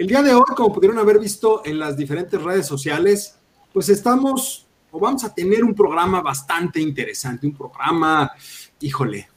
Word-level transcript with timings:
El 0.00 0.06
día 0.06 0.22
de 0.22 0.32
hoy, 0.32 0.44
como 0.56 0.72
pudieron 0.72 0.98
haber 0.98 1.18
visto 1.18 1.60
en 1.62 1.78
las 1.78 1.94
diferentes 1.94 2.40
redes 2.40 2.66
sociales, 2.66 3.38
pues 3.70 3.90
estamos 3.90 4.66
o 4.90 4.98
vamos 4.98 5.24
a 5.24 5.34
tener 5.34 5.62
un 5.62 5.74
programa 5.74 6.22
bastante 6.22 6.80
interesante, 6.80 7.46
un 7.46 7.54
programa, 7.54 8.32
híjole, 8.80 9.28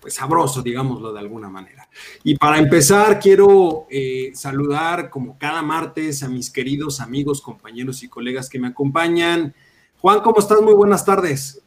pues 0.00 0.14
sabroso, 0.14 0.60
digámoslo 0.60 1.12
de 1.12 1.20
alguna 1.20 1.48
manera. 1.48 1.88
Y 2.24 2.34
para 2.34 2.58
empezar, 2.58 3.20
quiero 3.20 3.86
eh, 3.88 4.32
saludar 4.34 5.08
como 5.08 5.38
cada 5.38 5.62
martes 5.62 6.24
a 6.24 6.28
mis 6.28 6.50
queridos 6.50 6.98
amigos, 6.98 7.40
compañeros 7.40 8.02
y 8.02 8.08
colegas 8.08 8.50
que 8.50 8.58
me 8.58 8.66
acompañan. 8.66 9.54
Juan, 10.00 10.20
¿cómo 10.22 10.40
estás? 10.40 10.60
Muy 10.62 10.74
buenas 10.74 11.04
tardes. 11.04 11.62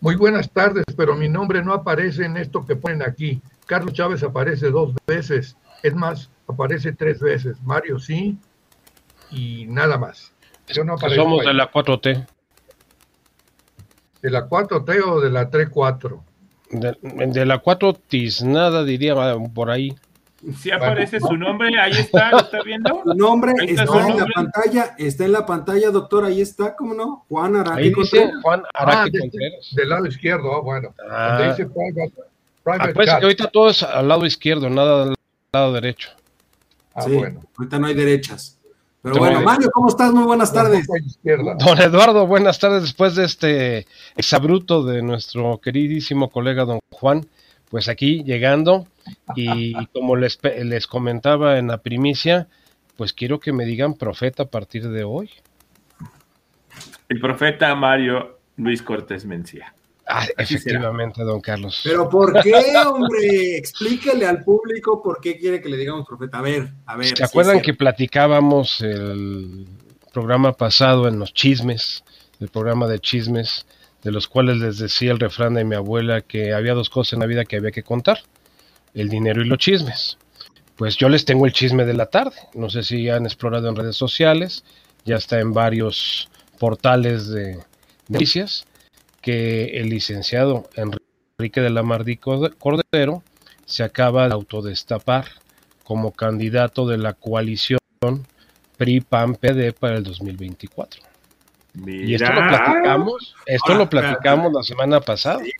Muy 0.00 0.14
buenas 0.14 0.48
tardes, 0.48 0.84
pero 0.96 1.16
mi 1.16 1.28
nombre 1.28 1.60
no 1.64 1.72
aparece 1.72 2.26
en 2.26 2.36
esto 2.36 2.64
que 2.64 2.76
ponen 2.76 3.02
aquí. 3.02 3.42
Carlos 3.66 3.94
Chávez 3.94 4.22
aparece 4.22 4.70
dos 4.70 4.94
veces. 5.08 5.56
Es 5.82 5.94
más, 5.94 6.30
aparece 6.46 6.92
tres 6.92 7.20
veces. 7.20 7.60
Mario 7.62 7.98
sí 7.98 8.38
y 9.30 9.66
nada 9.66 9.98
más. 9.98 10.32
Yo 10.68 10.84
no 10.84 10.98
Somos 10.98 11.44
de 11.44 11.54
la 11.54 11.70
4T. 11.70 12.26
¿De 14.22 14.30
la 14.30 14.48
4T 14.48 15.02
o 15.06 15.20
de 15.20 15.30
la 15.30 15.50
3-4? 15.50 16.20
De, 16.70 16.96
de, 17.02 17.46
la 17.46 17.58
4 17.58 17.96
nada 18.44 18.84
diría 18.84 19.14
por 19.52 19.70
ahí. 19.70 19.94
Si 20.56 20.70
aparece 20.70 21.20
su 21.20 21.36
nombre, 21.36 21.68
ahí 21.78 21.92
está, 21.92 22.30
¿lo 22.30 22.38
está 22.38 22.62
viendo? 22.62 23.02
Su 23.04 23.14
nombre 23.14 23.52
está, 23.60 23.82
en 23.82 24.16
la 24.16 24.26
pantalla, 24.34 24.94
está 24.96 25.24
en 25.26 25.32
la 25.32 25.44
pantalla, 25.44 25.90
doctor, 25.90 26.24
ahí 26.24 26.40
está, 26.40 26.74
¿cómo 26.76 26.94
no? 26.94 27.26
Juan 27.28 27.56
Araque 27.56 27.82
ahí 27.82 27.92
dice 27.94 28.30
Juan 28.40 28.62
Araque 28.72 29.18
ah, 29.22 29.76
Del 29.76 29.88
lado 29.90 30.06
izquierdo, 30.06 30.50
oh, 30.50 30.62
bueno. 30.62 30.94
Ah. 31.10 31.50
Dice 31.50 31.68
private, 31.68 32.14
private 32.62 32.90
ah, 32.90 32.92
pues 32.94 33.10
que 33.10 33.22
ahorita 33.22 33.48
todo 33.48 33.68
es 33.68 33.82
al 33.82 34.08
lado 34.08 34.24
izquierdo, 34.24 34.70
nada 34.70 35.02
al 35.02 35.14
lado 35.52 35.72
derecho. 35.72 36.10
Ah, 36.94 37.02
sí, 37.02 37.12
bueno. 37.12 37.42
Ahorita 37.56 37.78
no 37.78 37.86
hay 37.86 37.94
derechas. 37.94 38.58
Pero 39.02 39.16
bueno, 39.16 39.40
Mario, 39.40 39.70
¿cómo 39.72 39.88
estás? 39.88 40.12
Muy 40.12 40.24
buenas 40.24 40.52
tardes. 40.52 40.86
Don 41.24 41.80
Eduardo, 41.80 42.26
buenas 42.26 42.58
tardes. 42.58 42.82
Después 42.82 43.14
de 43.14 43.24
este 43.24 43.86
exabruto 44.14 44.84
de 44.84 45.02
nuestro 45.02 45.58
queridísimo 45.58 46.30
colega 46.30 46.66
don 46.66 46.80
Juan, 46.90 47.26
pues 47.70 47.88
aquí 47.88 48.22
llegando 48.24 48.86
y 49.34 49.72
como 49.86 50.16
les, 50.16 50.38
les 50.42 50.86
comentaba 50.86 51.58
en 51.58 51.68
la 51.68 51.78
primicia, 51.78 52.48
pues 52.96 53.14
quiero 53.14 53.40
que 53.40 53.52
me 53.52 53.64
digan 53.64 53.94
profeta 53.94 54.42
a 54.42 54.46
partir 54.46 54.88
de 54.90 55.04
hoy. 55.04 55.30
El 57.08 57.20
profeta 57.20 57.74
Mario 57.74 58.38
Luis 58.56 58.82
Cortés 58.82 59.24
Mencía. 59.24 59.74
Ah, 60.12 60.26
efectivamente, 60.36 61.22
don 61.22 61.40
Carlos. 61.40 61.82
Pero 61.84 62.08
¿por 62.08 62.42
qué, 62.42 62.52
hombre? 62.84 63.56
Explíquele 63.56 64.26
al 64.26 64.42
público 64.42 65.00
por 65.00 65.20
qué 65.20 65.38
quiere 65.38 65.60
que 65.60 65.68
le 65.68 65.76
digamos 65.76 66.04
profeta. 66.04 66.38
A 66.38 66.42
ver, 66.42 66.72
a 66.86 66.96
ver. 66.96 67.16
¿Se 67.16 67.22
acuerdan 67.22 67.60
que 67.60 67.74
platicábamos 67.74 68.80
el 68.80 69.68
programa 70.12 70.52
pasado 70.52 71.06
en 71.06 71.20
los 71.20 71.32
chismes, 71.32 72.02
el 72.40 72.48
programa 72.48 72.88
de 72.88 72.98
chismes, 72.98 73.66
de 74.02 74.10
los 74.10 74.26
cuales 74.26 74.56
les 74.56 74.78
decía 74.78 75.12
el 75.12 75.20
refrán 75.20 75.54
de 75.54 75.64
mi 75.64 75.76
abuela 75.76 76.22
que 76.22 76.54
había 76.54 76.74
dos 76.74 76.90
cosas 76.90 77.12
en 77.12 77.20
la 77.20 77.26
vida 77.26 77.44
que 77.44 77.56
había 77.56 77.70
que 77.70 77.84
contar, 77.84 78.18
el 78.94 79.08
dinero 79.08 79.42
y 79.42 79.44
los 79.44 79.58
chismes. 79.58 80.18
Pues 80.74 80.96
yo 80.96 81.08
les 81.08 81.24
tengo 81.24 81.46
el 81.46 81.52
chisme 81.52 81.84
de 81.84 81.94
la 81.94 82.06
tarde. 82.06 82.36
No 82.54 82.68
sé 82.68 82.82
si 82.82 83.08
han 83.08 83.26
explorado 83.26 83.68
en 83.68 83.76
redes 83.76 83.96
sociales, 83.96 84.64
ya 85.04 85.16
está 85.16 85.38
en 85.38 85.52
varios 85.52 86.28
portales 86.58 87.28
de 87.28 87.58
noticias 88.08 88.66
que 89.20 89.78
el 89.80 89.90
licenciado 89.90 90.68
Enrique 90.74 91.60
de 91.60 91.70
la 91.70 91.82
Mardí 91.82 92.16
Cordero 92.16 93.22
se 93.64 93.82
acaba 93.82 94.26
de 94.28 94.34
autodestapar 94.34 95.26
como 95.84 96.12
candidato 96.12 96.86
de 96.86 96.98
la 96.98 97.14
coalición 97.14 97.80
PRI-PAN-PD 98.76 99.72
para 99.72 99.96
el 99.96 100.04
2024. 100.04 101.02
Y 101.86 102.14
esto 102.14 102.32
lo 102.32 102.48
platicamos, 102.48 103.34
esto 103.46 103.74
lo 103.74 103.88
platicamos 103.88 104.52
la 104.52 104.62
semana 104.62 105.00
pasada. 105.00 105.40
Sí, 105.44 105.52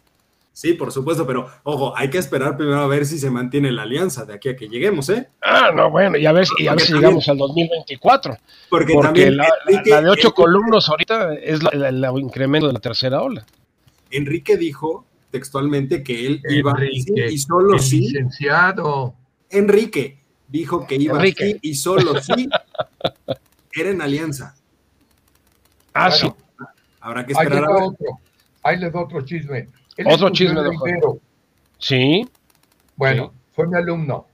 por 0.78 0.92
supuesto, 0.92 1.26
pero 1.26 1.48
ojo, 1.62 1.96
hay 1.96 2.10
que 2.10 2.18
esperar 2.18 2.56
primero 2.56 2.80
a 2.80 2.86
ver 2.86 3.06
si 3.06 3.18
se 3.18 3.30
mantiene 3.30 3.72
la 3.72 3.82
alianza 3.82 4.24
de 4.24 4.34
aquí 4.34 4.48
a 4.50 4.56
que 4.56 4.68
lleguemos, 4.68 5.08
¿eh? 5.08 5.28
Ah, 5.42 5.70
no, 5.74 5.90
bueno, 5.90 6.18
y 6.18 6.26
a 6.26 6.32
ver, 6.32 6.46
y 6.58 6.66
a 6.66 6.72
ver 6.72 6.82
si 6.82 6.92
llegamos 6.92 7.28
al 7.28 7.38
2024. 7.38 8.36
Porque, 8.68 8.94
también 9.00 9.36
la, 9.36 9.48
de 9.74 10.08
ocho 10.08 10.34
columnos 10.34 10.88
ahorita 10.88 11.34
es 11.34 11.60
el 11.72 12.04
incremento 12.18 12.66
de 12.66 12.74
la 12.74 12.80
tercera 12.80 13.22
ola. 13.22 13.44
Enrique 14.10 14.56
dijo 14.56 15.06
textualmente 15.30 16.02
que 16.02 16.26
él 16.26 16.42
iba 16.48 16.74
y 16.82 17.38
solo 17.38 17.78
sí. 17.78 18.00
Licenciado. 18.00 19.14
Enrique 19.48 20.18
dijo 20.48 20.86
que 20.86 20.96
iba 20.96 21.16
Enrique. 21.16 21.58
y 21.62 21.74
solo 21.74 22.20
sí 22.20 22.48
era 23.72 23.90
en 23.90 24.02
alianza. 24.02 24.54
Ah, 25.94 26.10
sí. 26.10 26.30
Habrá 27.00 27.24
que 27.24 27.32
esperar 27.32 27.64
a 27.64 27.72
ver. 27.72 27.82
Otro. 27.82 28.06
Ahí 28.62 28.78
les 28.78 28.92
doy 28.92 29.02
otro 29.02 29.22
chisme. 29.22 29.68
Otro 30.06 30.30
chisme 30.30 30.62
de 30.62 30.70
Sí. 31.78 32.28
Bueno, 32.96 33.32
fue 33.52 33.66
mi 33.66 33.76
alumno. 33.76 34.26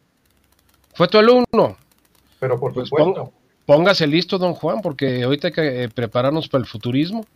Fue 0.95 1.09
tu 1.09 1.19
alumno. 1.19 1.77
Pero 2.41 2.59
por 2.59 2.73
pues 2.73 2.89
supuesto. 2.89 3.33
Póngase 3.65 4.07
listo, 4.07 4.39
don 4.39 4.55
Juan, 4.55 4.81
porque 4.81 5.25
ahorita 5.25 5.49
hay 5.49 5.53
que 5.53 5.85
eh, 5.85 5.89
prepararnos 5.89 6.49
para 6.49 6.63
el 6.63 6.69
futurismo. 6.69 7.27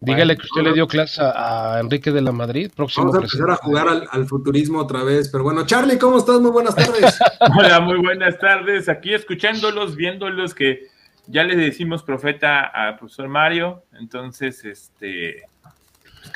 Dígale 0.00 0.36
que 0.36 0.42
usted 0.42 0.62
le 0.62 0.72
dio 0.72 0.86
clase 0.86 1.22
a, 1.22 1.78
Enrique 1.80 2.10
de 2.10 2.20
la 2.20 2.32
Madrid, 2.32 2.70
próximo 2.74 3.06
Vamos 3.06 3.16
a 3.16 3.24
empezar 3.24 3.50
a 3.50 3.56
jugar 3.56 3.86
al, 4.10 4.26
futurismo 4.26 4.80
otra 4.80 5.02
vez. 5.04 5.28
Pero 5.28 5.44
bueno, 5.44 5.64
Charlie, 5.64 5.98
¿cómo 5.98 6.18
estás? 6.18 6.40
Muy 6.40 6.50
buenas 6.50 6.74
tardes. 6.74 7.18
Hola, 7.58 7.80
muy 7.80 7.98
buenas 7.98 8.38
tardes. 8.38 8.88
Aquí 8.88 9.14
escuchándolos, 9.14 9.96
viéndolos 9.96 10.54
que 10.54 10.88
ya 11.26 11.44
le 11.44 11.56
decimos 11.56 12.02
profeta 12.02 12.64
al 12.64 12.98
profesor 12.98 13.28
Mario. 13.28 13.84
Entonces, 13.98 14.64
este, 14.64 15.44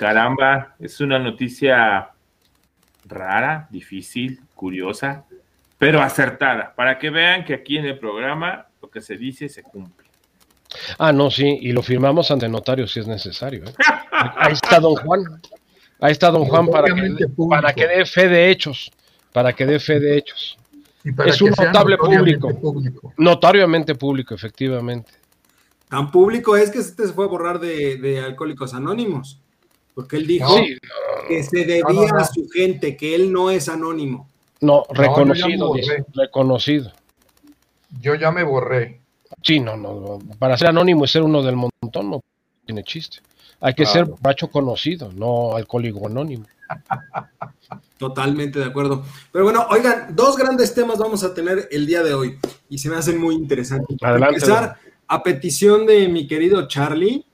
caramba, 0.00 0.77
es 0.78 0.99
una 1.03 1.19
noticia 1.19 2.09
rara, 3.05 3.69
difícil, 3.71 4.41
curiosa, 4.55 5.27
pero 5.77 6.00
acertada, 6.00 6.75
para 6.75 6.99
que 6.99 7.11
vean 7.11 7.44
que 7.44 7.53
aquí 7.53 7.77
en 7.77 7.84
el 7.84 7.99
programa 7.99 8.66
lo 8.81 8.88
que 8.88 9.03
se 9.03 9.19
dice 9.19 9.50
se 9.50 9.62
cumple. 9.62 10.06
Ah, 10.97 11.12
no, 11.12 11.31
sí, 11.31 11.59
y 11.61 11.72
lo 11.72 11.83
firmamos 11.83 12.31
ante 12.31 12.49
notario 12.49 12.87
si 12.87 13.00
es 13.00 13.06
necesario. 13.06 13.65
¿eh? 13.65 13.75
Ahí 14.11 14.55
está 14.55 14.81
don 14.81 14.94
Juan. 14.97 15.22
Ahí 16.00 16.12
está 16.12 16.31
don 16.31 16.47
Juan 16.47 16.69
para 16.69 16.94
que, 16.94 17.27
para 17.50 17.75
que 17.75 17.87
dé 17.87 18.06
fe 18.06 18.27
de 18.27 18.50
hechos. 18.50 18.91
Para 19.34 19.53
que 19.53 19.67
dé 19.67 19.78
fe 19.78 20.00
de 20.00 20.17
hechos. 20.17 20.56
Es 21.27 21.43
un 21.43 21.50
notable 21.50 21.99
público. 21.99 22.49
Notariamente 23.19 23.94
público, 23.97 24.34
efectivamente. 24.34 25.12
Tan 25.91 26.11
público 26.11 26.56
es 26.56 26.71
que 26.71 26.81
se 26.82 27.12
fue 27.12 27.27
a 27.27 27.28
borrar 27.28 27.61
de, 27.61 28.22
Alcohólicos 28.25 28.72
Anónimos. 28.72 29.43
Porque 29.95 30.17
él 30.17 30.27
dijo 30.27 30.55
que 31.28 31.43
se 31.43 31.65
debía 31.65 32.11
a 32.17 32.25
su 32.25 32.49
gente, 32.49 32.97
que 32.97 33.15
él 33.15 33.33
no 33.33 33.51
es 33.51 33.69
anónimo. 33.69 34.28
No, 34.61 34.84
reconocido, 34.91 35.73
reconocido. 36.15 36.93
Yo 38.00 38.15
ya 38.15 38.31
me 38.31 38.45
borré. 38.45 39.00
Sí, 39.43 39.61
no, 39.61 39.76
no. 39.76 40.19
Para 40.38 40.56
ser 40.56 40.69
anónimo 40.69 41.05
y 41.05 41.09
ser 41.09 41.23
uno 41.23 41.43
del 41.43 41.56
montón 41.56 42.11
no 42.11 42.23
tiene 42.64 42.85
chiste. 42.85 43.19
Hay 43.61 43.75
que 43.75 43.85
ser 43.85 44.06
bacho 44.20 44.50
conocido, 44.50 45.12
no 45.12 45.55
alcohólico 45.55 46.06
anónimo. 46.06 46.47
Totalmente 47.99 48.59
de 48.59 48.64
acuerdo. 48.64 49.05
Pero 49.31 49.44
bueno, 49.44 49.67
oigan, 49.70 50.14
dos 50.14 50.37
grandes 50.37 50.75
temas 50.75 50.99
vamos 50.99 51.23
a 51.25 51.35
tener 51.35 51.69
el 51.70 51.87
día 51.87 52.03
de 52.03 52.14
hoy 52.14 52.38
y 52.69 52.79
se 52.79 52.88
me 52.88 52.97
hacen 52.97 53.19
muy 53.19 53.35
interesantes. 53.35 53.99
Para 53.99 54.29
empezar, 54.29 54.79
a 55.06 55.23
petición 55.23 55.85
de 55.87 56.09
mi 56.09 56.26
querido 56.26 56.67
Charlie, 56.69 57.25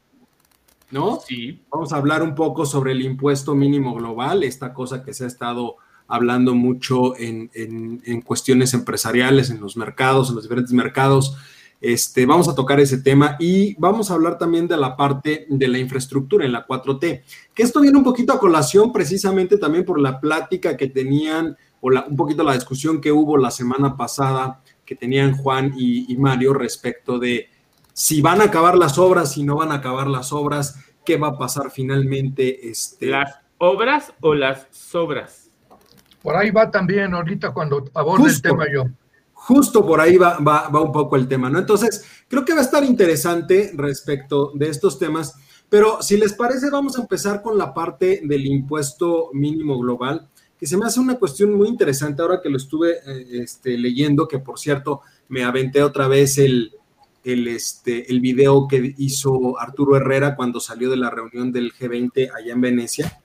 ¿no? 0.91 1.21
Sí. 1.27 1.63
Vamos 1.71 1.93
a 1.93 1.97
hablar 1.97 2.23
un 2.23 2.35
poco 2.35 2.67
sobre 2.67 2.93
el 2.93 3.03
impuesto 3.03 3.55
mínimo 3.55 3.95
global, 3.95 4.43
esta 4.43 4.73
cosa 4.73 5.03
que 5.03 5.15
se 5.15 5.25
ha 5.25 5.27
estado 5.27 5.77
hablando 6.09 6.55
mucho 6.55 7.17
en, 7.17 7.51
en 7.53 8.21
cuestiones 8.21 8.75
empresariales, 8.75 9.51
en 9.51 9.61
los 9.61 9.77
mercados, 9.77 10.29
en 10.29 10.37
los 10.37 10.45
diferentes 10.45 10.73
mercados 10.73 11.37
este, 11.81 12.25
vamos 12.25 12.49
a 12.49 12.55
tocar 12.55 12.81
ese 12.81 12.99
tema 12.99 13.37
y 13.39 13.75
vamos 13.79 14.11
a 14.11 14.15
hablar 14.15 14.39
también 14.39 14.67
de 14.67 14.77
la 14.77 14.97
parte 14.97 15.47
de 15.49 15.69
la 15.69 15.79
infraestructura 15.79 16.47
en 16.47 16.53
la 16.53 16.67
4T, 16.67 17.23
que 17.55 17.63
esto 17.63 17.81
viene 17.81 17.99
un 17.99 18.05
poquito 18.05 18.33
a 18.33 18.41
colación 18.41 18.93
precisamente 18.93 19.59
también 19.59 19.85
por 19.85 20.01
la 20.01 20.19
plática 20.19 20.77
que 20.77 20.89
tenían 20.89 21.57
o 21.81 21.89
un 21.89 22.17
poquito 22.17 22.43
la 22.43 22.55
discusión 22.55 23.01
que 23.01 23.13
hubo 23.13 23.37
la 23.37 23.51
semana 23.51 23.97
pasada 23.97 24.63
que 24.87 24.97
tenían 24.97 25.37
Juan 25.37 25.75
y, 25.77 26.17
Mario 26.17 26.55
respecto 26.55 27.19
de 27.19 27.49
si 27.97 28.21
van 28.21 28.43
a 28.43 28.45
acabar 28.45 28.77
las 28.77 28.99
obras, 28.99 29.33
si 29.33 29.43
no 29.43 29.57
van 29.57 29.73
a 29.73 29.77
acabar 29.77 30.07
las 30.07 30.31
obras, 30.31 30.79
qué 31.03 31.17
va 31.17 31.29
a 31.29 31.39
pasar 31.39 31.71
finalmente. 31.71 32.69
Este... 32.69 33.07
¿Las 33.07 33.37
obras 33.57 34.13
o 34.21 34.35
las 34.35 34.67
sobras? 34.71 35.51
Por 36.23 36.37
ahí 36.37 36.51
va 36.51 36.71
también 36.71 37.15
ahorita 37.15 37.55
cuando 37.55 37.87
aborde 37.95 38.29
el 38.29 38.43
tema 38.43 38.67
yo. 38.71 38.85
Justo 39.33 39.87
por 39.87 39.99
ahí 39.99 40.19
va, 40.19 40.39
va, 40.41 40.69
va 40.69 40.83
un 40.83 40.93
poco 40.93 41.17
el 41.17 41.27
tema, 41.27 41.49
¿no? 41.49 41.59
Entonces, 41.59 42.05
creo 42.29 42.45
que 42.45 42.53
va 42.53 42.59
a 42.61 42.65
estar 42.65 42.85
interesante 42.85 43.73
respecto 43.75 44.53
de 44.55 44.69
estos 44.69 44.99
temas, 44.99 45.35
pero 45.71 46.03
si 46.03 46.19
les 46.19 46.35
parece, 46.35 46.69
vamos 46.69 46.99
a 46.99 47.01
empezar 47.01 47.41
con 47.41 47.57
la 47.57 47.73
parte 47.73 48.21
del 48.25 48.45
impuesto 48.45 49.31
mínimo 49.33 49.79
global 49.79 50.29
que 50.61 50.67
se 50.67 50.77
me 50.77 50.85
hace 50.85 51.01
una 51.01 51.19
cuestión 51.19 51.55
muy 51.55 51.69
interesante 51.69 52.21
ahora 52.21 52.41
que 52.43 52.51
lo 52.51 52.59
estuve 52.59 52.93
eh, 53.07 53.27
este, 53.43 53.79
leyendo, 53.79 54.29
que 54.29 54.39
por 54.39 54.59
cierto 54.59 55.01
me 55.29 55.45
aventé 55.45 55.83
otra 55.83 56.09
vez 56.09 56.37
el, 56.39 56.73
el, 57.33 57.49
este, 57.49 58.11
el 58.11 58.21
video 58.21 58.67
que 58.69 58.95
hizo 58.99 59.59
Arturo 59.59 59.97
Herrera 59.97 60.37
cuando 60.37 60.61
salió 60.61 60.91
de 60.91 60.97
la 60.97 61.11
reunión 61.11 61.53
del 61.53 61.73
G20 61.73 62.31
allá 62.35 62.53
en 62.53 62.61
Venecia. 62.61 63.21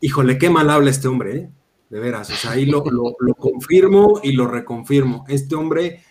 Híjole, 0.00 0.38
qué 0.38 0.50
mal 0.50 0.70
habla 0.70 0.90
este 0.90 1.08
hombre, 1.08 1.36
¿eh? 1.36 1.50
de 1.90 2.00
veras. 2.00 2.30
O 2.30 2.34
sea, 2.34 2.52
ahí 2.52 2.66
lo, 2.66 2.84
lo 2.84 3.34
confirmo 3.34 4.20
y 4.22 4.32
lo 4.32 4.46
reconfirmo. 4.46 5.24
Este 5.28 5.54
hombre 5.54 6.04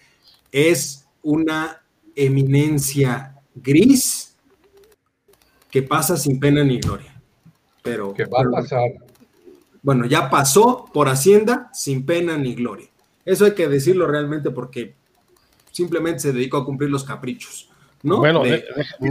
es 0.52 1.08
una 1.22 1.84
eminencia 2.16 3.36
gris 3.56 4.36
que 5.70 5.84
pasa 5.84 6.18
sin 6.18 6.40
pena 6.40 6.64
ni 6.64 6.80
gloria. 6.80 7.22
Pero, 7.84 8.14
que 8.14 8.26
va 8.26 8.42
a 8.42 8.52
pasar 8.52 8.82
bueno, 9.88 10.06
ya 10.06 10.30
pasó 10.30 10.84
por 10.94 11.08
Hacienda 11.08 11.70
sin 11.72 12.06
pena 12.06 12.38
ni 12.38 12.56
gloria. 12.56 12.90
Eso 13.24 13.46
hay 13.46 13.54
que 13.54 13.70
decirlo 13.70 14.06
realmente 14.06 14.52
porque 14.52 14.97
simplemente 15.78 16.20
se 16.20 16.34
dedicó 16.34 16.58
a 16.58 16.66
cumplir 16.66 16.90
los 16.90 17.04
caprichos. 17.04 17.70
¿no? 18.02 18.18
Bueno, 18.18 18.42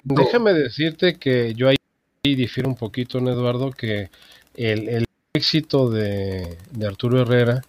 déjame 0.03 0.53
decirte 0.53 1.17
que 1.17 1.55
yo 1.55 1.69
ahí 1.69 1.77
difiero 2.23 2.69
un 2.69 2.75
poquito, 2.75 3.19
en 3.19 3.29
Eduardo, 3.29 3.71
que 3.71 4.11
el, 4.55 5.07
éxito 5.33 5.91
de, 5.91 6.59
Arturo 6.85 7.21
Herrera 7.21 7.63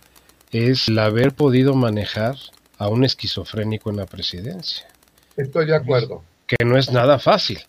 es 0.52 0.88
el 0.88 0.98
haber 0.98 1.34
podido 1.34 1.76
manejar 1.76 2.36
a 2.78 2.88
un 2.88 3.04
esquizofrénico 3.04 3.90
en 3.92 3.98
la 3.98 4.06
presidencia. 4.06 4.88
Estoy 5.36 5.68
de 5.68 5.76
acuerdo. 5.76 6.24
Que 6.48 6.66
no 6.66 6.78
es 6.78 6.92
nada 6.92 7.20
fácil. 7.20 7.60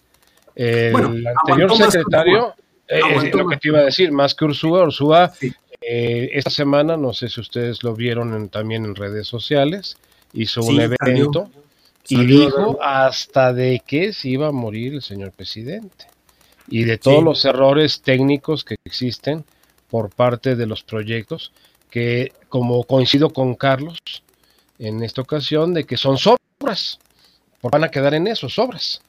El 0.54 1.26
anterior 1.26 1.76
secretario 1.76 2.54
eh, 2.86 3.00
es 3.16 3.34
lo 3.34 3.46
que 3.48 3.56
te 3.56 3.69
iba 3.69 3.81
a 3.81 3.84
decir, 3.84 4.12
más 4.12 4.34
que 4.34 4.44
Ursúa, 4.44 4.84
Ursúa, 4.84 5.32
eh, 5.81 6.31
esta 6.32 6.50
semana, 6.50 6.96
no 6.96 7.12
sé 7.12 7.28
si 7.28 7.40
ustedes 7.40 7.82
lo 7.82 7.94
vieron 7.94 8.48
también 8.48 8.84
en 8.84 8.94
redes 8.94 9.26
sociales, 9.26 9.96
hizo 10.32 10.62
un 10.62 10.80
evento 10.80 11.50
y 12.08 12.25
dijo 12.25 12.78
hasta 12.82 13.52
de 13.52 13.82
que 13.86 14.12
se 14.12 14.28
iba 14.28 14.48
a 14.48 14.52
morir 14.52 14.94
el 14.94 15.02
señor 15.02 15.32
presidente 15.32 16.06
y 16.69 16.84
de 16.84 16.98
todos 16.98 17.22
los 17.22 17.44
errores 17.44 18.02
técnicos 18.02 18.64
que 18.64 18.76
existen 18.84 19.44
por 19.90 20.10
parte 20.10 20.54
de 20.54 20.66
los 20.66 20.82
proyectos, 20.82 21.52
que 21.90 22.32
como 22.48 22.84
coincido 22.84 23.30
con 23.30 23.54
Carlos 23.54 23.98
en 24.78 25.02
esta 25.02 25.22
ocasión, 25.22 25.75
de 25.75 25.84
que 25.84 25.96
son 25.96 26.19
sobras, 26.19 26.98
van 27.62 27.84
a 27.84 27.90
quedar 27.90 28.14
en 28.14 28.26
eso, 28.26 28.48
sobras. 28.48 29.00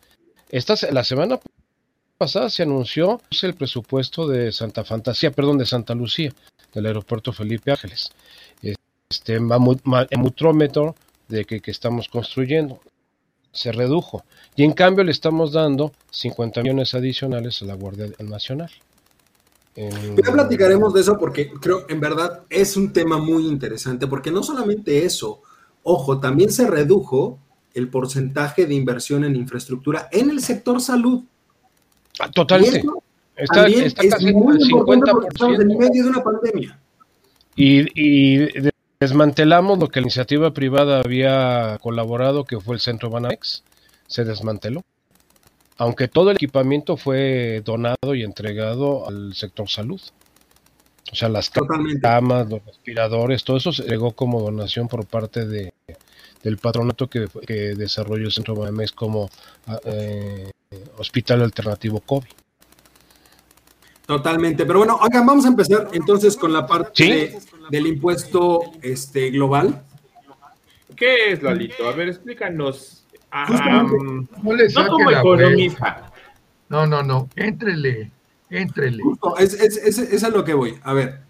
Esta, 0.49 0.75
la 0.91 1.03
semana 1.03 1.39
pasada 2.17 2.49
se 2.49 2.63
anunció 2.63 3.21
el 3.41 3.53
presupuesto 3.53 4.27
de 4.27 4.51
Santa 4.51 4.83
Fantasía, 4.83 5.31
perdón, 5.31 5.57
de 5.57 5.65
Santa 5.65 5.93
Lucía, 5.93 6.33
del 6.73 6.85
aeropuerto 6.87 7.33
Felipe 7.33 7.71
Ángeles. 7.71 8.11
Este 8.61 9.35
en 9.35 10.19
mutrómetro 10.19 10.95
de 11.29 11.45
que, 11.45 11.61
estamos 11.65 12.09
construyendo 12.09 12.79
se 13.51 13.71
redujo 13.71 14.23
y 14.55 14.63
en 14.63 14.73
cambio 14.73 15.03
le 15.03 15.11
estamos 15.11 15.53
dando 15.53 15.91
50 16.11 16.61
millones 16.61 16.93
adicionales 16.93 17.61
a 17.61 17.65
la 17.65 17.73
Guardia 17.73 18.07
Nacional. 18.19 18.69
Ya 19.75 20.31
platicaremos 20.31 20.93
de 20.93 21.01
eso 21.01 21.17
porque 21.17 21.49
creo 21.51 21.85
en 21.87 21.99
verdad 21.99 22.41
es 22.49 22.75
un 22.75 22.91
tema 22.91 23.17
muy 23.17 23.47
interesante 23.47 24.07
porque 24.07 24.29
no 24.29 24.43
solamente 24.43 25.05
eso, 25.05 25.41
ojo, 25.83 26.19
también 26.19 26.51
se 26.51 26.67
redujo 26.67 27.39
el 27.73 27.87
porcentaje 27.89 28.65
de 28.65 28.75
inversión 28.75 29.23
en 29.23 29.35
infraestructura 29.35 30.09
en 30.11 30.29
el 30.29 30.41
sector 30.41 30.81
salud. 30.81 31.23
Totalmente. 32.33 32.83
Está, 33.35 33.67
está 33.67 34.09
casi 34.09 34.27
el 34.27 34.33
50%. 34.35 35.61
En 35.61 35.77
medio 35.77 36.03
de 36.03 36.09
una 36.09 36.23
pandemia. 36.23 36.79
Y, 37.55 38.69
desmantelamos 38.99 39.79
lo 39.79 39.87
que 39.87 40.01
la 40.01 40.05
iniciativa 40.05 40.53
privada 40.53 40.99
había 40.99 41.77
colaborado, 41.81 42.43
que 42.43 42.59
fue 42.59 42.75
el 42.75 42.81
centro 42.81 43.09
Banamex. 43.09 43.63
Se 44.07 44.25
desmanteló. 44.25 44.83
Aunque 45.77 46.07
todo 46.07 46.31
el 46.31 46.35
equipamiento 46.35 46.97
fue 46.97 47.61
donado 47.63 48.13
y 48.13 48.23
entregado 48.23 49.07
al 49.07 49.33
sector 49.33 49.69
salud. 49.69 50.01
O 51.11 51.15
sea, 51.15 51.29
las 51.29 51.49
camas, 52.01 52.49
los 52.49 52.63
respiradores, 52.65 53.43
todo 53.43 53.57
eso 53.57 53.71
se 53.71 53.83
llegó 53.83 54.11
como 54.11 54.41
donación 54.41 54.87
por 54.87 55.05
parte 55.07 55.47
de, 55.47 55.73
del 56.43 56.57
patronato 56.57 57.09
que, 57.09 57.27
que 57.47 57.75
desarrolló 57.75 58.25
el 58.25 58.31
Centro 58.31 58.55
Banamex 58.55 58.91
como 58.91 59.29
ah, 59.67 59.79
eh, 59.85 60.51
hospital 60.97 61.41
alternativo 61.41 62.01
COVID. 62.01 62.29
Totalmente, 64.05 64.65
pero 64.65 64.79
bueno, 64.79 64.99
oigan, 65.01 65.25
vamos 65.25 65.45
a 65.45 65.49
empezar 65.49 65.87
entonces 65.93 66.35
con 66.35 66.51
la 66.51 66.65
parte 66.67 67.37
del 67.69 67.87
impuesto 67.87 68.61
este, 68.81 69.29
global. 69.31 69.83
¿Qué 70.95 71.31
es, 71.31 71.43
Lalito? 71.43 71.87
A 71.87 71.93
ver, 71.93 72.09
explícanos. 72.09 73.05
no, 73.31 74.87
como 74.87 75.11
economista. 75.11 76.11
No, 76.67 76.85
no, 76.85 77.01
no, 77.01 77.27
entrele, 77.35 78.11
entrele. 78.49 79.01
es, 79.39 79.53
es, 79.55 79.97
es, 79.97 80.23
a 80.23 80.29
lo 80.29 80.43
que 80.43 80.53
voy. 80.53 80.77
A 80.83 80.93
ver, 80.93 81.21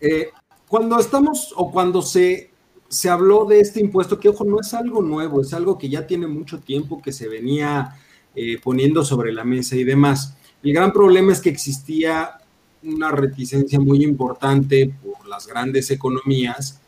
eh, 0.00 0.30
cuando 0.68 0.98
estamos 0.98 1.52
o 1.56 1.70
cuando 1.70 2.00
se, 2.00 2.50
se 2.88 3.10
habló 3.10 3.44
de 3.44 3.60
este 3.60 3.80
impuesto, 3.80 4.18
que 4.18 4.30
ojo, 4.30 4.44
no 4.44 4.58
es 4.60 4.72
algo 4.72 5.02
nuevo, 5.02 5.42
es 5.42 5.52
algo 5.52 5.76
que 5.76 5.90
ya 5.90 6.06
tiene 6.06 6.26
mucho 6.28 6.60
tiempo 6.60 7.02
que 7.02 7.12
se 7.12 7.28
venía 7.28 7.96
eh, 8.34 8.58
poniendo 8.62 9.04
sobre 9.04 9.32
la 9.32 9.44
mesa 9.44 9.76
y 9.76 9.84
demás. 9.84 10.36
El 10.62 10.72
gran 10.72 10.92
problema 10.92 11.32
es 11.32 11.40
que 11.40 11.50
existía 11.50 12.39
una 12.82 13.10
reticencia 13.10 13.78
muy 13.78 14.02
importante 14.04 14.94
por 15.02 15.26
las 15.28 15.46
grandes 15.46 15.90
economías 15.90 16.80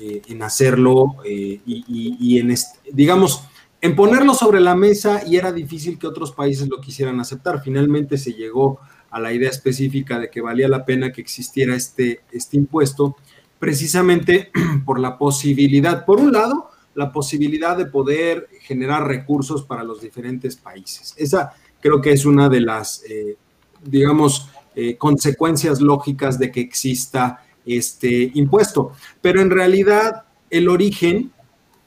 eh, 0.00 0.22
en 0.28 0.42
hacerlo 0.42 1.16
eh, 1.24 1.60
y, 1.64 2.38
en, 2.38 2.54
digamos, 2.92 3.44
en 3.80 3.96
ponerlo 3.96 4.34
sobre 4.34 4.60
la 4.60 4.74
mesa 4.74 5.22
y 5.26 5.36
era 5.36 5.52
difícil 5.52 5.98
que 5.98 6.06
otros 6.06 6.32
países 6.32 6.68
lo 6.68 6.80
quisieran 6.80 7.20
aceptar. 7.20 7.62
Finalmente 7.62 8.18
se 8.18 8.32
llegó 8.32 8.80
a 9.10 9.20
la 9.20 9.32
idea 9.32 9.48
específica 9.48 10.18
de 10.18 10.28
que 10.28 10.40
valía 10.40 10.68
la 10.68 10.84
pena 10.84 11.12
que 11.12 11.20
existiera 11.20 11.74
este, 11.74 12.20
este 12.32 12.56
impuesto, 12.56 13.16
precisamente 13.58 14.50
por 14.84 15.00
la 15.00 15.16
posibilidad, 15.16 16.04
por 16.04 16.20
un 16.20 16.32
lado, 16.32 16.70
la 16.94 17.12
posibilidad 17.12 17.76
de 17.76 17.86
poder 17.86 18.48
generar 18.60 19.06
recursos 19.06 19.62
para 19.62 19.84
los 19.84 20.00
diferentes 20.00 20.56
países. 20.56 21.14
Esa 21.16 21.54
creo 21.80 22.00
que 22.00 22.12
es 22.12 22.24
una 22.24 22.48
de 22.48 22.60
las, 22.60 23.02
eh, 23.08 23.36
digamos, 23.84 24.50
eh, 24.76 24.96
consecuencias 24.96 25.80
lógicas 25.80 26.38
de 26.38 26.52
que 26.52 26.60
exista 26.60 27.42
este 27.64 28.30
impuesto. 28.34 28.92
Pero 29.22 29.40
en 29.40 29.50
realidad 29.50 30.24
el 30.50 30.68
origen 30.68 31.32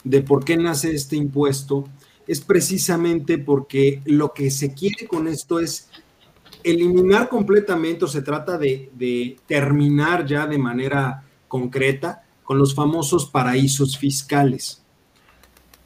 de 0.04 0.22
por 0.22 0.44
qué 0.44 0.58
nace 0.58 0.94
este 0.94 1.16
impuesto 1.16 1.88
es 2.28 2.42
precisamente 2.42 3.38
porque 3.38 4.02
lo 4.06 4.34
que 4.34 4.52
se 4.52 4.74
quiere 4.74 5.08
con 5.08 5.28
esto 5.28 5.60
es 5.60 5.90
eliminar 6.64 7.30
completamente, 7.30 8.06
o 8.06 8.08
se 8.08 8.22
trata 8.22 8.58
de, 8.58 8.90
de 8.94 9.38
terminar 9.48 10.26
ya 10.26 10.46
de 10.46 10.58
manera 10.58 11.24
concreta 11.48 12.24
con 12.44 12.58
los 12.58 12.76
famosos 12.76 13.30
paraísos 13.30 13.98
fiscales. 13.98 14.79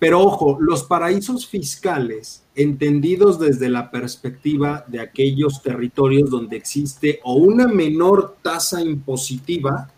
Pero 0.03 0.19
ojo, 0.19 0.57
los 0.60 0.83
paraísos 0.83 1.48
fiscales, 1.48 2.43
entendidos 2.55 3.39
desde 3.39 3.69
la 3.69 3.89
perspectiva 3.89 4.83
de 4.89 5.00
aquellos 5.00 5.62
territorios 5.63 6.29
donde 6.29 6.57
existe 6.57 7.22
o 7.24 7.36
una 7.36 7.69
menor 7.69 8.36
tasa 8.41 8.81
impositiva 8.81 9.89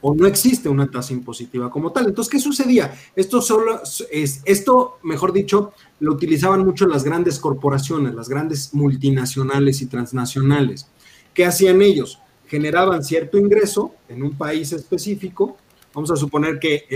o 0.00 0.14
no 0.14 0.26
existe 0.26 0.70
una 0.70 0.90
tasa 0.90 1.12
impositiva 1.12 1.68
como 1.68 1.92
tal. 1.92 2.06
Entonces, 2.06 2.32
¿qué 2.32 2.38
sucedía? 2.38 2.94
Esto 3.14 3.42
solo 3.42 3.82
es, 4.10 4.40
esto, 4.46 4.96
mejor 5.02 5.34
dicho, 5.34 5.74
lo 6.00 6.14
utilizaban 6.14 6.64
mucho 6.64 6.86
las 6.86 7.04
grandes 7.04 7.38
corporaciones, 7.38 8.14
las 8.14 8.30
grandes 8.30 8.72
multinacionales 8.72 9.82
y 9.82 9.86
transnacionales. 9.86 10.86
¿Qué 11.34 11.44
hacían 11.44 11.82
ellos? 11.82 12.20
Generaban 12.46 13.04
cierto 13.04 13.36
ingreso 13.36 13.96
en 14.08 14.22
un 14.22 14.32
país 14.32 14.72
específico, 14.72 15.58
Vamos 15.94 16.10
a 16.10 16.16
suponer 16.16 16.58
que 16.58 16.86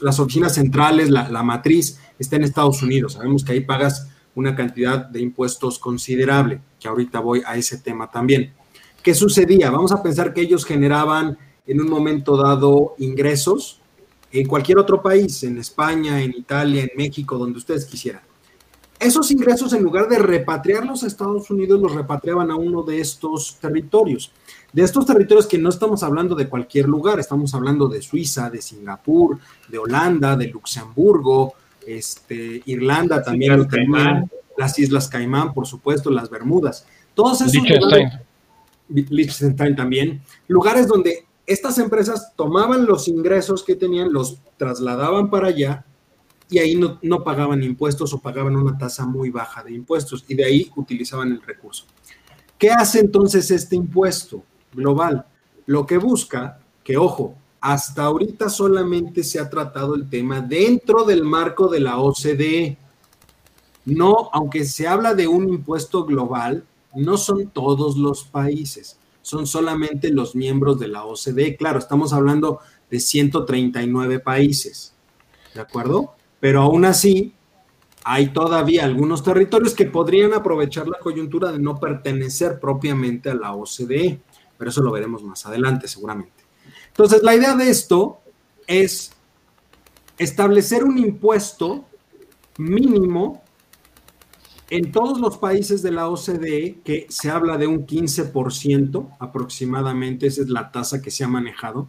las 0.00 0.18
oficinas 0.18 0.54
centrales, 0.54 1.08
la, 1.08 1.42
matriz, 1.42 2.00
está 2.18 2.36
en 2.36 2.44
Estados 2.44 2.82
Unidos. 2.82 3.12
Sabemos 3.14 3.44
que 3.44 3.52
ahí 3.52 3.60
pagas 3.60 4.08
una 4.34 4.56
cantidad 4.56 5.06
de 5.06 5.20
impuestos 5.20 5.78
considerable, 5.78 6.60
que 6.78 6.88
ahorita 6.88 7.20
voy 7.20 7.42
a 7.46 7.56
ese 7.56 7.78
tema 7.78 8.10
también. 8.10 8.52
¿Qué 9.02 9.14
sucedía? 9.14 9.70
Vamos 9.70 9.92
a 9.92 10.02
pensar 10.02 10.34
que 10.34 10.40
ellos 10.40 10.64
generaban 10.64 11.38
en 11.66 11.80
un 11.80 11.88
momento 11.88 12.36
dado 12.36 12.94
ingresos 12.98 13.80
en 14.32 14.46
cualquier 14.46 14.78
otro 14.78 15.02
país, 15.02 15.42
en 15.42 15.58
España, 15.58 16.20
en 16.20 16.32
Italia, 16.36 16.82
en 16.82 16.90
México, 16.96 17.38
donde 17.38 17.58
ustedes 17.58 17.84
quisieran. 17.84 18.22
Esos 18.98 19.30
ingresos, 19.30 19.72
en 19.72 19.82
lugar 19.82 20.08
de 20.08 20.18
repatriarlos 20.18 21.02
a 21.02 21.06
Estados 21.06 21.50
Unidos, 21.50 21.80
los 21.80 21.94
repatriaban 21.94 22.50
a 22.50 22.56
uno 22.56 22.82
de 22.82 23.00
estos 23.00 23.56
territorios. 23.58 24.30
De 24.72 24.82
estos 24.82 25.04
territorios 25.04 25.46
que 25.46 25.58
no 25.58 25.68
estamos 25.68 26.02
hablando 26.02 26.34
de 26.34 26.48
cualquier 26.48 26.88
lugar, 26.88 27.18
estamos 27.18 27.54
hablando 27.54 27.88
de 27.88 28.00
Suiza, 28.02 28.50
de 28.50 28.62
Singapur, 28.62 29.38
de 29.68 29.78
Holanda, 29.78 30.36
de 30.36 30.46
Luxemburgo, 30.46 31.54
este, 31.86 32.62
Irlanda 32.66 33.22
también, 33.22 33.66
las 34.56 34.78
Islas 34.78 35.08
Caimán, 35.08 35.52
por 35.52 35.66
supuesto, 35.66 36.10
las 36.10 36.30
Bermudas. 36.30 36.86
Todos 37.14 37.40
esos 37.40 37.68
lugares, 37.68 38.12
Liechtenstein 38.88 39.74
también, 39.74 40.22
lugares 40.46 40.86
donde 40.86 41.26
estas 41.46 41.78
empresas 41.78 42.32
tomaban 42.36 42.86
los 42.86 43.08
ingresos 43.08 43.64
que 43.64 43.74
tenían, 43.74 44.12
los 44.12 44.38
trasladaban 44.56 45.30
para 45.30 45.48
allá 45.48 45.84
y 46.48 46.58
ahí 46.58 46.76
no, 46.76 46.98
no, 47.02 47.24
pagaban 47.24 47.62
impuestos 47.62 48.12
o 48.12 48.20
pagaban 48.20 48.54
una 48.54 48.78
tasa 48.78 49.04
muy 49.04 49.30
baja 49.30 49.64
de 49.64 49.72
impuestos 49.72 50.24
y 50.28 50.34
de 50.34 50.44
ahí 50.44 50.70
utilizaban 50.76 51.32
el 51.32 51.42
recurso. 51.42 51.86
¿Qué 52.58 52.70
hace 52.70 53.00
entonces 53.00 53.50
este 53.50 53.74
impuesto 53.74 54.44
global? 54.72 55.26
Lo 55.66 55.86
que 55.86 55.98
busca, 55.98 56.60
que 56.84 56.96
ojo, 56.96 57.34
hasta 57.60 58.04
ahorita 58.04 58.48
solamente 58.48 59.22
se 59.22 59.38
ha 59.38 59.50
tratado 59.50 59.94
el 59.94 60.08
tema 60.08 60.40
dentro 60.40 61.04
del 61.04 61.24
marco 61.24 61.68
de 61.68 61.80
la 61.80 61.98
OCDE. 61.98 62.78
No, 63.84 64.30
aunque 64.32 64.64
se 64.64 64.88
habla 64.88 65.14
de 65.14 65.28
un 65.28 65.48
impuesto 65.48 66.04
global, 66.04 66.64
no 66.94 67.16
son 67.16 67.48
todos 67.48 67.96
los 67.96 68.24
países, 68.24 68.98
son 69.22 69.46
solamente 69.46 70.10
los 70.10 70.34
miembros 70.34 70.78
de 70.78 70.88
la 70.88 71.04
OCDE. 71.04 71.56
Claro, 71.56 71.78
estamos 71.78 72.12
hablando 72.12 72.60
de 72.90 72.98
139 72.98 74.20
países, 74.20 74.94
¿de 75.54 75.60
acuerdo? 75.60 76.14
pero 76.40 76.62
aún 76.62 76.86
así 76.86 77.34
hay 78.02 78.32
todavía 78.32 78.86
algunos 78.86 79.22
territorios 79.22 79.74
que 79.74 79.84
podrían 79.84 80.32
aprovechar 80.32 80.88
la 80.88 80.98
coyuntura 80.98 81.52
de 81.52 81.58
no 81.58 81.78
pertenecer 81.78 82.58
propiamente 82.58 83.30
a 83.30 83.34
la 83.34 83.54
OCDE, 83.54 84.20
pero 84.60 84.68
eso 84.68 84.82
lo 84.82 84.92
veremos 84.92 85.22
más 85.22 85.46
adelante 85.46 85.88
seguramente. 85.88 86.44
Entonces, 86.88 87.22
la 87.22 87.34
idea 87.34 87.56
de 87.56 87.70
esto 87.70 88.20
es 88.66 89.12
establecer 90.18 90.84
un 90.84 90.98
impuesto 90.98 91.86
mínimo 92.58 93.42
en 94.68 94.92
todos 94.92 95.18
los 95.18 95.38
países 95.38 95.80
de 95.80 95.92
la 95.92 96.10
OCDE, 96.10 96.80
que 96.84 97.06
se 97.08 97.30
habla 97.30 97.56
de 97.56 97.68
un 97.68 97.86
15% 97.86 99.16
aproximadamente, 99.18 100.26
esa 100.26 100.42
es 100.42 100.50
la 100.50 100.70
tasa 100.70 101.00
que 101.00 101.10
se 101.10 101.24
ha 101.24 101.28
manejado, 101.28 101.88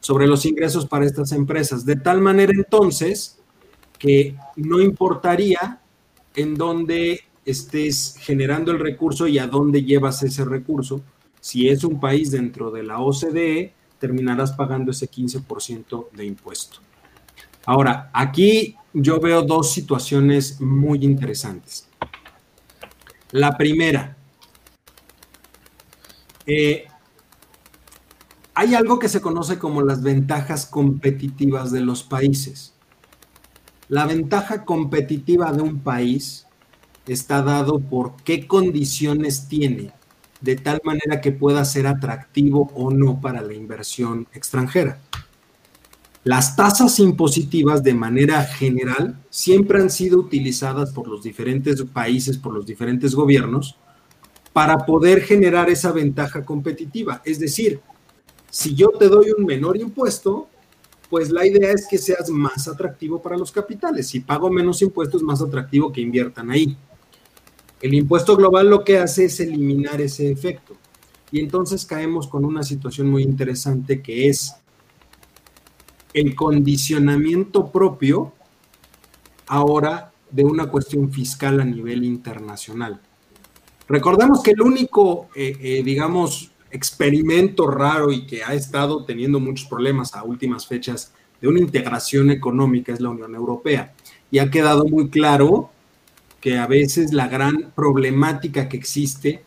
sobre 0.00 0.26
los 0.26 0.46
ingresos 0.46 0.86
para 0.86 1.04
estas 1.04 1.32
empresas. 1.32 1.84
De 1.84 1.96
tal 1.96 2.22
manera 2.22 2.52
entonces 2.54 3.42
que 3.98 4.38
no 4.56 4.80
importaría 4.80 5.82
en 6.34 6.54
dónde 6.54 7.20
estés 7.44 8.16
generando 8.20 8.72
el 8.72 8.78
recurso 8.78 9.26
y 9.26 9.38
a 9.38 9.46
dónde 9.46 9.84
llevas 9.84 10.22
ese 10.22 10.46
recurso. 10.46 11.02
Si 11.46 11.68
es 11.68 11.84
un 11.84 12.00
país 12.00 12.32
dentro 12.32 12.72
de 12.72 12.82
la 12.82 12.98
OCDE, 12.98 13.72
terminarás 14.00 14.50
pagando 14.50 14.90
ese 14.90 15.08
15% 15.08 16.10
de 16.10 16.26
impuesto. 16.26 16.78
Ahora, 17.64 18.10
aquí 18.12 18.74
yo 18.92 19.20
veo 19.20 19.42
dos 19.42 19.70
situaciones 19.70 20.60
muy 20.60 21.04
interesantes. 21.04 21.88
La 23.30 23.56
primera, 23.56 24.16
eh, 26.46 26.88
hay 28.52 28.74
algo 28.74 28.98
que 28.98 29.08
se 29.08 29.20
conoce 29.20 29.56
como 29.56 29.82
las 29.82 30.02
ventajas 30.02 30.66
competitivas 30.66 31.70
de 31.70 31.80
los 31.80 32.02
países. 32.02 32.74
La 33.88 34.04
ventaja 34.04 34.64
competitiva 34.64 35.52
de 35.52 35.62
un 35.62 35.78
país 35.78 36.48
está 37.06 37.40
dado 37.40 37.78
por 37.78 38.16
qué 38.24 38.48
condiciones 38.48 39.46
tiene, 39.46 39.92
de 40.40 40.56
tal 40.56 40.80
manera 40.84 41.20
que 41.20 41.32
pueda 41.32 41.64
ser 41.64 41.86
atractivo 41.86 42.70
o 42.74 42.90
no 42.90 43.20
para 43.20 43.42
la 43.42 43.54
inversión 43.54 44.26
extranjera. 44.32 44.98
Las 46.24 46.56
tasas 46.56 46.98
impositivas 46.98 47.84
de 47.84 47.94
manera 47.94 48.42
general 48.42 49.16
siempre 49.30 49.80
han 49.80 49.90
sido 49.90 50.18
utilizadas 50.18 50.90
por 50.92 51.06
los 51.06 51.22
diferentes 51.22 51.80
países, 51.84 52.36
por 52.36 52.52
los 52.52 52.66
diferentes 52.66 53.14
gobiernos, 53.14 53.76
para 54.52 54.86
poder 54.86 55.20
generar 55.20 55.70
esa 55.70 55.92
ventaja 55.92 56.44
competitiva. 56.44 57.22
Es 57.24 57.38
decir, 57.38 57.80
si 58.50 58.74
yo 58.74 58.88
te 58.88 59.08
doy 59.08 59.30
un 59.36 59.44
menor 59.44 59.76
impuesto, 59.76 60.48
pues 61.08 61.30
la 61.30 61.46
idea 61.46 61.70
es 61.70 61.86
que 61.86 61.98
seas 61.98 62.28
más 62.30 62.66
atractivo 62.66 63.22
para 63.22 63.36
los 63.36 63.52
capitales. 63.52 64.08
Si 64.08 64.20
pago 64.20 64.50
menos 64.50 64.82
impuestos, 64.82 65.22
más 65.22 65.40
atractivo 65.40 65.92
que 65.92 66.00
inviertan 66.00 66.50
ahí. 66.50 66.76
El 67.80 67.94
impuesto 67.94 68.36
global 68.36 68.70
lo 68.70 68.84
que 68.84 68.98
hace 68.98 69.26
es 69.26 69.40
eliminar 69.40 70.00
ese 70.00 70.30
efecto. 70.30 70.76
Y 71.30 71.40
entonces 71.40 71.84
caemos 71.84 72.26
con 72.28 72.44
una 72.44 72.62
situación 72.62 73.10
muy 73.10 73.22
interesante 73.22 74.00
que 74.00 74.28
es 74.28 74.54
el 76.14 76.34
condicionamiento 76.34 77.70
propio 77.70 78.32
ahora 79.46 80.12
de 80.30 80.44
una 80.44 80.68
cuestión 80.68 81.10
fiscal 81.10 81.60
a 81.60 81.64
nivel 81.64 82.04
internacional. 82.04 83.00
Recordemos 83.88 84.42
que 84.42 84.52
el 84.52 84.62
único, 84.62 85.28
eh, 85.34 85.56
eh, 85.60 85.82
digamos, 85.84 86.50
experimento 86.70 87.68
raro 87.68 88.12
y 88.12 88.26
que 88.26 88.42
ha 88.42 88.54
estado 88.54 89.04
teniendo 89.04 89.38
muchos 89.38 89.68
problemas 89.68 90.14
a 90.14 90.24
últimas 90.24 90.66
fechas 90.66 91.12
de 91.40 91.48
una 91.48 91.60
integración 91.60 92.30
económica 92.30 92.92
es 92.92 93.00
la 93.00 93.10
Unión 93.10 93.34
Europea. 93.34 93.94
Y 94.30 94.38
ha 94.38 94.50
quedado 94.50 94.86
muy 94.86 95.08
claro 95.08 95.70
que 96.40 96.58
a 96.58 96.66
veces 96.66 97.12
la 97.12 97.28
gran 97.28 97.72
problemática 97.74 98.68
que 98.68 98.76
existe 98.76 99.42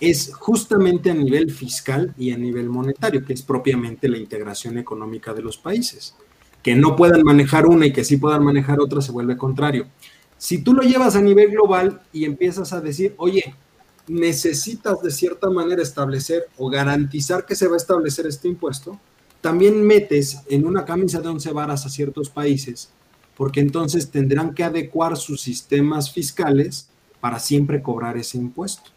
es 0.00 0.34
justamente 0.34 1.10
a 1.10 1.14
nivel 1.14 1.52
fiscal 1.52 2.12
y 2.18 2.32
a 2.32 2.36
nivel 2.36 2.68
monetario, 2.68 3.24
que 3.24 3.32
es 3.32 3.42
propiamente 3.42 4.08
la 4.08 4.18
integración 4.18 4.76
económica 4.76 5.32
de 5.32 5.42
los 5.42 5.58
países. 5.58 6.16
Que 6.62 6.74
no 6.74 6.96
puedan 6.96 7.22
manejar 7.22 7.66
una 7.66 7.86
y 7.86 7.92
que 7.92 8.04
sí 8.04 8.16
puedan 8.16 8.42
manejar 8.42 8.80
otra 8.80 9.00
se 9.00 9.12
vuelve 9.12 9.36
contrario. 9.36 9.86
Si 10.38 10.58
tú 10.58 10.74
lo 10.74 10.82
llevas 10.82 11.14
a 11.14 11.22
nivel 11.22 11.52
global 11.52 12.02
y 12.12 12.24
empiezas 12.24 12.72
a 12.72 12.80
decir, 12.80 13.14
oye, 13.16 13.54
necesitas 14.08 15.00
de 15.02 15.12
cierta 15.12 15.48
manera 15.50 15.82
establecer 15.82 16.46
o 16.58 16.68
garantizar 16.68 17.46
que 17.46 17.54
se 17.54 17.68
va 17.68 17.74
a 17.74 17.76
establecer 17.76 18.26
este 18.26 18.48
impuesto, 18.48 18.98
también 19.40 19.86
metes 19.86 20.38
en 20.48 20.66
una 20.66 20.84
camisa 20.84 21.20
de 21.20 21.28
once 21.28 21.52
varas 21.52 21.86
a 21.86 21.90
ciertos 21.90 22.28
países, 22.28 22.90
porque 23.36 23.60
entonces 23.60 24.10
tendrán 24.10 24.54
que 24.54 24.64
adecuar 24.64 25.16
sus 25.16 25.40
sistemas 25.40 26.12
fiscales 26.12 26.88
para 27.20 27.38
siempre 27.38 27.82
cobrar 27.82 28.16
ese 28.16 28.38
impuesto. 28.38 28.90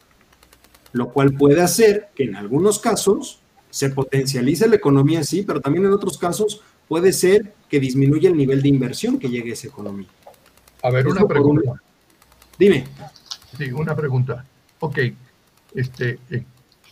Lo 0.91 1.09
cual 1.09 1.33
puede 1.33 1.61
hacer 1.61 2.09
que 2.15 2.23
en 2.23 2.35
algunos 2.35 2.79
casos 2.79 3.39
se 3.69 3.89
potencialice 3.89 4.67
la 4.67 4.75
economía, 4.75 5.23
sí, 5.23 5.43
pero 5.43 5.59
también 5.59 5.85
en 5.85 5.93
otros 5.93 6.17
casos 6.17 6.61
puede 6.87 7.11
ser 7.11 7.53
que 7.69 7.79
disminuya 7.79 8.29
el 8.29 8.37
nivel 8.37 8.61
de 8.61 8.69
inversión 8.69 9.19
que 9.19 9.29
llegue 9.29 9.51
a 9.51 9.53
esa 9.53 9.67
economía. 9.67 10.07
A 10.81 10.89
ver, 10.91 11.07
una 11.07 11.27
pregunta. 11.27 11.73
Dime. 12.57 12.85
Sí, 13.57 13.71
una 13.71 13.95
pregunta 13.95 14.45
ok, 14.79 14.99
este, 15.73 16.19
eh, 16.29 16.43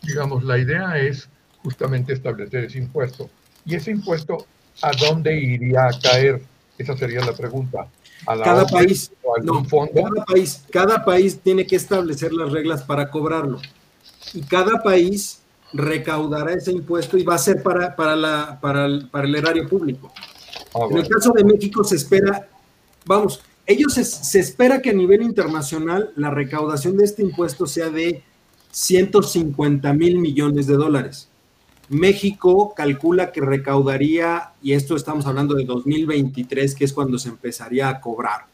digamos, 0.02 0.44
la 0.44 0.58
idea 0.58 0.98
es 0.98 1.30
justamente 1.62 2.14
establecer 2.14 2.66
ese 2.66 2.80
impuesto. 2.80 3.30
¿Y 3.66 3.76
ese 3.76 3.92
impuesto 3.92 4.46
a 4.82 4.92
dónde 4.92 5.40
iría 5.40 5.86
a 5.86 6.00
caer? 6.00 6.42
Esa 6.77 6.98
sería 6.98 7.24
la 7.24 7.34
pregunta. 7.34 7.88
cada 8.25 8.65
país, 8.65 9.12
no, 9.44 9.65
cada 9.94 10.25
país, 10.25 10.63
cada 10.72 11.06
país 11.06 11.39
tiene 11.39 11.68
que 11.68 11.75
establecer 11.75 12.34
las 12.34 12.51
reglas 12.51 12.84
para 12.84 13.10
cobrarlo. 13.10 13.60
Y 14.34 14.42
cada 14.42 14.82
país 14.82 15.42
recaudará 15.74 16.53
ese 16.53 16.72
impuesto 16.72 17.18
y 17.18 17.24
va 17.24 17.36
a 17.36 17.39
ser 17.39 17.62
para, 17.63 17.96
para, 17.96 18.15
la, 18.15 18.60
para, 18.62 18.86
el, 18.86 19.10
para 19.10 19.27
el 19.27 19.36
erario 19.36 19.68
público. 19.68 20.12
Ah, 20.74 20.88
en 20.89 20.98
el 20.98 21.08
caso 21.08 21.32
de 21.32 21.44
México 21.44 21.84
se 21.84 21.96
espera, 21.96 22.48
vamos, 23.06 23.42
ellos 23.65 23.94
se, 23.94 24.39
espera 24.39 24.82
que 24.82 24.89
a 24.89 24.94
nivel 24.94 25.22
internacional 25.22 26.12
la 26.15 26.30
recaudación 26.30 26.98
de 26.98 27.06
este 27.06 27.22
impuesto 27.22 27.65
sea 27.65 27.89
de 27.89 28.24
150 28.72 29.94
mil 29.94 30.20
millones 30.20 30.68
de 30.68 30.74
dólares. 30.75 31.30
México 31.90 32.74
calcula 32.75 33.32
que 33.32 33.42
recaudaría, 33.42 34.54
y 34.62 34.74
esto 34.74 34.96
estamos 34.96 35.25
hablando 35.25 35.56
de 35.56 35.66
2023, 35.66 36.75
que 36.75 36.86
es 36.86 36.94
cuando 36.94 37.20
se 37.20 37.30
empezaría 37.30 37.90
a 37.90 38.00
cobrar, 38.00 38.48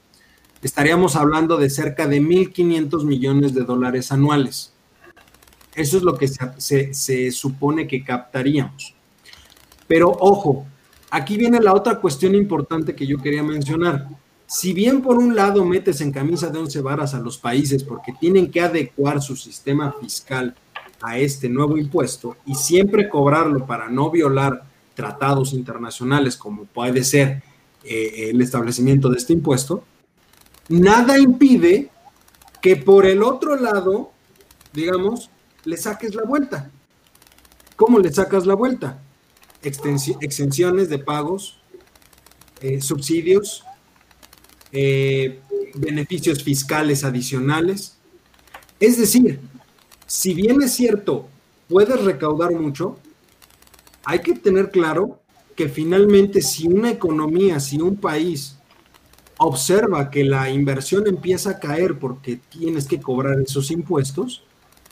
estaríamos 0.61 1.15
hablando 1.15 1.57
de 1.57 1.69
cerca 1.69 2.07
de 2.07 2.21
1.500 2.21 3.03
millones 3.03 3.53
de 3.53 3.63
dólares 3.63 4.11
anuales. 4.11 4.73
Eso 5.75 5.97
es 5.97 6.03
lo 6.03 6.17
que 6.17 6.27
se, 6.27 7.31
supone 7.31 7.87
que 7.87 8.03
captaríamos. 8.03 8.95
Pero 9.87 10.09
ojo, 10.19 10.65
aquí 11.09 11.37
viene 11.37 11.59
la 11.59 11.73
otra 11.73 11.99
cuestión 11.99 12.35
importante 12.35 12.95
que 12.95 13.07
yo 13.07 13.17
quería 13.17 13.43
mencionar 13.43 14.07
si 14.49 14.73
bien 14.73 15.03
por 15.03 15.19
un 15.19 15.35
lado 15.35 15.63
metes 15.63 16.01
en 16.01 16.11
camisa 16.11 16.49
de 16.49 16.57
once 16.57 16.81
varas 16.81 17.13
a 17.13 17.19
los 17.19 17.37
países 17.37 17.83
porque 17.83 18.13
tienen 18.19 18.49
que 18.49 18.61
adecuar 18.61 19.21
su 19.21 19.35
sistema 19.35 19.93
fiscal 20.01 20.55
a 21.01 21.17
este 21.17 21.49
nuevo 21.49 21.77
impuesto 21.77 22.37
y 22.45 22.55
siempre 22.55 23.09
cobrarlo 23.09 23.65
para 23.65 23.89
no 23.89 24.09
violar 24.11 24.63
tratados 24.95 25.53
internacionales 25.53 26.35
como 26.35 26.65
puede 26.65 27.03
ser 27.03 27.41
eh, 27.83 28.29
el 28.29 28.41
establecimiento 28.41 29.09
de 29.09 29.17
este 29.17 29.33
impuesto, 29.33 29.83
nada 30.67 31.17
impide 31.17 31.89
que 32.61 32.75
por 32.75 33.05
el 33.05 33.23
otro 33.23 33.55
lado, 33.55 34.11
digamos, 34.73 35.29
le 35.63 35.77
saques 35.77 36.15
la 36.15 36.23
vuelta. 36.23 36.69
¿Cómo 37.75 37.99
le 37.99 38.11
sacas 38.11 38.45
la 38.45 38.55
vuelta? 38.55 39.01
exenciones 39.61 40.87
de 40.87 40.99
pagos, 40.99 41.59
eh, 42.61 42.81
subsidios, 42.81 43.65
eh, 44.71 45.41
beneficios 45.75 46.43
fiscales 46.43 47.03
adicionales. 47.03 47.97
Es 48.79 48.97
decir, 48.97 49.41
si 50.09 50.33
bien 50.33 50.59
es 50.63 50.73
cierto, 50.73 51.27
puedes 51.67 52.03
recaudar 52.03 52.51
mucho, 52.51 52.97
hay 54.03 54.19
que 54.19 54.33
tener 54.33 54.71
claro 54.71 55.19
que 55.55 55.69
finalmente 55.69 56.41
si 56.41 56.67
una 56.67 56.89
economía, 56.89 57.59
si 57.59 57.79
un 57.79 57.95
país 57.95 58.57
observa 59.37 60.09
que 60.09 60.23
la 60.23 60.49
inversión 60.49 61.05
empieza 61.05 61.51
a 61.51 61.59
caer 61.59 61.99
porque 61.99 62.39
tienes 62.49 62.87
que 62.87 62.99
cobrar 62.99 63.39
esos 63.39 63.69
impuestos, 63.69 64.41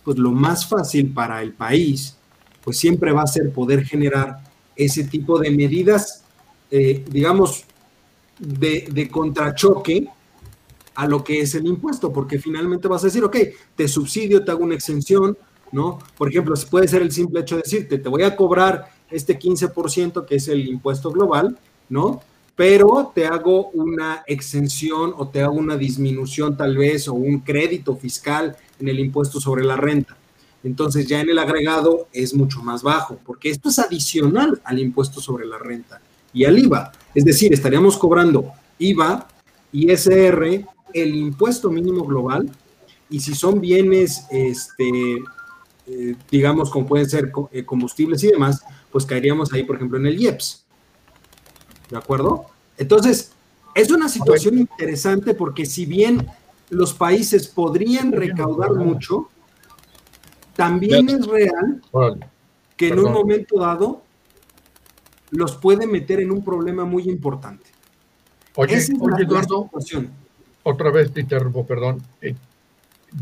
pues 0.04 0.20
lo 0.20 0.32
más 0.32 0.70
fácil 0.70 1.12
para 1.12 1.42
el 1.42 1.52
país, 1.52 2.16
pues 2.64 2.78
siempre 2.78 3.12
va 3.12 3.24
a 3.24 3.28
ser 3.28 3.52
poder 3.52 3.86
generar 3.86 4.38
ese 4.76 5.04
tipo 5.04 5.40
de 5.40 5.50
medidas, 5.50 6.24
eh, 6.70 7.04
digamos, 7.10 7.64
de, 8.38 8.88
de 8.92 9.10
contrachoque 9.10 10.10
a 10.98 11.08
lo 11.08 11.24
que 11.24 11.42
es 11.42 11.54
el 11.54 11.68
impuesto, 11.68 12.12
porque 12.12 12.40
finalmente 12.40 12.88
vas 12.88 13.04
a 13.04 13.08
decir, 13.08 13.24
ok, 13.24 13.38
te 13.76 13.88
subsidio, 13.88 14.44
te 14.44 14.50
hago 14.50 14.64
una 14.64 14.74
exención, 14.74 15.38
¿no? 15.72 16.00
Por 16.18 16.28
ejemplo, 16.28 16.56
puede 16.72 16.88
ser 16.88 17.04
el 17.04 17.12
simple 17.12 17.42
hecho 17.42 17.56
de 17.56 17.62
decirte, 17.62 18.00
te 18.00 18.10
voy 18.10 18.24
a 18.24 18.36
cobrar 18.36 18.90
este 19.12 19.38
15% 19.38 20.26
que 20.26 20.36
es 20.38 20.48
el 20.48 20.68
impuesto 20.68 21.12
global, 21.12 21.60
¿no? 21.88 22.24
Pero 22.56 23.12
te 23.14 23.28
hago 23.28 23.70
una 23.70 24.24
exención 24.26 25.14
o 25.16 25.28
te 25.28 25.44
hago 25.44 25.54
una 25.54 25.78
disminución 25.78 26.58
tal 26.58 26.76
vez 26.76 27.08
o 27.08 27.14
un 27.14 27.42
crédito 27.42 27.96
fiscal 27.96 28.58
en 28.80 28.88
el 28.88 29.00
impuesto 29.00 29.40
sobre 29.40 29.64
la 29.64 29.76
renta. 29.76 30.18
Entonces 30.64 31.06
ya 31.06 31.22
en 31.22 31.30
el 31.30 31.38
agregado 31.38 32.08
es 32.12 32.34
mucho 32.34 32.64
más 32.64 32.82
bajo, 32.82 33.20
porque 33.24 33.52
esto 33.52 33.70
es 33.70 33.78
adicional 33.78 34.60
al 34.64 34.80
impuesto 34.80 35.22
sobre 35.22 35.46
la 35.46 35.60
renta 35.60 36.02
y 36.34 36.46
al 36.46 36.58
IVA. 36.58 36.92
Es 37.14 37.24
decir, 37.24 37.54
estaríamos 37.54 37.98
cobrando 37.98 38.52
IVA, 38.80 39.28
ISR, 39.72 40.66
el 40.94 41.16
impuesto 41.16 41.70
mínimo 41.70 42.06
global, 42.06 42.50
y 43.10 43.20
si 43.20 43.34
son 43.36 43.62
bienes, 43.62 44.26
este, 44.30 44.90
eh, 45.88 46.16
digamos, 46.30 46.70
como 46.70 46.86
pueden 46.86 47.10
ser 47.10 47.32
eh, 47.52 47.64
combustibles 47.64 48.24
y 48.24 48.28
demás, 48.28 48.62
pues 48.92 49.06
caeríamos 49.06 49.54
ahí, 49.54 49.64
por 49.64 49.78
ejemplo, 49.78 49.98
en 49.98 50.08
el 50.08 50.22
IEPS. 50.22 50.66
¿De 51.90 51.98
acuerdo? 51.98 52.46
Entonces, 52.78 53.32
es 53.74 53.92
una 53.92 54.10
situación 54.10 54.58
interesante 54.58 55.34
porque 55.34 55.66
si 55.66 55.86
bien 55.86 56.28
los 56.70 56.94
países 56.94 57.48
podrían 57.48 58.12
recaudar 58.12 58.74
mucho, 58.74 59.30
también 60.56 61.10
es 61.10 61.26
real 61.26 61.82
que 62.76 62.90
en 62.90 63.00
un 63.00 63.14
momento 63.14 63.60
dado 63.60 64.02
los 65.30 65.56
puede 65.56 65.88
meter 65.88 66.20
en 66.20 66.32
un 66.32 66.44
problema 66.44 66.86
muy 66.86 67.04
importante. 67.04 67.70
Oye, 68.56 68.78
Eduardo, 69.20 69.70
otra 70.70 70.92
vez 70.92 71.14
te 71.14 71.22
interrumpo, 71.22 71.66
perdón. 71.66 72.04
Eh, 72.22 72.36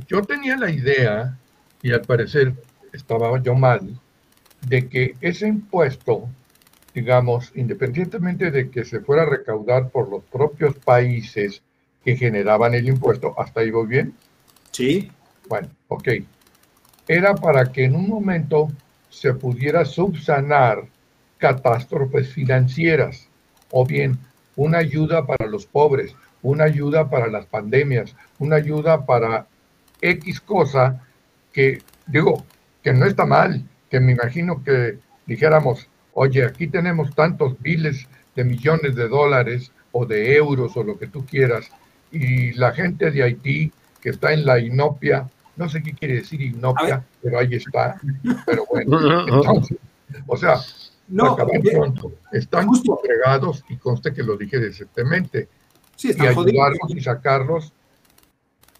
yo 0.08 0.24
tenía 0.24 0.58
la 0.58 0.72
idea, 0.72 1.38
y 1.82 1.92
al 1.92 2.02
parecer 2.02 2.54
estaba 2.92 3.40
yo 3.42 3.54
mal, 3.54 4.00
de 4.68 4.90
que 4.90 5.16
ese 5.22 5.48
impuesto, 5.48 6.28
digamos, 6.94 7.52
independientemente 7.56 8.50
de 8.50 8.72
que 8.72 8.84
se 8.84 9.00
fuera 9.00 9.24
a 9.24 9.28
recaudar 9.28 9.90
por 9.90 10.10
los 10.10 10.24
propios 10.24 10.76
países 10.76 11.62
que 12.04 12.18
generaban 12.18 12.74
el 12.74 12.88
impuesto, 12.88 13.40
¿hasta 13.40 13.62
ahí 13.62 13.70
voy 13.70 13.88
bien? 13.88 14.16
Sí. 14.72 15.12
Bueno, 15.48 15.70
ok. 15.88 16.10
Era 17.08 17.36
para 17.36 17.72
que 17.72 17.84
en 17.84 17.96
un 17.96 18.10
momento 18.10 18.72
se 19.10 19.36
pudiera 19.36 19.86
subsanar 19.86 20.84
catástrofes 21.38 22.34
financieras 22.34 23.28
o 23.70 23.86
bien 23.86 24.18
una 24.56 24.80
ayuda 24.80 25.28
para 25.28 25.46
los 25.46 25.68
pobres, 25.68 26.16
una 26.46 26.66
ayuda 26.66 27.10
para 27.10 27.28
las 27.28 27.48
pandemias, 27.48 28.16
una 28.38 28.58
ayuda 28.58 29.06
para 29.06 29.48
X 30.00 30.40
cosa 30.42 31.02
que, 31.52 31.82
digo, 32.06 32.46
que 32.84 32.94
no 32.94 33.06
está 33.06 33.26
mal, 33.26 33.64
que 33.90 34.00
me 34.00 34.12
imagino 34.12 34.64
que 34.64 35.00
dijéramos, 35.26 35.88
oye, 36.14 36.46
aquí 36.46 36.68
tenemos 36.68 37.16
tantos 37.16 37.60
miles 37.62 38.08
de 38.36 38.44
millones 38.44 38.96
de 38.96 39.08
dólares 39.08 39.72
o 39.92 40.06
de 40.06 40.36
euros 40.36 40.78
o 40.78 40.84
lo 40.84 41.00
que 41.00 41.08
tú 41.08 41.26
quieras, 41.26 41.72
y 42.12 42.54
la 42.54 42.74
gente 42.74 43.10
de 43.10 43.24
Haití 43.24 43.72
que 44.00 44.10
está 44.12 44.32
en 44.32 44.46
la 44.46 44.60
inopia, 44.60 45.28
no 45.56 45.68
sé 45.68 45.82
qué 45.82 45.94
quiere 45.94 46.16
decir 46.16 46.42
inopia, 46.42 47.04
pero 47.24 47.40
ahí 47.40 47.56
está, 47.56 48.00
pero 48.46 48.66
bueno, 48.70 49.26
entonces, 49.28 49.78
o 50.28 50.38
sea, 50.38 50.58
no, 51.08 51.36
pronto, 51.36 52.12
están 52.32 52.68
justo. 52.68 53.00
agregados 53.00 53.64
y 53.68 53.78
conste 53.78 54.14
que 54.14 54.22
lo 54.22 54.38
dije 54.38 54.60
decentemente, 54.60 55.50
sí, 55.96 56.12
y 56.18 56.26
ayudarlos 56.26 56.96
y 56.96 57.02
sacarlos, 57.02 57.74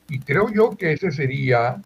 y 0.10 0.20
creo 0.20 0.50
yo 0.54 0.72
que 0.72 0.94
ese 0.94 1.12
sería 1.12 1.82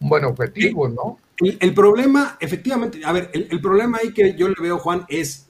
un 0.00 0.08
buen 0.08 0.24
objetivo, 0.24 0.88
¿no? 0.88 1.18
El, 1.40 1.72
problema, 1.72 2.36
efectivamente, 2.38 3.00
a 3.04 3.12
ver, 3.12 3.30
el, 3.32 3.60
problema 3.60 3.98
ahí 3.98 4.12
que 4.12 4.34
yo 4.34 4.48
le 4.48 4.54
veo, 4.60 4.78
Juan, 4.78 5.06
es 5.08 5.48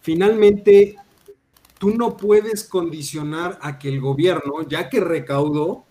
finalmente 0.00 0.96
tú 1.78 1.90
no 1.90 2.16
puedes 2.16 2.64
condicionar 2.64 3.58
a 3.62 3.78
que 3.78 3.88
el 3.88 4.00
gobierno, 4.00 4.66
ya 4.68 4.88
que 4.88 4.98
recaudó, 5.00 5.84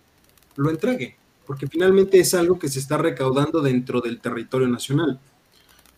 lo 0.56 0.70
entregue, 0.70 1.16
porque 1.46 1.66
finalmente 1.66 2.20
es 2.20 2.34
algo 2.34 2.58
que 2.58 2.68
se 2.68 2.78
está 2.78 2.98
recaudando 2.98 3.62
dentro 3.62 4.02
del 4.02 4.20
territorio 4.20 4.68
nacional. 4.68 5.18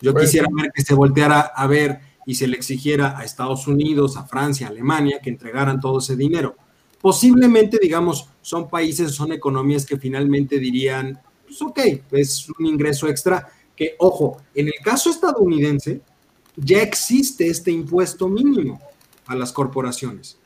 Yo 0.01 0.13
pues 0.13 0.25
quisiera 0.25 0.47
ver 0.51 0.71
que 0.73 0.81
se 0.81 0.93
volteara 0.93 1.39
a 1.41 1.67
ver 1.67 1.99
y 2.25 2.35
se 2.35 2.47
le 2.47 2.57
exigiera 2.57 3.17
a 3.17 3.23
Estados 3.23 3.67
Unidos, 3.67 4.17
a 4.17 4.25
Francia, 4.25 4.67
a 4.67 4.69
Alemania 4.71 5.19
que 5.21 5.29
entregaran 5.29 5.79
todo 5.79 5.99
ese 5.99 6.15
dinero. 6.15 6.55
Posiblemente, 7.01 7.77
digamos, 7.81 8.29
son 8.41 8.67
países, 8.67 9.11
son 9.11 9.31
economías 9.31 9.85
que 9.85 9.97
finalmente 9.97 10.59
dirían, 10.59 11.19
pues 11.45 11.61
ok, 11.61 11.79
es 12.11 12.49
un 12.49 12.65
ingreso 12.65 13.07
extra 13.07 13.47
que, 13.75 13.95
ojo, 13.99 14.37
en 14.55 14.67
el 14.67 14.75
caso 14.83 15.09
estadounidense 15.09 16.01
ya 16.55 16.81
existe 16.81 17.47
este 17.47 17.71
impuesto 17.71 18.27
mínimo 18.27 18.79
a 19.27 19.35
las 19.35 19.51
corporaciones. 19.51 20.37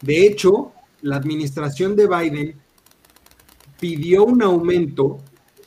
De 0.00 0.26
hecho, 0.26 0.72
la 1.00 1.16
administración 1.16 1.96
de 1.96 2.06
Biden 2.06 2.54
pidió 3.80 4.24
un 4.24 4.42
aumento 4.42 5.18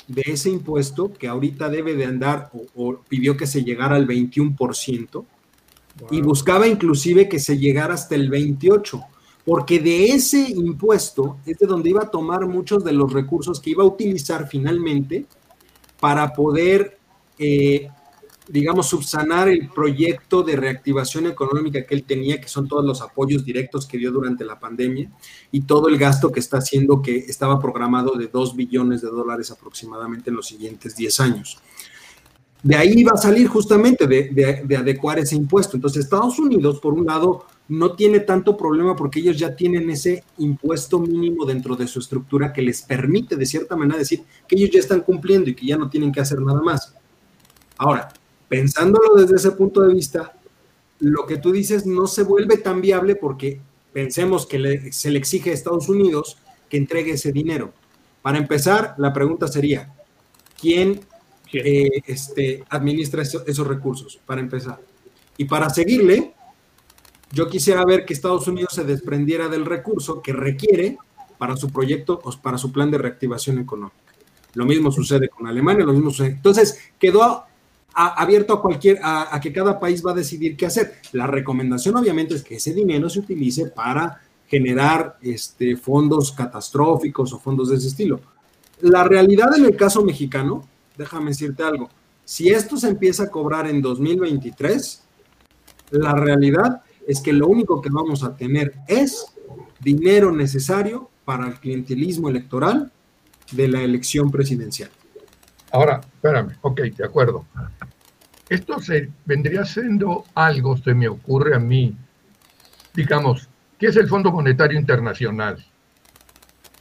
de 0.08 0.24
ese 0.26 0.50
impuesto 0.50 1.12
que 1.14 1.28
ahorita 1.28 1.70
debe 1.70 1.96
de 1.96 2.06
andar 2.06 2.52
o, 2.76 2.98
pidió 3.08 3.36
que 3.38 3.48
se 3.48 3.64
llegara 3.64 3.96
al 3.96 4.08
21% 4.08 5.26
y 6.12 6.22
buscaba 6.22 6.68
inclusive 6.68 7.30
que 7.30 7.40
se 7.40 7.58
llegara 7.58 7.94
hasta 7.94 8.16
el 8.16 8.30
28% 8.30 9.06
porque 9.46 9.80
de 9.80 10.08
ese 10.08 10.50
impuesto 10.50 11.38
es 11.46 11.60
de 11.60 11.68
donde 11.68 11.92
iba 11.92 12.02
a 12.02 12.10
tomar 12.10 12.48
muchos 12.48 12.84
de 12.84 12.92
los 12.92 13.14
recursos 13.14 13.60
que 13.60 13.70
iba 13.70 13.84
a 13.84 13.88
utilizar 13.88 14.48
finalmente 14.48 15.26
para 16.00 16.34
poder, 16.34 16.98
eh, 17.38 17.90
digamos, 18.48 18.88
subsanar 18.88 19.48
el 19.50 19.70
proyecto 19.70 20.44
de 20.44 20.56
reactivación 20.56 21.28
económica 21.28 21.86
que 21.86 21.96
él 21.96 22.04
tenía, 22.04 22.40
que 22.40 22.48
son 22.48 22.68
todos 22.68 22.86
los 22.86 23.02
apoyos 23.02 23.44
directos 23.44 23.86
que 23.86 23.98
dio 23.98 24.12
durante 24.12 24.46
la 24.46 24.60
pandemia 24.60 25.10
y 25.52 25.62
todo 25.62 25.88
el 25.88 25.98
gasto 25.98 26.32
que 26.32 26.40
está 26.40 26.58
haciendo, 26.58 27.02
que 27.02 27.18
estaba 27.18 27.60
programado 27.60 28.14
de 28.14 28.28
2 28.28 28.56
billones 28.56 29.02
de 29.02 29.10
dólares 29.10 29.52
aproximadamente 29.52 30.30
en 30.30 30.36
los 30.36 30.48
siguientes 30.48 30.96
10 30.96 31.20
años. 31.20 31.60
De 32.62 32.76
ahí 32.76 32.94
iba 32.98 33.12
a 33.14 33.18
salir 33.18 33.48
justamente 33.48 34.08
de, 34.08 34.64
de 34.66 34.78
adecuar 34.78 35.20
ese 35.20 35.36
impuesto. 35.36 35.78
Entonces, 35.78 36.04
Estados 36.04 36.40
Unidos, 36.40 36.80
por 36.80 36.94
un 36.94 37.06
lado, 37.06 37.46
no 37.68 37.96
tiene 37.96 38.20
tanto 38.20 38.56
problema 38.56 38.96
porque 38.96 39.20
ellos 39.20 39.38
ya 39.38 39.56
tienen 39.56 39.90
ese 39.90 40.24
impuesto 40.38 41.00
mínimo 41.00 41.46
dentro 41.46 41.76
de 41.76 41.88
su 41.88 42.00
estructura 42.00 42.54
que 42.54 42.62
les 42.62 42.82
permite 42.84 43.36
de 43.36 43.46
cierta 43.46 43.76
manera 43.76 44.00
decir 44.00 44.24
que 44.48 44.56
ellos 44.56 44.70
ya 44.72 44.80
están 44.80 45.02
cumpliendo 45.02 45.50
y 45.50 45.56
que 45.56 45.66
ya 45.66 45.78
no 45.78 45.90
tienen 45.90 46.12
que 46.12 46.22
hacer 46.22 46.40
nada 46.42 46.62
más. 46.62 46.94
Ahora, 47.78 48.10
pensándolo 48.48 49.16
desde 49.16 49.36
ese 49.36 49.52
punto 49.52 49.82
de 49.82 49.94
vista, 49.94 50.34
lo 51.00 51.26
que 51.26 51.38
tú 51.38 51.52
dices 51.52 51.86
no 51.86 52.08
se 52.08 52.24
vuelve 52.24 52.58
tan 52.58 52.82
viable 52.82 53.16
porque 53.16 53.60
pensemos 53.94 54.46
que 54.46 54.92
se 54.92 55.12
le 55.12 55.20
exige 55.20 55.52
a 55.52 55.54
Estados 55.54 55.90
Unidos 55.90 56.38
que 56.70 56.78
entregue 56.78 57.12
ese 57.12 57.32
dinero. 57.32 57.74
Para 58.22 58.38
empezar, 58.38 58.96
la 58.98 59.14
pregunta 59.14 59.48
sería, 59.48 59.94
¿quién 60.60 61.00
eh, 61.54 62.02
este, 62.06 62.64
administra 62.70 63.22
esos 63.22 63.68
recursos? 63.68 64.20
Para 64.26 64.42
empezar. 64.42 64.80
Y 65.38 65.46
para 65.46 65.70
seguirle, 65.70 66.34
yo 67.32 67.48
quisiera 67.50 67.86
ver 67.86 68.06
que 68.06 68.14
Estados 68.14 68.48
Unidos 68.48 68.74
se 68.74 68.84
desprendiera 68.84 69.48
del 69.48 69.66
recurso 69.66 70.22
que 70.22 70.34
requiere 70.34 70.98
para 71.38 71.56
su 71.58 71.70
proyecto 71.70 72.20
o 72.24 72.32
para 72.42 72.58
su 72.58 72.72
plan 72.72 72.90
de 72.90 72.98
reactivación 72.98 73.60
económica. 73.60 73.98
Lo 74.54 74.66
mismo 74.66 74.92
sucede 74.92 75.28
con 75.28 75.48
Alemania, 75.48 75.86
lo 75.86 75.94
mismo 75.94 76.12
sucede. 76.12 76.30
Entonces, 76.30 76.80
quedó 76.98 77.44
abierto 77.96 78.54
a 78.54 78.62
cualquier, 78.62 79.00
a, 79.02 79.40
que 79.42 79.54
cada 79.54 79.80
país 79.80 80.06
va 80.06 80.12
a 80.12 80.16
decidir 80.16 80.58
qué 80.58 80.66
hacer. 80.66 80.96
La 81.14 81.28
recomendación 81.28 81.96
obviamente 81.96 82.36
es 82.36 82.44
que 82.44 82.56
ese 82.56 82.74
dinero 82.74 83.10
se 83.10 83.20
utilice 83.20 83.68
para 83.68 84.22
generar 84.48 85.18
este, 85.22 85.78
fondos 85.78 86.32
catastróficos 86.34 87.34
o 87.34 87.40
fondos 87.40 87.70
de 87.70 87.78
ese 87.78 87.88
estilo. 87.88 88.20
La 88.82 89.04
realidad 89.06 89.56
en 89.58 89.66
el 89.66 89.76
caso 89.76 90.04
mexicano, 90.04 90.68
déjame 90.98 91.30
decirte 91.30 91.64
algo, 91.64 91.90
si 92.26 92.50
esto 92.50 92.76
se 92.76 92.90
empieza 92.90 93.24
a 93.24 93.32
cobrar 93.32 93.68
en 93.68 93.82
2023, 93.82 95.04
la 95.92 96.14
realidad 96.14 96.82
es 97.08 97.22
que 97.22 97.32
lo 97.32 97.48
único 97.48 97.82
que 97.82 97.90
vamos 97.90 98.24
a 98.24 98.36
tener 98.36 98.74
es 98.88 99.26
dinero 99.80 100.32
necesario 100.32 101.10
para 101.24 101.48
el 101.48 101.60
clientelismo 101.60 102.30
electoral 102.30 102.92
de 103.52 103.68
la 103.68 103.82
elección 103.82 104.32
presidencial. 104.32 104.90
Ahora, 105.76 106.00
espérame, 106.00 106.56
ok, 106.62 106.80
de 106.84 107.04
acuerdo. 107.04 107.46
Esto 108.48 108.80
se 108.80 109.12
vendría 109.26 109.66
siendo 109.66 110.24
algo, 110.34 110.78
se 110.78 110.94
me 110.94 111.10
ocurre 111.10 111.54
a 111.54 111.60
mí, 111.60 111.98
digamos, 112.94 113.50
¿qué 113.78 113.88
es 113.88 113.98
el 113.98 114.08
Fondo 114.08 114.32
Monetario 114.32 114.80
Internacional? 114.80 115.62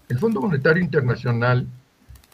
El 0.08 0.16
Fondo 0.20 0.40
Monetario 0.40 0.80
Internacional, 0.80 1.66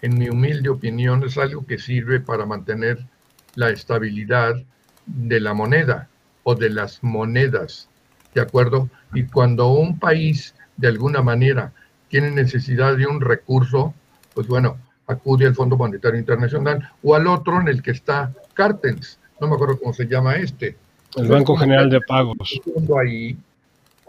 en 0.02 0.18
mi 0.18 0.28
humilde 0.28 0.68
opinión, 0.68 1.24
es 1.24 1.38
algo 1.38 1.64
que 1.64 1.78
sirve 1.78 2.20
para 2.20 2.44
mantener 2.44 3.06
la 3.54 3.70
estabilidad 3.70 4.62
de 5.06 5.40
la 5.40 5.54
moneda 5.54 6.10
o 6.42 6.54
de 6.56 6.68
las 6.68 7.02
monedas, 7.02 7.88
¿de 8.34 8.42
acuerdo? 8.42 8.90
Y 9.14 9.22
cuando 9.22 9.72
un 9.72 9.98
país 9.98 10.54
de 10.76 10.88
alguna 10.88 11.22
manera 11.22 11.72
tiene 12.08 12.30
necesidad 12.30 12.98
de 12.98 13.06
un 13.06 13.22
recurso, 13.22 13.94
pues 14.34 14.46
bueno, 14.46 14.76
acude 15.10 15.46
al 15.46 15.54
Fondo 15.54 15.76
Monetario 15.76 16.18
Internacional 16.18 16.92
o 17.02 17.14
al 17.14 17.26
otro 17.26 17.60
en 17.60 17.68
el 17.68 17.82
que 17.82 17.90
está 17.90 18.32
Cartens, 18.54 19.18
no 19.40 19.48
me 19.48 19.54
acuerdo 19.54 19.78
cómo 19.78 19.92
se 19.92 20.06
llama 20.06 20.36
este. 20.36 20.76
El 21.16 21.28
Banco 21.28 21.56
General 21.56 21.90
de 21.90 22.00
Pagos. 22.02 22.60
Ahí 23.00 23.36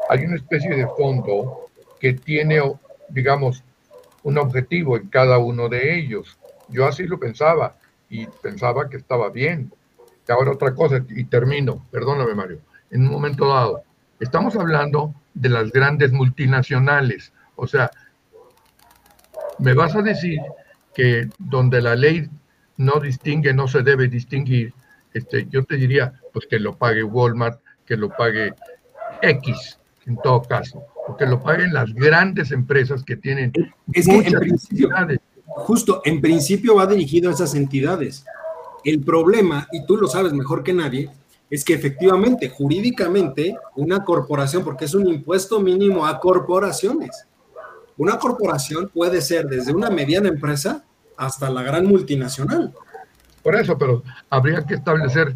hay 0.10 0.26
una 0.26 0.36
especie 0.36 0.76
de 0.76 0.88
fondo 0.88 1.68
que 2.00 2.14
tiene, 2.14 2.62
digamos, 3.10 3.64
un 4.24 4.38
objetivo 4.38 4.98
en 4.98 5.08
cada 5.08 5.38
uno 5.38 5.70
de 5.70 5.98
ellos. 5.98 6.38
Yo 6.70 6.86
así 6.86 7.04
lo 7.04 7.20
pensaba 7.20 7.76
y 8.10 8.26
pensaba 8.26 8.90
que 8.90 8.98
estaba 8.98 9.30
bien. 9.30 9.72
Y 10.28 10.32
ahora 10.32 10.52
otra 10.52 10.74
cosa, 10.76 11.04
y 11.10 11.24
termino, 11.26 11.86
perdóname 11.92 12.36
Mario, 12.36 12.60
en 12.90 13.02
un 13.02 13.12
momento 13.12 13.48
dado, 13.48 13.84
estamos 14.20 14.56
hablando 14.56 15.14
de 15.34 15.50
las 15.50 15.72
grandes 15.72 16.12
multinacionales, 16.12 17.34
o 17.56 17.68
sea, 17.68 17.92
me 19.60 19.74
vas 19.74 19.96
a 19.96 20.02
decir 20.02 20.40
que 20.94 21.30
donde 21.38 21.82
la 21.82 21.96
ley 21.96 22.30
no 22.78 23.00
distingue, 23.00 23.54
no 23.54 23.68
se 23.68 23.82
debe 23.82 24.08
distinguir, 24.08 24.74
este, 25.14 25.48
yo 25.50 25.64
te 25.64 25.76
diría, 25.76 26.14
pues 26.34 26.48
que 26.48 26.60
lo 26.60 26.78
pague 26.78 27.04
Walmart, 27.04 27.60
que 27.86 27.98
lo 27.98 28.10
pague 28.10 28.54
X, 29.22 29.80
en 30.06 30.18
todo 30.18 30.42
caso, 30.42 30.84
o 31.08 31.16
que 31.16 31.26
lo 31.26 31.42
paguen 31.42 31.74
las 31.74 31.94
grandes 31.94 32.52
empresas 32.52 33.04
que 33.04 33.18
tienen 33.18 33.52
es 33.94 34.08
que 34.08 34.18
en 34.18 34.40
principio, 34.40 34.90
Justo, 35.54 36.02
en 36.06 36.22
principio 36.22 36.76
va 36.76 36.88
dirigido 36.88 37.30
a 37.30 37.34
esas 37.34 37.56
entidades. 37.56 38.24
El 38.86 39.02
problema, 39.02 39.68
y 39.74 39.86
tú 39.86 39.98
lo 39.98 40.08
sabes 40.08 40.32
mejor 40.32 40.64
que 40.64 40.74
nadie, 40.74 41.10
es 41.50 41.66
que 41.66 41.74
efectivamente, 41.74 42.48
jurídicamente, 42.48 43.58
una 43.76 44.06
corporación, 44.06 44.64
porque 44.64 44.86
es 44.86 44.94
un 44.94 45.08
impuesto 45.08 45.60
mínimo 45.60 46.06
a 46.06 46.20
corporaciones, 46.20 47.28
una 48.02 48.18
corporación 48.18 48.90
puede 48.92 49.22
ser 49.22 49.48
desde 49.48 49.72
una 49.72 49.92
mediana 49.92 50.28
empresa 50.28 50.84
hasta 51.18 51.52
la 51.52 51.62
gran 51.62 51.86
multinacional. 51.86 52.74
Por 53.44 53.56
eso, 53.56 53.78
pero 53.78 54.02
habría 54.28 54.66
que 54.66 54.74
establecer, 54.74 55.36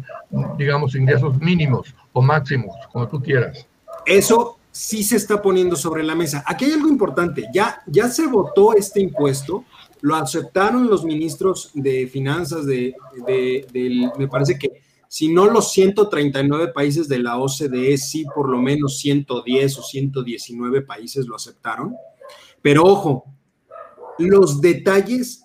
digamos, 0.58 0.96
ingresos 0.96 1.38
mínimos 1.38 1.94
o 2.12 2.20
máximos, 2.20 2.74
como 2.92 3.06
tú 3.06 3.22
quieras. 3.22 3.68
Eso 4.04 4.58
sí 4.72 5.04
se 5.04 5.14
está 5.14 5.40
poniendo 5.40 5.76
sobre 5.76 6.02
la 6.02 6.16
mesa. 6.16 6.42
Aquí 6.44 6.64
hay 6.64 6.72
algo 6.72 6.88
importante. 6.88 7.46
Ya, 7.54 7.82
ya 7.86 8.08
se 8.08 8.26
votó 8.26 8.74
este 8.74 9.00
impuesto, 9.00 9.64
lo 10.00 10.16
aceptaron 10.16 10.88
los 10.88 11.04
ministros 11.04 11.70
de 11.72 12.08
finanzas 12.08 12.66
de, 12.66 12.96
de, 13.28 14.10
me 14.18 14.26
parece 14.26 14.58
que 14.58 14.82
si 15.06 15.32
no 15.32 15.46
los 15.46 15.70
139 15.70 16.72
países 16.72 17.06
de 17.06 17.20
la 17.20 17.38
OCDE, 17.38 17.96
sí 17.96 18.24
por 18.34 18.48
lo 18.48 18.58
menos 18.58 18.98
110 18.98 19.78
o 19.78 19.82
119 19.84 20.82
países 20.82 21.26
lo 21.26 21.36
aceptaron. 21.36 21.94
Pero 22.66 22.82
ojo, 22.82 23.24
los 24.18 24.60
detalles 24.60 25.44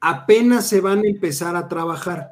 apenas 0.00 0.66
se 0.66 0.80
van 0.80 1.00
a 1.00 1.06
empezar 1.06 1.54
a 1.56 1.68
trabajar. 1.68 2.30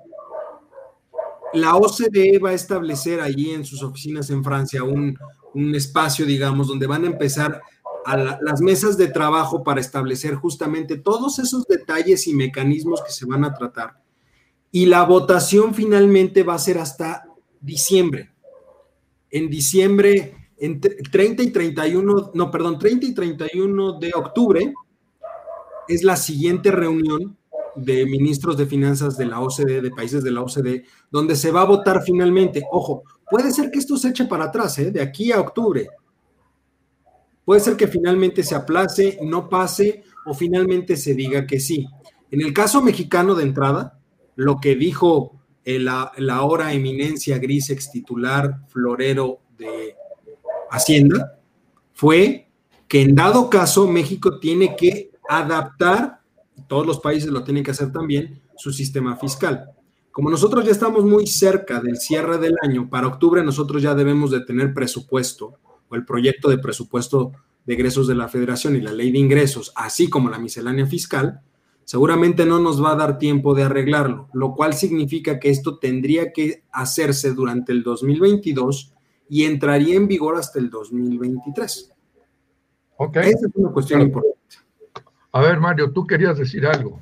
La 1.52 1.76
OCDE 1.76 2.38
va 2.38 2.48
a 2.48 2.54
establecer 2.54 3.20
allí 3.20 3.50
en 3.50 3.66
sus 3.66 3.82
oficinas 3.82 4.30
en 4.30 4.42
Francia 4.42 4.82
un, 4.84 5.18
espacio, 5.74 6.24
digamos, 6.24 6.66
donde 6.66 6.86
van 6.86 7.04
a 7.04 7.08
empezar 7.08 7.60
a 8.06 8.38
las 8.40 8.62
mesas 8.62 8.96
de 8.96 9.08
trabajo 9.08 9.62
para 9.62 9.82
establecer 9.82 10.34
justamente 10.36 10.96
todos 10.96 11.38
esos 11.38 11.66
detalles 11.66 12.26
y 12.26 12.32
mecanismos 12.32 13.02
que 13.02 13.12
se 13.12 13.26
van 13.26 13.44
a 13.44 13.52
tratar. 13.52 14.00
Y 14.72 14.86
la 14.86 15.02
votación 15.04 15.74
finalmente 15.74 16.42
va 16.42 16.54
a 16.54 16.58
ser 16.58 16.78
hasta 16.78 17.26
diciembre. 17.60 18.32
En 19.28 19.50
diciembre, 19.50 20.45
en 20.58 20.80
30 20.80 21.42
y 21.42 21.50
31, 21.50 22.30
no, 22.34 22.50
perdón, 22.50 22.78
30 22.78 23.06
y 23.06 23.14
31 23.14 23.98
de 23.98 24.12
octubre 24.14 24.74
es 25.88 26.02
la 26.02 26.16
siguiente 26.16 26.70
reunión 26.70 27.36
de 27.76 28.06
ministros 28.06 28.56
de 28.56 28.66
finanzas 28.66 29.18
de 29.18 29.26
la 29.26 29.40
OCDE, 29.40 29.82
de 29.82 29.90
países 29.90 30.24
de 30.24 30.30
la 30.30 30.40
OCDE, 30.40 30.84
donde 31.10 31.36
se 31.36 31.50
va 31.50 31.62
a 31.62 31.66
votar 31.66 32.02
finalmente. 32.02 32.62
Ojo, 32.70 33.02
puede 33.30 33.52
ser 33.52 33.70
que 33.70 33.78
esto 33.78 33.96
se 33.96 34.08
eche 34.08 34.24
para 34.24 34.44
atrás, 34.44 34.78
¿eh? 34.78 34.90
de 34.90 35.02
aquí 35.02 35.30
a 35.30 35.40
octubre. 35.40 35.88
Puede 37.44 37.60
ser 37.60 37.76
que 37.76 37.86
finalmente 37.86 38.42
se 38.42 38.54
aplace, 38.54 39.18
no 39.22 39.48
pase 39.48 40.02
o 40.24 40.34
finalmente 40.34 40.96
se 40.96 41.14
diga 41.14 41.46
que 41.46 41.60
sí. 41.60 41.86
En 42.30 42.40
el 42.40 42.52
caso 42.52 42.82
mexicano 42.82 43.34
de 43.34 43.44
entrada, 43.44 44.00
lo 44.34 44.58
que 44.58 44.74
dijo 44.74 45.32
la, 45.64 46.12
la 46.16 46.36
ahora 46.36 46.72
eminencia 46.72 47.38
gris 47.38 47.70
ex 47.70 47.90
titular 47.90 48.66
florero 48.68 49.40
de 49.56 49.96
Hacienda 50.76 51.38
fue 51.92 52.48
que 52.88 53.02
en 53.02 53.14
dado 53.14 53.50
caso 53.50 53.88
México 53.88 54.38
tiene 54.38 54.76
que 54.76 55.10
adaptar 55.28 56.20
todos 56.68 56.86
los 56.86 57.00
países 57.00 57.30
lo 57.30 57.44
tienen 57.44 57.62
que 57.62 57.70
hacer 57.70 57.92
también, 57.92 58.40
su 58.56 58.72
sistema 58.72 59.16
fiscal. 59.16 59.70
Como 60.10 60.30
nosotros 60.30 60.64
ya 60.64 60.72
estamos 60.72 61.04
muy 61.04 61.26
cerca 61.26 61.80
del 61.80 61.98
cierre 61.98 62.38
del 62.38 62.56
año, 62.62 62.88
para 62.88 63.06
octubre 63.06 63.44
nosotros 63.44 63.82
ya 63.82 63.94
debemos 63.94 64.30
de 64.30 64.40
tener 64.40 64.72
presupuesto 64.72 65.58
o 65.88 65.94
el 65.94 66.04
proyecto 66.04 66.48
de 66.48 66.58
presupuesto 66.58 67.32
de 67.66 67.74
egresos 67.74 68.06
de 68.06 68.14
la 68.14 68.28
federación 68.28 68.76
y 68.76 68.80
la 68.80 68.92
ley 68.92 69.10
de 69.12 69.18
ingresos, 69.18 69.72
así 69.76 70.08
como 70.08 70.30
la 70.30 70.38
miscelánea 70.38 70.86
fiscal, 70.86 71.40
seguramente 71.84 72.46
no 72.46 72.58
nos 72.58 72.82
va 72.82 72.92
a 72.92 72.96
dar 72.96 73.18
tiempo 73.18 73.54
de 73.54 73.64
arreglarlo, 73.64 74.28
lo 74.32 74.54
cual 74.54 74.74
significa 74.74 75.38
que 75.38 75.50
esto 75.50 75.78
tendría 75.78 76.32
que 76.32 76.64
hacerse 76.72 77.34
durante 77.34 77.72
el 77.72 77.82
2022 77.82 78.94
y 79.28 79.44
entraría 79.44 79.96
en 79.96 80.08
vigor 80.08 80.36
hasta 80.36 80.58
el 80.58 80.70
2023. 80.70 81.92
Ok. 82.98 83.16
Esa 83.16 83.28
es 83.28 83.54
una 83.54 83.72
cuestión 83.72 84.02
importante. 84.02 84.36
A 85.32 85.40
ver, 85.40 85.58
Mario, 85.58 85.92
tú 85.92 86.06
querías 86.06 86.38
decir 86.38 86.66
algo. 86.66 87.00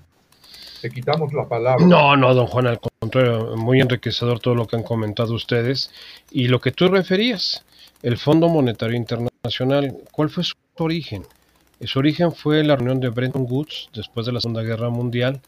Te 0.80 0.90
quitamos 0.90 1.32
la 1.32 1.48
palabra. 1.48 1.86
No, 1.86 2.16
no, 2.16 2.34
don 2.34 2.46
Juan, 2.46 2.66
al 2.66 2.80
contrario, 2.80 3.56
muy 3.56 3.80
enriquecedor 3.80 4.40
todo 4.40 4.54
lo 4.54 4.66
que 4.66 4.76
han 4.76 4.82
comentado 4.82 5.34
ustedes. 5.34 5.90
Y 6.30 6.48
lo 6.48 6.60
que 6.60 6.72
tú 6.72 6.88
referías, 6.88 7.64
el 8.02 8.18
Fondo 8.18 8.48
Monetario 8.48 8.96
Internacional, 8.96 9.96
¿cuál 10.10 10.30
fue 10.30 10.44
su 10.44 10.54
origen? 10.78 11.22
Su 11.80 11.98
origen 11.98 12.32
fue 12.32 12.64
la 12.64 12.76
reunión 12.76 13.00
de 13.00 13.08
Bretton 13.08 13.46
Woods 13.48 13.90
después 13.94 14.26
de 14.26 14.32
la 14.32 14.40
Segunda 14.40 14.62
Guerra 14.62 14.90
Mundial, 14.90 15.40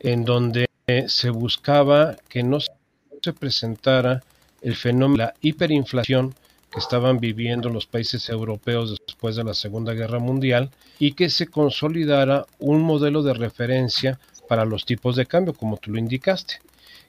en 0.00 0.24
donde 0.24 0.68
se 1.06 1.30
buscaba 1.30 2.16
que 2.28 2.42
no 2.42 2.58
se 2.60 3.32
presentara 3.32 4.22
el 4.64 4.74
fenómeno 4.74 5.18
de 5.18 5.24
la 5.24 5.34
hiperinflación 5.42 6.34
que 6.72 6.80
estaban 6.80 7.20
viviendo 7.20 7.68
los 7.68 7.86
países 7.86 8.28
europeos 8.28 8.98
después 9.06 9.36
de 9.36 9.44
la 9.44 9.54
Segunda 9.54 9.92
Guerra 9.92 10.18
Mundial 10.18 10.70
y 10.98 11.12
que 11.12 11.30
se 11.30 11.46
consolidara 11.46 12.46
un 12.58 12.80
modelo 12.82 13.22
de 13.22 13.34
referencia 13.34 14.18
para 14.48 14.64
los 14.64 14.84
tipos 14.84 15.16
de 15.16 15.26
cambio, 15.26 15.54
como 15.54 15.76
tú 15.76 15.92
lo 15.92 15.98
indicaste. 15.98 16.54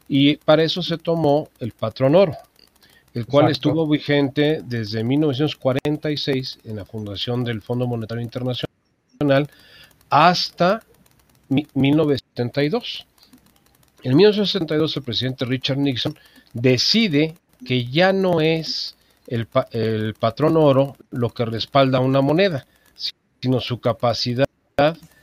Y 0.07 0.35
para 0.35 0.63
eso 0.63 0.83
se 0.83 0.97
tomó 0.97 1.49
el 1.59 1.71
patrón 1.71 2.13
oro, 2.15 2.35
el 3.13 3.25
cual 3.25 3.49
estuvo 3.49 3.87
vigente 3.87 4.61
desde 4.63 5.03
1946 5.03 6.59
en 6.65 6.75
la 6.75 6.85
fundación 6.85 7.43
del 7.43 7.61
Fondo 7.61 7.87
Monetario 7.87 8.21
Internacional 8.21 9.49
hasta 10.09 10.83
1972. 11.49 13.07
En 14.03 14.15
1962 14.15 14.97
el 14.97 15.03
presidente 15.03 15.45
Richard 15.45 15.79
Nixon 15.79 16.15
decide 16.53 17.35
que 17.65 17.85
ya 17.85 18.13
no 18.13 18.41
es 18.41 18.95
el, 19.27 19.47
el 19.71 20.13
patrón 20.15 20.57
oro 20.57 20.95
lo 21.11 21.29
que 21.29 21.45
respalda 21.45 21.99
una 21.99 22.21
moneda, 22.21 22.65
sino 23.41 23.59
su 23.59 23.79
capacidad 23.79 24.47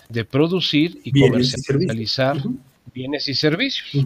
de 0.09 0.25
producir 0.25 1.01
y 1.05 1.12
comercializar 1.21 2.42
bienes 2.92 3.29
y 3.29 3.35
servicios. 3.35 4.05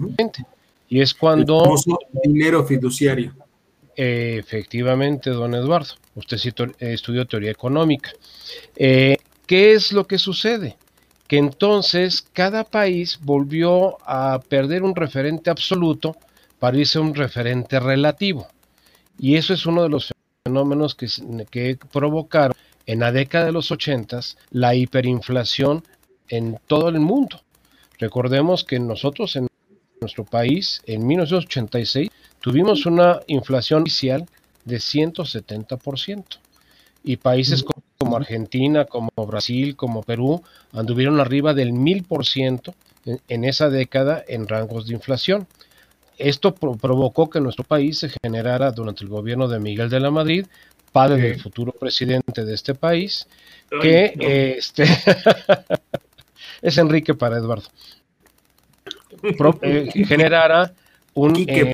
Y 0.89 1.01
es 1.01 1.15
cuando... 1.15 1.77
dinero 2.25 2.65
fiduciario. 2.65 3.35
efectivamente, 3.95 5.31
don 5.31 5.55
Eduardo. 5.55 5.95
Usted 6.15 6.39
sí 6.39 6.53
estudió 6.79 7.27
teoría 7.27 7.51
económica. 7.51 8.11
Eh, 8.77 9.17
¿Qué 9.47 9.73
es 9.75 9.93
lo 9.93 10.07
que 10.07 10.19
sucede? 10.19 10.77
Que 11.29 11.39
entonces 11.39 12.25
cada 12.33 12.65
país 12.65 13.19
volvió 13.21 13.99
a 14.09 14.41
perder 14.49 14.83
un 14.83 14.95
referente 14.95 15.51
absoluto 15.51 16.17
para 16.59 16.79
irse 16.79 16.99
a 16.99 17.03
un 17.03 17.15
referente 17.15 17.81
relativo. 17.81 18.49
Y 19.19 19.37
eso 19.37 19.55
es 19.55 19.67
uno 19.67 19.83
de 19.83 19.89
los 19.89 20.13
fenómenos 20.45 20.95
que, 20.95 21.09
que 21.51 21.79
provocaron 21.93 22.57
en 22.87 23.01
la 23.01 23.13
década 23.13 23.47
de 23.47 23.53
los 23.53 23.71
80 23.71 24.21
la 24.51 24.75
hiperinflación 24.75 25.85
en 26.29 26.59
todo 26.67 26.89
el 26.89 27.01
mundo. 27.01 27.43
Recordemos 27.99 28.65
que 28.65 28.79
nosotros 28.79 29.37
en 29.37 29.49
nuestro 30.01 30.25
país, 30.25 30.83
en 30.87 31.07
1986, 31.07 32.11
tuvimos 32.41 32.87
una 32.87 33.21
inflación 33.27 33.83
inicial 33.83 34.27
de 34.65 34.77
170%. 34.77 36.25
Y 37.03 37.19
países 37.19 37.65
como 37.99 38.17
Argentina, 38.17 38.85
como 38.85 39.11
Brasil, 39.27 39.77
como 39.77 40.03
Perú, 40.03 40.43
anduvieron 40.73 41.21
arriba 41.21 41.55
del 41.55 41.73
1000% 41.73 42.75
en, 43.05 43.21
en 43.29 43.45
esa 43.45 43.71
década 43.71 44.25
en 44.27 44.49
rangos 44.49 44.89
de 44.89 44.95
inflación. 44.95 45.47
Esto 46.19 46.55
provocó 46.55 47.29
que 47.29 47.41
nuestro 47.41 47.65
país 47.65 47.99
se 47.99 48.11
generara 48.23 48.71
durante 48.73 49.05
el 49.05 49.11
gobierno 49.11 49.49
de 49.49 49.61
Miguel 49.61 49.91
de 49.91 50.01
la 50.01 50.11
Madrid, 50.11 50.47
padre 50.93 51.21
del 51.21 51.41
futuro 51.41 51.73
presidente 51.73 52.45
de 52.45 52.55
este 52.55 52.75
país, 52.75 53.27
que 53.83 54.15
este 54.59 54.85
es 56.63 56.79
Enrique 56.79 57.15
para 57.15 57.37
Eduardo. 57.37 57.69
Eh, 59.63 60.05
generara 60.07 60.73
un, 61.15 61.37
eh, 61.49 61.71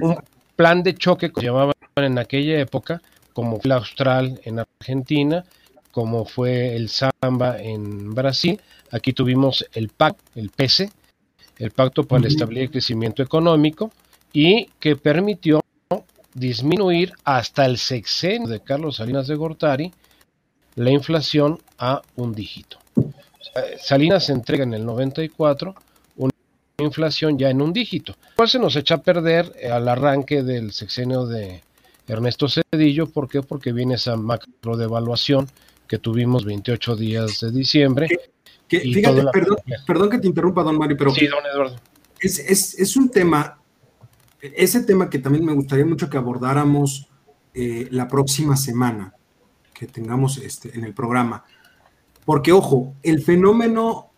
un, 0.00 0.16
plan 0.56 0.82
de 0.82 0.94
choque 0.94 1.30
que 1.32 1.42
llamaban 1.42 1.74
en 1.96 2.18
aquella 2.18 2.58
época, 2.58 3.02
como 3.32 3.58
fue 3.58 3.66
el 3.66 3.72
Austral 3.72 4.40
en 4.44 4.60
Argentina, 4.60 5.44
como 5.90 6.24
fue 6.24 6.74
el 6.76 6.88
Samba 6.88 7.58
en 7.60 8.14
Brasil. 8.14 8.60
Aquí 8.90 9.12
tuvimos 9.12 9.66
el 9.74 9.88
PAC, 9.88 10.16
el 10.34 10.50
PESE, 10.50 10.90
el 11.58 11.70
Pacto 11.70 12.04
para 12.04 12.22
la 12.22 12.28
Estabilidad 12.28 12.66
y 12.66 12.68
Crecimiento 12.68 13.22
Económico, 13.22 13.90
y 14.32 14.66
que 14.80 14.96
permitió 14.96 15.60
disminuir 16.34 17.12
hasta 17.24 17.64
el 17.64 17.78
sexenio 17.78 18.48
de 18.48 18.60
Carlos 18.60 18.96
Salinas 18.96 19.28
de 19.28 19.36
Gortari 19.36 19.92
la 20.74 20.90
inflación 20.90 21.60
a 21.78 22.02
un 22.16 22.34
dígito. 22.34 22.78
Salinas 23.78 24.26
se 24.26 24.32
entrega 24.32 24.64
en 24.64 24.74
el 24.74 24.84
94 24.84 25.74
una 26.16 26.32
inflación 26.78 27.38
ya 27.38 27.50
en 27.50 27.62
un 27.62 27.72
dígito, 27.72 28.16
cual 28.34 28.48
se 28.48 28.58
nos 28.58 28.74
echa 28.74 28.96
a 28.96 29.02
perder 29.02 29.52
al 29.70 29.88
arranque 29.88 30.42
del 30.42 30.72
sexenio 30.72 31.26
de 31.26 31.62
Ernesto 32.08 32.48
Cedillo. 32.48 33.06
¿Por 33.06 33.28
qué? 33.28 33.42
Porque 33.42 33.72
viene 33.72 33.94
esa 33.94 34.16
macro 34.16 34.76
devaluación 34.76 35.48
que 35.86 35.98
tuvimos 35.98 36.44
28 36.44 36.96
días 36.96 37.40
de 37.40 37.52
diciembre. 37.52 38.08
Perdón, 39.86 40.10
que 40.10 40.18
te 40.18 40.26
interrumpa, 40.26 40.62
don 40.62 40.78
Mario, 40.78 40.96
pero 40.96 41.14
sí, 41.14 41.26
don 41.26 41.44
Eduardo. 41.52 41.76
Es, 42.20 42.38
es, 42.38 42.78
es, 42.78 42.96
un 42.96 43.10
tema, 43.10 43.58
ese 44.40 44.82
tema 44.82 45.10
que 45.10 45.18
también 45.18 45.44
me 45.44 45.52
gustaría 45.52 45.84
mucho 45.84 46.08
que 46.08 46.16
abordáramos 46.16 47.08
eh, 47.52 47.88
la 47.90 48.08
próxima 48.08 48.56
semana 48.56 49.14
que 49.72 49.86
tengamos 49.86 50.38
este, 50.38 50.76
en 50.76 50.84
el 50.84 50.94
programa. 50.94 51.44
Porque, 52.24 52.52
ojo, 52.52 52.94
el 53.02 53.22
fenómeno 53.22 54.10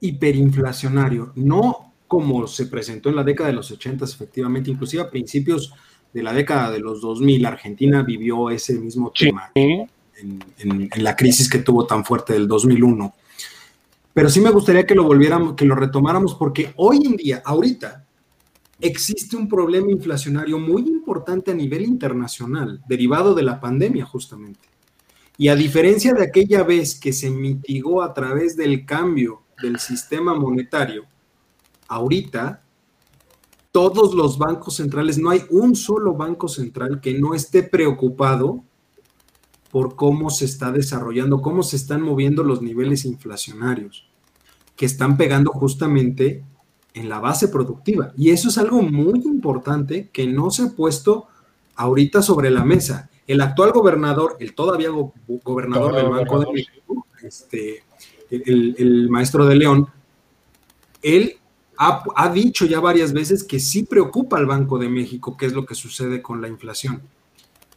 hiperinflacionario, 0.00 1.32
no 1.36 1.94
como 2.08 2.46
se 2.46 2.66
presentó 2.66 3.08
en 3.08 3.16
la 3.16 3.24
década 3.24 3.48
de 3.48 3.56
los 3.56 3.70
80, 3.70 4.04
efectivamente, 4.04 4.70
inclusive 4.70 5.02
a 5.02 5.10
principios 5.10 5.72
de 6.12 6.22
la 6.22 6.32
década 6.32 6.70
de 6.70 6.78
los 6.78 7.00
2000, 7.00 7.46
Argentina 7.46 8.02
vivió 8.02 8.50
ese 8.50 8.74
mismo 8.74 9.10
tema 9.10 9.50
en, 9.54 10.90
la 10.96 11.16
crisis 11.16 11.48
que 11.48 11.58
tuvo 11.58 11.86
tan 11.86 12.04
fuerte 12.04 12.34
del 12.34 12.46
2001. 12.46 13.14
Pero 14.14 14.30
sí 14.30 14.40
me 14.40 14.50
gustaría 14.50 14.86
que 14.86 14.94
lo 14.94 15.04
volviéramos, 15.04 15.54
que 15.54 15.64
lo 15.64 15.74
retomáramos, 15.74 16.36
porque 16.36 16.72
hoy 16.76 17.04
en 17.04 17.16
día, 17.16 17.42
ahorita, 17.44 18.06
existe 18.80 19.36
un 19.36 19.48
problema 19.48 19.90
inflacionario 19.90 20.58
muy 20.58 20.82
importante 20.82 21.50
a 21.50 21.54
nivel 21.54 21.82
internacional, 21.82 22.80
derivado 22.88 23.34
de 23.34 23.42
la 23.42 23.60
pandemia 23.60 24.06
justamente. 24.06 24.68
Y 25.36 25.48
a 25.48 25.56
diferencia 25.56 26.14
de 26.14 26.22
aquella 26.22 26.62
vez 26.62 26.98
que 26.98 27.12
se 27.12 27.28
mitigó 27.28 28.02
a 28.02 28.14
través 28.14 28.56
del 28.56 28.86
cambio 28.86 29.42
del 29.60 29.80
sistema 29.80 30.32
monetario, 30.32 31.06
ahorita 31.88 32.62
todos 33.72 34.14
los 34.14 34.38
bancos 34.38 34.76
centrales, 34.76 35.18
no 35.18 35.30
hay 35.30 35.42
un 35.50 35.74
solo 35.74 36.14
banco 36.14 36.46
central 36.46 37.00
que 37.00 37.18
no 37.18 37.34
esté 37.34 37.64
preocupado 37.64 38.62
por 39.74 39.96
cómo 39.96 40.30
se 40.30 40.44
está 40.44 40.70
desarrollando, 40.70 41.42
cómo 41.42 41.64
se 41.64 41.74
están 41.74 42.00
moviendo 42.00 42.44
los 42.44 42.62
niveles 42.62 43.04
inflacionarios, 43.04 44.06
que 44.76 44.86
están 44.86 45.16
pegando 45.16 45.50
justamente 45.50 46.44
en 46.94 47.08
la 47.08 47.18
base 47.18 47.48
productiva. 47.48 48.12
Y 48.16 48.30
eso 48.30 48.50
es 48.50 48.56
algo 48.56 48.82
muy 48.82 49.22
importante 49.24 50.10
que 50.12 50.28
no 50.28 50.52
se 50.52 50.62
ha 50.62 50.68
puesto 50.68 51.26
ahorita 51.74 52.22
sobre 52.22 52.52
la 52.52 52.64
mesa 52.64 53.10
el 53.26 53.40
actual 53.40 53.72
gobernador, 53.72 54.36
el 54.38 54.54
todavía 54.54 54.90
gobernador 55.26 55.96
del 55.96 56.08
Banco 56.08 56.38
de 56.38 56.52
México, 56.52 57.06
este, 57.24 57.82
el, 58.30 59.08
maestro 59.10 59.44
de 59.44 59.56
León, 59.56 59.88
él 61.02 61.36
ha, 61.78 62.28
dicho 62.32 62.64
ya 62.64 62.78
varias 62.78 63.12
veces 63.12 63.42
que 63.42 63.58
sí 63.58 63.82
preocupa 63.82 64.38
al 64.38 64.46
Banco 64.46 64.78
de 64.78 64.88
México 64.88 65.36
qué 65.36 65.46
es 65.46 65.52
lo 65.52 65.66
que 65.66 65.74
sucede 65.74 66.22
con 66.22 66.40
la 66.40 66.46
inflación. 66.46 67.02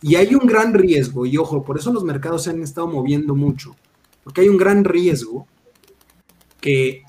Y 0.02 0.16
hay 0.16 0.36
un 0.36 0.46
gran 0.46 0.74
riesgo, 0.74 1.26
y 1.26 1.38
ojo, 1.38 1.64
por 1.64 1.78
eso 1.78 1.92
los 1.92 2.04
mercados 2.04 2.44
se 2.44 2.52
han 2.52 2.62
estado 2.62 2.88
moviendo 2.88 3.36
mucho, 3.36 3.76
porque 4.24 4.42
hay 4.42 4.50
un 4.50 4.58
gran 4.58 4.84
riesgo 4.84 5.48
que 6.62 7.04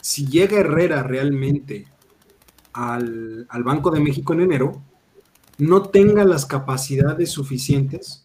si 0.00 0.26
llega 0.26 0.58
Herrera 0.58 1.02
realmente 1.02 1.86
al, 2.72 3.46
al 3.48 3.62
Banco 3.62 3.90
de 3.90 4.00
México 4.00 4.34
en 4.34 4.42
enero, 4.42 4.82
no 5.58 5.82
tenga 5.82 6.24
las 6.24 6.46
capacidades 6.46 7.30
suficientes 7.30 8.24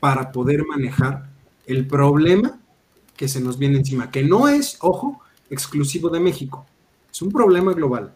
para 0.00 0.32
poder 0.32 0.64
manejar 0.64 1.30
el 1.66 1.86
problema 1.86 2.58
que 3.16 3.28
se 3.28 3.40
nos 3.40 3.58
viene 3.58 3.78
encima, 3.78 4.10
que 4.10 4.24
no 4.24 4.48
es, 4.48 4.78
ojo, 4.80 5.20
exclusivo 5.50 6.08
de 6.08 6.20
México, 6.20 6.66
es 7.10 7.22
un 7.22 7.30
problema 7.30 7.72
global. 7.72 8.12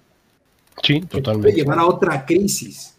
Sí, 0.83 1.01
totalmente. 1.01 1.51
Puede 1.51 1.62
llevar 1.62 1.79
a 1.79 1.87
otra 1.87 2.25
crisis. 2.25 2.95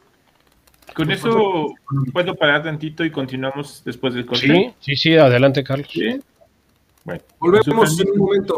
Con 0.94 1.12
eso 1.12 1.74
puedo 2.12 2.36
parar 2.36 2.64
tantito 2.64 3.04
y 3.04 3.12
continuamos 3.12 3.84
después 3.86 4.14
del 4.14 4.26
corte. 4.26 4.48
Sí, 4.48 4.74
sí, 4.80 4.96
sí, 4.96 5.18
adelante, 5.18 5.64
Carlos. 5.64 5.88
Bueno, 7.04 7.22
Volvemos 7.40 8.00
en 8.00 8.12
un 8.12 8.18
momento. 8.18 8.58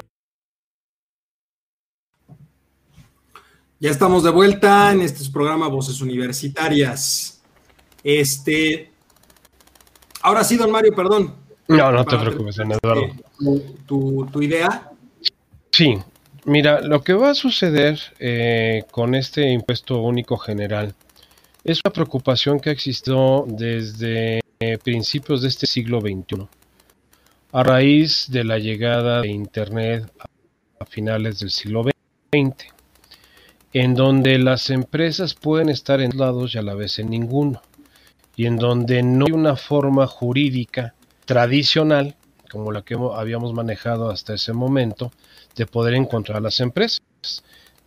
Ya 3.80 3.92
estamos 3.92 4.24
de 4.24 4.30
vuelta 4.30 4.92
en 4.92 5.02
este 5.02 5.30
programa 5.32 5.68
Voces 5.68 6.02
Universitarias. 6.02 7.42
Este. 8.04 8.92
Ahora 10.22 10.44
sí, 10.44 10.58
don 10.58 10.72
Mario, 10.72 10.94
perdón. 10.94 11.36
No, 11.68 11.92
no 11.92 12.04
te 12.04 12.18
preocupes, 12.18 12.56
don 12.56 12.72
Eduardo. 12.72 13.10
Tu, 13.88 14.28
tu, 14.32 14.42
idea? 14.42 14.92
Sí, 15.72 15.98
mira, 16.46 16.82
lo 16.82 17.04
que 17.04 17.14
va 17.14 17.30
a 17.30 17.36
suceder 17.36 18.00
eh, 18.20 18.84
con 18.92 19.16
este 19.16 19.50
impuesto 19.50 20.02
único 20.02 20.38
general 20.38 20.96
es 21.64 21.82
una 21.84 21.94
preocupación 21.94 22.60
que 22.60 22.70
ha 22.70 22.74
existido 22.74 23.46
desde 23.48 24.42
eh, 24.60 24.78
principios 24.78 25.42
de 25.42 25.48
este 25.48 25.68
siglo 25.68 26.02
XXI, 26.02 26.48
a 27.52 27.64
raíz 27.64 28.28
de 28.30 28.44
la 28.44 28.60
llegada 28.60 29.22
de 29.22 29.30
Internet 29.30 30.12
a 30.80 30.86
finales 30.86 31.40
del 31.40 31.50
siglo 31.50 31.84
XX 31.84 32.80
en 33.74 33.94
donde 33.94 34.40
las 34.40 34.70
empresas 34.70 35.36
pueden 35.36 35.70
estar 35.70 36.02
en 36.02 36.18
lados 36.18 36.56
y 36.56 36.58
a 36.58 36.62
la 36.62 36.74
vez 36.74 37.00
en 37.00 37.10
ninguno, 37.10 37.62
y 38.36 38.46
en 38.46 38.58
donde 38.58 39.04
no 39.04 39.26
hay 39.26 39.32
una 39.32 39.56
forma 39.56 40.08
jurídica 40.08 40.96
tradicional, 41.26 42.16
como 42.50 42.72
la 42.72 42.82
que 42.82 42.98
habíamos 43.16 43.54
manejado 43.54 44.10
hasta 44.10 44.34
ese 44.34 44.54
momento, 44.54 45.12
de 45.56 45.68
poder 45.68 45.94
encontrar 45.94 46.42
las 46.42 46.60
empresas. 46.60 47.02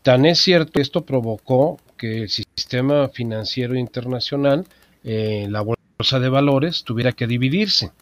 Tan 0.03 0.25
es 0.25 0.39
cierto 0.39 0.73
que 0.73 0.83
esto 0.83 1.05
provocó 1.05 1.79
que 2.03 2.23
el 2.23 2.29
sistema 2.29 3.09
financiero 3.11 3.77
internacional, 3.77 4.67
eh, 5.05 5.47
la 5.49 5.61
bolsa 5.61 6.19
de 6.19 6.29
valores, 6.29 6.83
tuviera 6.83 7.13
que 7.13 7.29
dividirse, 7.29 7.93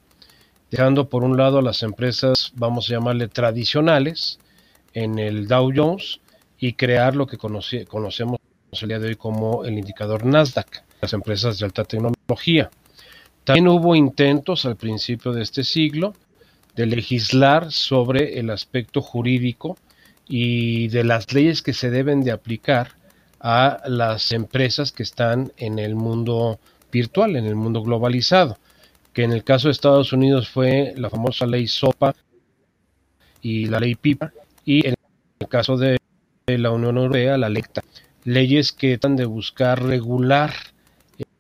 dejando 0.71 1.11
por 1.11 1.23
un 1.23 1.37
lado 1.37 1.59
a 1.59 1.63
las 1.63 1.83
empresas, 1.83 2.51
vamos 2.57 2.89
a 2.89 2.95
llamarle 2.95 3.29
tradicionales, 3.29 4.39
en 4.95 5.19
el 5.19 5.47
Dow 5.47 5.71
Jones, 5.77 6.21
y 6.59 6.73
crear 6.73 7.15
lo 7.15 7.27
que 7.27 7.37
conocemos 7.37 8.39
el 8.81 8.89
día 8.89 8.99
de 8.99 9.09
hoy 9.09 9.17
como 9.17 9.67
el 9.67 9.79
indicador 9.79 10.25
Nasdaq, 10.25 10.83
las 11.03 11.13
empresas 11.13 11.59
de 11.59 11.67
alta 11.67 11.85
tecnología. 11.85 12.71
También 13.45 13.69
hubo 13.69 13.95
intentos 13.95 14.65
al 14.65 14.77
principio 14.77 15.33
de 15.33 15.43
este 15.43 15.63
siglo 15.63 16.15
de 16.75 16.87
legislar 16.87 17.71
sobre 17.71 18.39
el 18.39 18.49
aspecto 18.49 19.03
jurídico 19.03 19.77
y 20.27 20.89
de 20.89 21.05
las 21.05 21.35
leyes 21.35 21.61
que 21.61 21.75
se 21.75 21.91
deben 21.91 22.23
de 22.23 22.31
aplicar 22.31 22.99
a 23.41 23.81
las 23.87 24.33
empresas 24.33 24.93
que 24.93 25.03
están 25.03 25.53
en 25.57 25.79
el 25.79 25.95
mundo 25.95 26.61
virtual, 26.93 27.37
en 27.37 27.47
el 27.47 27.57
mundo 27.57 27.83
globalizado, 27.83 28.59
que 29.13 29.25
en 29.25 29.33
el 29.33 29.45
caso 29.45 29.69
de 29.69 29.73
Estados 29.73 30.13
Unidos 30.13 30.49
fue 30.49 30.95
la 30.97 31.11
famosa 31.11 31.47
ley 31.47 31.67
SOPA 31.67 32.15
y 33.41 33.67
la 33.67 33.81
ley 33.81 33.95
PIPA, 33.95 34.33
y 34.65 34.87
en 34.87 34.95
el 35.39 35.49
caso 35.49 35.77
de 35.77 35.99
la 36.47 36.71
Unión 36.71 36.99
Europea, 36.99 37.39
la 37.39 37.49
LECTA, 37.49 37.83
leyes 38.25 38.73
que 38.73 38.99
tratan 38.99 39.17
de 39.17 39.25
buscar 39.25 39.83
regular 39.83 40.53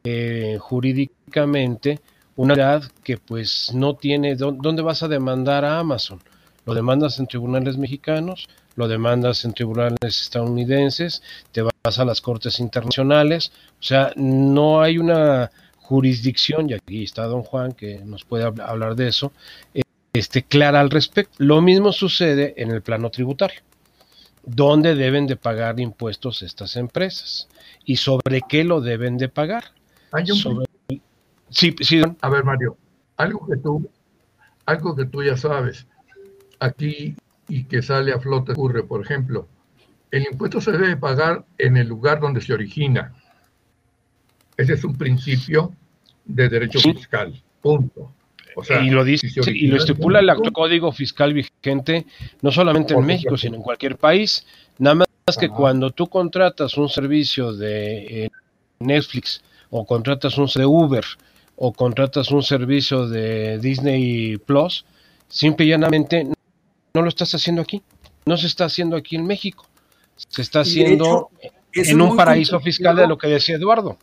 eh, 0.04 0.56
jurídicamente 0.58 2.00
una 2.36 2.54
edad 2.54 2.84
que 3.04 3.18
pues 3.18 3.72
no 3.74 3.96
tiene, 3.96 4.34
¿dónde 4.34 4.80
vas 4.80 5.02
a 5.02 5.08
demandar 5.08 5.64
a 5.66 5.78
Amazon? 5.78 6.20
Lo 6.66 6.74
demandas 6.74 7.18
en 7.18 7.26
tribunales 7.26 7.78
mexicanos, 7.78 8.48
lo 8.76 8.88
demandas 8.88 9.44
en 9.44 9.52
tribunales 9.52 9.98
estadounidenses, 10.02 11.22
te 11.52 11.62
vas 11.62 11.98
a 11.98 12.04
las 12.04 12.20
cortes 12.20 12.60
internacionales, 12.60 13.52
o 13.80 13.82
sea, 13.82 14.12
no 14.16 14.80
hay 14.80 14.98
una 14.98 15.50
jurisdicción, 15.76 16.70
y 16.70 16.74
aquí 16.74 17.02
está 17.02 17.24
don 17.24 17.42
Juan 17.42 17.72
que 17.72 17.98
nos 18.04 18.24
puede 18.24 18.44
hablar 18.44 18.94
de 18.94 19.08
eso, 19.08 19.32
este, 20.12 20.42
clara 20.42 20.80
al 20.80 20.90
respecto. 20.90 21.34
Lo 21.38 21.60
mismo 21.60 21.92
sucede 21.92 22.54
en 22.56 22.70
el 22.70 22.82
plano 22.82 23.10
tributario. 23.10 23.60
¿Dónde 24.44 24.94
deben 24.94 25.26
de 25.26 25.36
pagar 25.36 25.80
impuestos 25.80 26.42
estas 26.42 26.76
empresas? 26.76 27.48
¿Y 27.84 27.96
sobre 27.96 28.40
qué 28.48 28.64
lo 28.64 28.80
deben 28.80 29.18
de 29.18 29.28
pagar? 29.28 29.64
Sí, 31.50 31.74
sí. 31.80 32.02
A 32.20 32.28
ver, 32.28 32.44
Mario, 32.44 32.76
algo 33.16 33.46
que 33.46 33.56
tú, 33.56 33.90
algo 34.66 34.96
que 34.96 35.04
tú 35.04 35.22
ya 35.22 35.36
sabes, 35.36 35.86
aquí 36.60 37.16
y 37.48 37.64
que 37.64 37.82
sale 37.82 38.12
a 38.12 38.20
flote 38.20 38.52
ocurre, 38.52 38.84
por 38.84 39.02
ejemplo, 39.02 39.48
el 40.10 40.26
impuesto 40.30 40.60
se 40.60 40.72
debe 40.72 40.96
pagar 40.96 41.44
en 41.58 41.76
el 41.76 41.88
lugar 41.88 42.20
donde 42.20 42.40
se 42.40 42.52
origina. 42.52 43.14
Ese 44.56 44.74
es 44.74 44.84
un 44.84 44.96
principio 44.96 45.72
de 46.24 46.48
derecho 46.48 46.80
fiscal. 46.80 47.42
Punto. 47.60 48.12
y 48.82 48.90
lo 48.90 49.04
dice 49.04 49.28
y 49.46 49.66
lo 49.68 49.76
estipula 49.76 50.20
el 50.20 50.28
actual 50.28 50.52
código 50.52 50.92
fiscal 50.92 51.32
vigente 51.34 52.06
no 52.42 52.50
solamente 52.50 52.94
en 52.94 53.04
México, 53.04 53.36
sino 53.36 53.56
en 53.56 53.62
cualquier 53.62 53.96
país. 53.96 54.46
Nada 54.78 54.94
más 54.94 55.36
que 55.38 55.48
cuando 55.48 55.90
tú 55.90 56.08
contratas 56.08 56.76
un 56.76 56.88
servicio 56.88 57.52
de 57.52 58.24
eh, 58.24 58.30
Netflix 58.80 59.42
o 59.70 59.86
contratas 59.86 60.36
un 60.38 60.46
de 60.46 60.66
Uber 60.66 61.04
o 61.56 61.72
contratas 61.72 62.30
un 62.30 62.42
servicio 62.42 63.06
de 63.06 63.58
Disney 63.58 64.38
Plus, 64.38 64.84
simple 65.28 65.66
y 65.66 65.68
llanamente 65.68 66.26
no 66.94 67.02
lo 67.02 67.08
estás 67.08 67.34
haciendo 67.34 67.62
aquí. 67.62 67.82
No 68.26 68.36
se 68.36 68.46
está 68.46 68.66
haciendo 68.66 68.96
aquí 68.96 69.16
en 69.16 69.26
México. 69.26 69.66
Se 70.16 70.42
está 70.42 70.60
haciendo 70.60 71.30
en 71.72 72.00
un 72.00 72.16
paraíso 72.16 72.60
fiscal 72.60 72.96
de 72.96 73.06
lo 73.06 73.16
que 73.16 73.28
decía 73.28 73.56
Eduardo. 73.56 73.98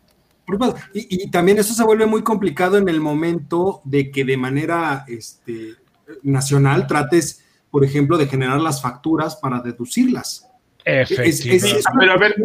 Y, 0.93 1.30
también 1.30 1.58
eso 1.58 1.73
se 1.73 1.84
vuelve 1.84 2.06
muy 2.06 2.23
complicado 2.23 2.78
en 2.78 2.88
el 2.88 3.02
momento 3.02 3.82
de 3.84 4.12
que 4.12 4.23
de 4.23 4.38
manera 4.38 5.04
este, 5.08 5.76
nacional 6.23 6.88
trates, 6.88 7.43
por 7.69 7.84
ejemplo, 7.84 8.17
de 8.17 8.28
generar 8.28 8.60
las 8.62 8.82
facturas 8.82 9.36
para 9.36 9.60
deducirlas. 9.60 10.47
Efectivamente. 10.86 11.82
Pero 12.00 12.13
a 12.13 12.17
ver, 12.17 12.36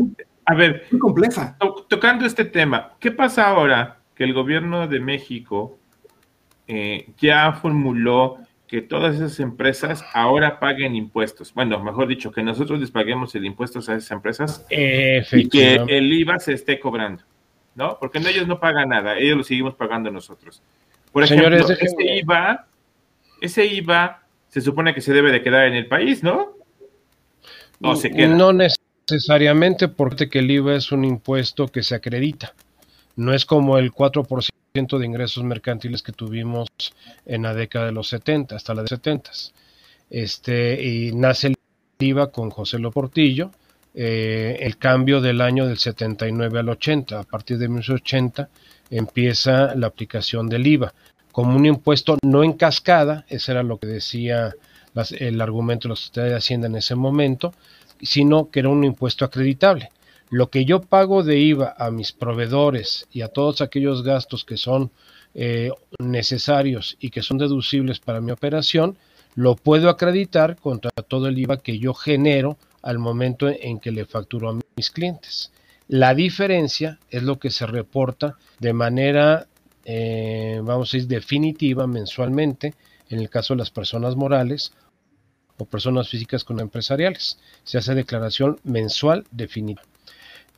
a 0.44 0.54
ver, 0.54 0.86
muy 0.90 0.98
compleja. 0.98 1.56
tocando 1.88 2.26
este 2.26 2.44
tema, 2.44 2.94
¿qué 2.98 3.12
pasa 3.12 3.46
ahora 3.46 4.00
que 4.16 4.24
el 4.24 4.34
gobierno 4.34 4.88
de 4.88 4.98
México 4.98 5.78
eh, 6.66 7.08
ya 7.18 7.52
formuló 7.52 8.38
que 8.72 8.80
todas 8.80 9.16
esas 9.16 9.38
empresas 9.38 10.02
ahora 10.14 10.58
paguen 10.58 10.96
impuestos. 10.96 11.52
Bueno, 11.52 11.78
mejor 11.84 12.08
dicho, 12.08 12.32
que 12.32 12.42
nosotros 12.42 12.80
les 12.80 12.90
paguemos 12.90 13.34
el 13.34 13.44
impuesto 13.44 13.80
a 13.80 13.82
esas 13.82 14.10
empresas 14.10 14.64
y 14.70 15.46
que 15.50 15.74
el 15.74 16.10
IVA 16.10 16.38
se 16.38 16.54
esté 16.54 16.80
cobrando, 16.80 17.22
¿no? 17.74 17.98
Porque 18.00 18.16
ellos 18.16 18.48
no 18.48 18.60
pagan 18.60 18.88
nada, 18.88 19.18
ellos 19.18 19.36
lo 19.36 19.44
seguimos 19.44 19.74
pagando 19.74 20.10
nosotros. 20.10 20.62
Por 21.12 21.22
ejemplo, 21.22 21.54
ese 21.54 22.16
IVA, 22.16 22.66
ese 23.42 23.66
IVA 23.66 24.22
se 24.48 24.62
supone 24.62 24.94
que 24.94 25.02
se 25.02 25.12
debe 25.12 25.30
de 25.32 25.42
quedar 25.42 25.66
en 25.66 25.74
el 25.74 25.86
país, 25.86 26.22
¿no? 26.22 26.56
No 27.78 27.94
se 27.94 28.10
queda. 28.10 28.28
No 28.28 28.54
necesariamente 28.54 29.88
porque 29.88 30.30
el 30.32 30.50
IVA 30.50 30.76
es 30.76 30.92
un 30.92 31.04
impuesto 31.04 31.68
que 31.68 31.82
se 31.82 31.94
acredita. 31.94 32.54
No 33.16 33.34
es 33.34 33.44
como 33.44 33.76
el 33.76 33.92
4% 33.92 34.48
de 34.74 35.04
ingresos 35.04 35.44
mercantiles 35.44 36.02
que 36.02 36.12
tuvimos 36.12 36.66
en 37.26 37.42
la 37.42 37.52
década 37.52 37.84
de 37.84 37.92
los 37.92 38.08
70, 38.08 38.56
hasta 38.56 38.72
la 38.72 38.80
de 38.80 38.88
70. 38.88 39.30
Este, 40.08 40.82
y 40.82 41.12
nace 41.12 41.48
el 41.48 41.56
IVA 41.98 42.32
con 42.32 42.48
José 42.48 42.78
Loportillo, 42.78 43.50
eh, 43.94 44.56
el 44.60 44.78
cambio 44.78 45.20
del 45.20 45.42
año 45.42 45.66
del 45.66 45.76
79 45.76 46.60
al 46.60 46.70
80. 46.70 47.20
A 47.20 47.22
partir 47.24 47.58
de 47.58 47.68
1980 47.68 48.48
empieza 48.88 49.74
la 49.74 49.88
aplicación 49.88 50.48
del 50.48 50.66
IVA 50.66 50.94
como 51.32 51.54
un 51.54 51.66
impuesto 51.66 52.16
no 52.22 52.42
en 52.42 52.54
cascada, 52.54 53.26
ese 53.28 53.52
era 53.52 53.62
lo 53.62 53.76
que 53.76 53.86
decía 53.86 54.54
el 55.18 55.40
argumento 55.42 55.86
de 55.86 55.90
la 55.90 55.96
Sociedad 55.96 56.28
de 56.28 56.36
Hacienda 56.36 56.68
en 56.68 56.76
ese 56.76 56.94
momento, 56.94 57.52
sino 58.00 58.48
que 58.48 58.60
era 58.60 58.70
un 58.70 58.84
impuesto 58.84 59.26
acreditable 59.26 59.90
lo 60.32 60.48
que 60.48 60.64
yo 60.64 60.80
pago 60.80 61.22
de 61.22 61.38
IVA 61.38 61.74
a 61.76 61.90
mis 61.90 62.12
proveedores 62.12 63.06
y 63.12 63.20
a 63.20 63.28
todos 63.28 63.60
aquellos 63.60 64.02
gastos 64.02 64.46
que 64.46 64.56
son 64.56 64.90
eh, 65.34 65.70
necesarios 65.98 66.96
y 67.00 67.10
que 67.10 67.20
son 67.20 67.36
deducibles 67.36 68.00
para 68.00 68.22
mi 68.22 68.32
operación, 68.32 68.96
lo 69.34 69.56
puedo 69.56 69.90
acreditar 69.90 70.56
contra 70.56 70.90
todo 70.90 71.28
el 71.28 71.38
IVA 71.38 71.58
que 71.58 71.78
yo 71.78 71.92
genero 71.92 72.56
al 72.80 72.98
momento 72.98 73.46
en 73.46 73.78
que 73.78 73.90
le 73.92 74.06
facturo 74.06 74.48
a 74.48 74.58
mis 74.74 74.90
clientes. 74.90 75.52
La 75.86 76.14
diferencia 76.14 76.98
es 77.10 77.22
lo 77.24 77.38
que 77.38 77.50
se 77.50 77.66
reporta 77.66 78.38
de 78.58 78.72
manera, 78.72 79.48
eh, 79.84 80.62
vamos 80.62 80.88
a 80.88 80.96
decir, 80.96 81.08
definitiva 81.08 81.86
mensualmente 81.86 82.72
en 83.10 83.18
el 83.18 83.28
caso 83.28 83.52
de 83.52 83.58
las 83.58 83.70
personas 83.70 84.16
morales 84.16 84.72
o 85.58 85.66
personas 85.66 86.08
físicas 86.08 86.42
con 86.42 86.58
empresariales. 86.58 87.38
Se 87.64 87.76
hace 87.76 87.94
declaración 87.94 88.58
mensual 88.64 89.26
definitiva. 89.30 89.91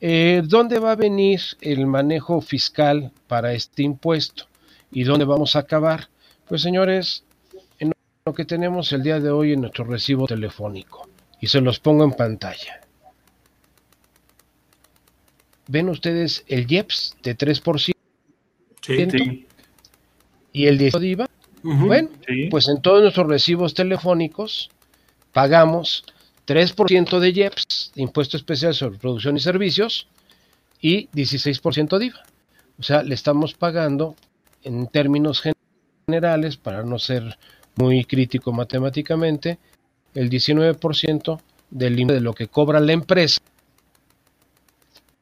Eh, 0.01 0.43
¿Dónde 0.45 0.79
va 0.79 0.93
a 0.93 0.97
venir 0.97 1.41
el 1.61 1.87
manejo 1.87 2.41
fiscal 2.41 3.13
para 3.27 3.53
este 3.53 3.83
impuesto? 3.83 4.47
¿Y 4.93 5.05
dónde 5.05 5.25
vamos 5.25 5.57
a 5.57 5.61
acabar? 5.61 6.09
Pues 6.49 6.63
señores, 6.63 7.25
en 7.79 7.93
lo 8.27 8.35
que 8.35 8.45
tenemos 8.45 8.93
el 8.93 9.03
día 9.03 9.21
de 9.21 9.31
hoy 9.31 9.53
en 9.53 9.63
nuestro 9.63 9.85
recibo 9.85 10.27
telefónico, 10.27 11.09
y 11.41 11.47
se 11.47 11.61
los 11.61 11.81
pongo 11.81 12.05
en 12.05 12.13
pantalla. 12.13 12.81
¿Ven 15.67 15.89
ustedes 15.89 16.45
el 16.47 16.71
IEPS 16.71 17.17
de 17.23 17.37
3%? 17.37 17.93
Sí, 18.83 19.47
¿Y 20.53 20.67
el 20.67 20.77
10 20.79 20.95
de 21.01 21.07
IVA? 21.07 21.31
bueno, 21.63 22.11
pues 22.51 22.69
en 22.69 22.83
todos 22.83 23.01
nuestros 23.01 23.27
recibos 23.27 23.73
telefónicos 23.73 24.71
pagamos 25.33 26.05
3% 26.47 27.19
de 27.21 27.31
IEPS, 27.31 27.93
Impuesto 27.97 28.37
Especial 28.37 28.75
sobre 28.75 28.99
Producción 28.99 29.37
y 29.37 29.41
Servicios, 29.41 30.09
y 30.81 31.09
16% 31.09 31.99
de 31.99 32.07
IVA. 32.07 32.23
O 32.79 32.83
sea, 32.83 33.03
le 33.03 33.15
estamos 33.15 33.55
pagando 33.55 34.17
en 34.63 34.87
términos 34.89 35.43
generales, 36.07 36.57
para 36.57 36.83
no 36.83 36.99
ser 36.99 37.39
muy 37.77 38.05
crítico 38.05 38.53
matemáticamente, 38.53 39.59
el 40.15 40.29
19% 40.29 41.41
del 41.71 41.97
de 42.07 42.21
lo 42.21 42.35
que 42.35 42.49
cobra 42.49 42.81
la 42.81 42.93
empresa 42.93 43.41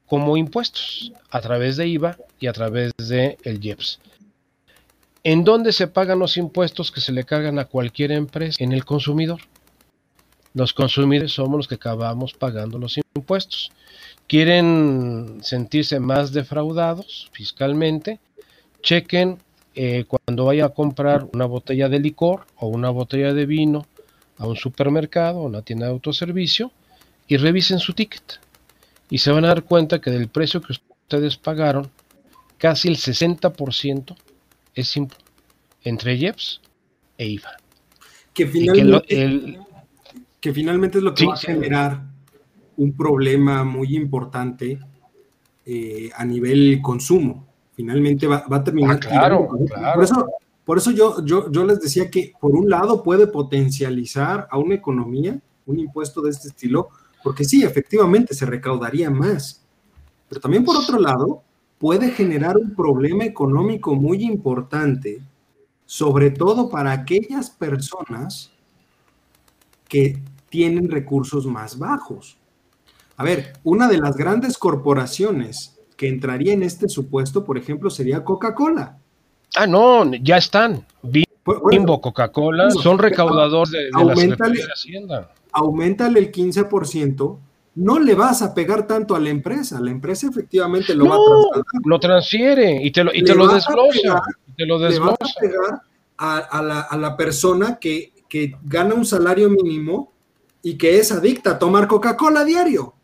como 0.06 0.36
impuestos 0.36 1.12
a 1.30 1.40
través 1.40 1.76
de 1.76 1.86
IVA 1.86 2.18
y 2.38 2.46
a 2.46 2.52
través 2.52 2.92
de 2.98 3.38
el 3.44 3.64
IEPS. 3.64 4.00
¿En 5.24 5.44
dónde 5.44 5.72
se 5.72 5.86
pagan 5.86 6.18
los 6.18 6.36
impuestos 6.36 6.90
que 6.90 7.00
se 7.00 7.12
le 7.12 7.24
cargan 7.24 7.58
a 7.58 7.66
cualquier 7.66 8.10
empresa? 8.12 8.62
En 8.62 8.72
el 8.72 8.84
consumidor. 8.84 9.40
Los 10.54 10.72
consumidores 10.72 11.32
somos 11.32 11.56
los 11.56 11.68
que 11.68 11.76
acabamos 11.76 12.34
pagando 12.34 12.78
los 12.78 12.98
impuestos. 13.14 13.72
¿Quieren 14.26 15.38
sentirse 15.42 15.98
más 15.98 16.32
defraudados 16.32 17.30
fiscalmente? 17.32 18.20
Chequen 18.82 19.38
eh, 19.74 20.04
cuando 20.06 20.44
vaya 20.44 20.66
a 20.66 20.68
comprar 20.70 21.26
una 21.32 21.46
botella 21.46 21.88
de 21.88 22.00
licor 22.00 22.46
o 22.56 22.66
una 22.66 22.90
botella 22.90 23.32
de 23.32 23.46
vino 23.46 23.86
a 24.38 24.46
un 24.46 24.56
supermercado 24.56 25.38
o 25.38 25.46
una 25.46 25.62
tienda 25.62 25.86
de 25.86 25.92
autoservicio 25.92 26.70
y 27.26 27.36
revisen 27.38 27.78
su 27.78 27.94
ticket. 27.94 28.40
Y 29.08 29.18
se 29.18 29.30
van 29.30 29.44
a 29.44 29.48
dar 29.48 29.64
cuenta 29.64 30.00
que 30.00 30.10
del 30.10 30.28
precio 30.28 30.60
que 30.60 30.72
ustedes 30.72 31.36
pagaron, 31.36 31.90
casi 32.58 32.88
el 32.88 32.96
60% 32.96 34.16
es 34.74 34.94
entre 35.84 36.14
IEPS 36.14 36.60
e 37.18 37.26
IVA. 37.26 37.56
Que 38.34 38.46
finalmente, 38.46 39.06
que 39.06 39.58
finalmente 40.52 40.98
es 40.98 41.04
lo 41.04 41.14
que 41.14 41.26
va 41.26 41.34
a 41.34 41.36
generar 41.36 42.02
un 42.76 42.96
problema 42.96 43.62
muy 43.64 43.94
importante 43.94 44.80
eh, 45.66 46.10
a 46.16 46.24
nivel 46.24 46.80
consumo. 46.82 47.46
Finalmente 47.74 48.26
va, 48.26 48.44
a 48.50 48.64
terminar. 48.64 48.96
Ah, 48.96 48.98
claro, 48.98 49.48
Por 49.94 50.02
eso, 50.04 50.26
por 50.64 50.78
eso 50.78 50.90
yo, 50.90 51.24
yo, 51.24 51.50
yo 51.50 51.64
les 51.64 51.80
decía 51.80 52.10
que 52.10 52.32
por 52.40 52.52
un 52.52 52.68
lado 52.68 53.02
puede 53.02 53.26
potencializar 53.26 54.48
a 54.50 54.58
una 54.58 54.74
economía 54.74 55.40
un 55.66 55.78
impuesto 55.78 56.20
de 56.20 56.30
este 56.30 56.48
estilo, 56.48 56.88
porque 57.22 57.44
sí, 57.44 57.62
efectivamente 57.62 58.34
se 58.34 58.46
recaudaría 58.46 59.10
más. 59.10 59.62
Pero 60.28 60.40
también 60.40 60.64
por 60.64 60.76
otro 60.76 60.98
lado, 60.98 61.42
puede 61.78 62.10
generar 62.10 62.56
un 62.56 62.74
problema 62.74 63.24
económico 63.24 63.94
muy 63.94 64.24
importante, 64.24 65.20
sobre 65.86 66.30
todo 66.30 66.68
para 66.68 66.92
aquellas 66.92 67.50
personas 67.50 68.50
que 69.88 70.18
tienen 70.52 70.90
recursos 70.90 71.46
más 71.46 71.78
bajos. 71.78 72.36
A 73.16 73.24
ver, 73.24 73.54
una 73.64 73.88
de 73.88 73.96
las 73.96 74.18
grandes 74.18 74.58
corporaciones 74.58 75.80
que 75.96 76.08
entraría 76.08 76.52
en 76.52 76.62
este 76.62 76.90
supuesto, 76.90 77.42
por 77.42 77.56
ejemplo, 77.56 77.88
sería 77.88 78.22
Coca-Cola. 78.22 78.98
Ah, 79.56 79.66
no, 79.66 80.04
ya 80.14 80.36
están. 80.36 80.86
Bimbo, 81.02 82.02
Coca-Cola, 82.02 82.70
son 82.70 82.98
recaudadores 82.98 83.72
de, 83.72 84.04
la 84.04 84.14
Secretaría 84.14 84.66
de 84.66 84.72
Hacienda. 84.72 85.32
Aumentale 85.52 86.20
el 86.20 86.30
15%, 86.30 87.38
no 87.76 87.98
le 87.98 88.14
vas 88.14 88.42
a 88.42 88.52
pegar 88.52 88.86
tanto 88.86 89.16
a 89.16 89.20
la 89.20 89.30
empresa. 89.30 89.80
La 89.80 89.90
empresa 89.90 90.28
efectivamente 90.28 90.94
lo 90.94 91.06
va 91.06 91.14
a 91.14 91.18
trasladar. 91.18 91.64
Lo 91.86 91.98
transfiere 91.98 92.84
y 92.84 92.90
te 92.90 93.04
lo, 93.04 93.14
y 93.14 93.24
te 93.24 93.34
lo 93.34 93.48
desglosa. 93.48 94.22
te 94.54 94.66
lo 94.66 94.78
Le 94.78 94.98
vas 94.98 95.14
a 95.18 95.40
pegar 95.40 95.82
a, 96.18 96.62
la, 96.62 96.80
a 96.82 96.96
la, 96.98 97.16
persona 97.16 97.78
que, 97.80 98.12
que 98.28 98.54
gana 98.64 98.94
un 98.94 99.06
salario 99.06 99.48
mínimo 99.48 100.12
y 100.62 100.78
que 100.78 100.98
es 100.98 101.12
adicta 101.12 101.52
a 101.52 101.58
tomar 101.58 101.86
Coca-Cola 101.88 102.44
diario. 102.44 102.94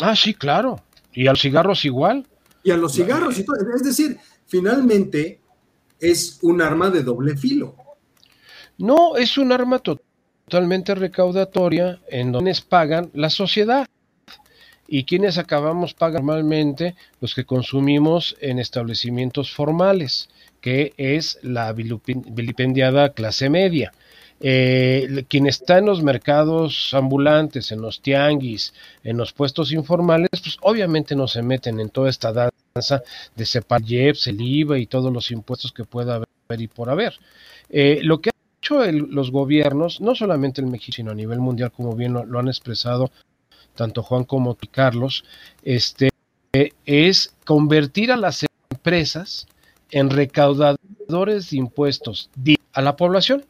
Ah, 0.00 0.16
sí, 0.16 0.34
claro. 0.34 0.80
Y 1.12 1.26
a 1.26 1.32
los 1.32 1.42
cigarros 1.42 1.84
igual. 1.84 2.26
Y 2.62 2.70
a 2.70 2.76
los 2.76 2.94
cigarros. 2.94 3.38
Es 3.38 3.82
decir, 3.82 4.18
finalmente 4.46 5.40
es 6.00 6.38
un 6.42 6.62
arma 6.62 6.90
de 6.90 7.02
doble 7.02 7.36
filo. 7.36 7.76
No, 8.78 9.16
es 9.16 9.36
un 9.38 9.52
arma 9.52 9.80
totalmente 9.80 10.94
recaudatoria 10.94 12.00
en 12.08 12.32
donde 12.32 12.56
pagan 12.68 13.10
la 13.12 13.30
sociedad. 13.30 13.86
¿Y 14.88 15.04
quienes 15.04 15.38
acabamos 15.38 15.94
pagando 15.94 16.32
normalmente? 16.32 16.96
Los 17.20 17.34
que 17.34 17.44
consumimos 17.44 18.36
en 18.40 18.58
establecimientos 18.58 19.54
formales, 19.54 20.28
que 20.60 20.92
es 20.96 21.38
la 21.42 21.72
vilipendiada 21.72 23.12
clase 23.12 23.48
media. 23.48 23.92
Eh, 24.44 25.24
quien 25.28 25.46
está 25.46 25.78
en 25.78 25.86
los 25.86 26.02
mercados 26.02 26.92
ambulantes, 26.94 27.70
en 27.70 27.80
los 27.80 28.00
tianguis, 28.02 28.74
en 29.04 29.16
los 29.16 29.32
puestos 29.32 29.70
informales, 29.70 30.30
pues 30.30 30.56
obviamente 30.62 31.14
no 31.14 31.28
se 31.28 31.42
meten 31.42 31.78
en 31.78 31.90
toda 31.90 32.10
esta 32.10 32.32
danza 32.32 33.02
de 33.36 33.46
separar 33.46 33.82
el 33.88 34.40
IVA 34.40 34.78
y 34.78 34.86
todos 34.86 35.12
los 35.12 35.30
impuestos 35.30 35.70
que 35.70 35.84
pueda 35.84 36.16
haber 36.16 36.60
y 36.60 36.66
por 36.66 36.90
haber. 36.90 37.14
Eh, 37.70 38.00
lo 38.02 38.20
que 38.20 38.30
han 38.30 38.58
hecho 38.60 38.92
los 38.92 39.30
gobiernos, 39.30 40.00
no 40.00 40.16
solamente 40.16 40.60
en 40.60 40.72
México, 40.72 40.96
sino 40.96 41.12
a 41.12 41.14
nivel 41.14 41.38
mundial, 41.38 41.70
como 41.70 41.94
bien 41.94 42.12
lo, 42.12 42.38
han 42.38 42.48
expresado 42.48 43.12
tanto 43.76 44.02
Juan 44.02 44.24
como 44.24 44.58
Carlos, 44.72 45.24
este, 45.62 46.10
es 46.84 47.32
convertir 47.44 48.10
a 48.10 48.16
las 48.16 48.44
empresas 48.70 49.46
en 49.92 50.10
recaudadores 50.10 51.50
de 51.50 51.56
impuestos 51.58 52.28
a 52.72 52.82
la 52.82 52.96
población. 52.96 53.44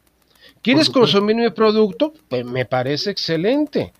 ¿Quieres 0.62 0.90
consumir 0.90 1.36
mi 1.36 1.50
producto? 1.50 2.12
Pues 2.28 2.44
me 2.44 2.64
parece 2.64 3.10
excelente. 3.10 3.92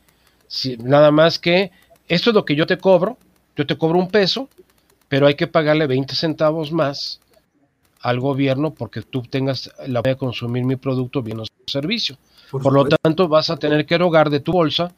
nada 0.79 1.11
más 1.11 1.39
que 1.39 1.73
esto 2.09 2.31
es 2.31 2.35
lo 2.35 2.45
que 2.45 2.55
yo 2.55 2.67
te 2.67 2.79
cobro, 2.79 3.19
yo 3.57 3.67
te 3.67 3.77
cobro 3.77 3.99
un 3.99 4.09
peso, 4.09 4.49
pero 5.09 5.27
hay 5.27 5.35
que 5.35 5.49
pagarle 5.49 5.87
20 5.87 6.15
centavos 6.15 6.73
más 6.73 7.21
al 8.01 8.21
gobierno 8.21 8.73
porque 8.73 9.03
tú 9.03 9.23
tengas 9.23 9.71
la 9.87 10.01
opción 10.01 10.15
de 10.15 10.19
consumir 10.19 10.65
mi 10.65 10.77
producto, 10.77 11.23
bien 11.23 11.41
o 11.41 11.45
servicio. 11.67 12.17
Por, 12.51 12.73
lo 12.73 12.85
tanto, 12.85 13.29
vas 13.29 13.51
a 13.51 13.57
tener 13.57 13.87
que 13.87 13.95
erogar 13.95 14.31
de 14.31 14.41
tu 14.41 14.53
bolsa 14.53 14.93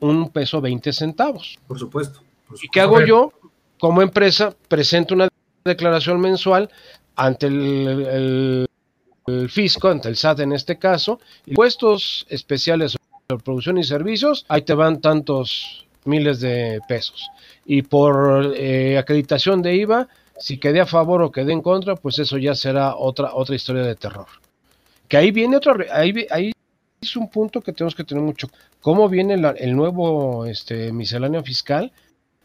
un 0.00 0.30
peso 0.30 0.60
20 0.60 0.92
centavos. 0.92 1.58
Por 1.66 1.78
supuesto. 1.78 2.20
¿Y 2.62 2.68
qué 2.68 2.80
hago 2.80 3.00
yo? 3.00 3.32
Como 3.78 4.00
empresa, 4.00 4.54
presento 4.68 5.14
una 5.14 5.28
declaración 5.64 6.20
mensual 6.20 6.70
ante 7.16 7.46
el 7.46 8.06
el 8.10 8.68
fisco, 9.48 9.88
ante 9.88 10.08
el 10.08 10.16
SAT 10.16 10.40
en 10.40 10.52
este 10.52 10.78
caso, 10.78 11.20
impuestos 11.46 12.26
especiales 12.28 12.92
sobre 12.92 13.42
producción 13.42 13.78
y 13.78 13.84
servicios, 13.84 14.44
ahí 14.48 14.62
te 14.62 14.74
van 14.74 15.00
tantos 15.00 15.86
miles 16.04 16.40
de 16.40 16.80
pesos. 16.88 17.28
Y 17.64 17.82
por 17.82 18.54
eh, 18.56 18.96
acreditación 18.96 19.62
de 19.62 19.74
IVA, 19.74 20.08
si 20.38 20.58
quedé 20.58 20.80
a 20.80 20.86
favor 20.86 21.22
o 21.22 21.32
quedé 21.32 21.52
en 21.52 21.62
contra, 21.62 21.96
pues 21.96 22.18
eso 22.18 22.38
ya 22.38 22.54
será 22.54 22.94
otra, 22.96 23.34
otra 23.34 23.56
historia 23.56 23.82
de 23.82 23.96
terror. 23.96 24.26
Que 25.08 25.16
ahí 25.16 25.30
viene 25.30 25.56
otro, 25.56 25.76
ahí, 25.90 26.26
ahí 26.30 26.52
es 27.00 27.16
un 27.16 27.28
punto 27.28 27.60
que 27.60 27.72
tenemos 27.72 27.94
que 27.94 28.04
tener 28.04 28.22
mucho. 28.22 28.48
¿Cómo 28.80 29.08
viene 29.08 29.34
el 29.34 29.76
nuevo 29.76 30.46
este, 30.46 30.92
misceláneo 30.92 31.42
fiscal 31.42 31.90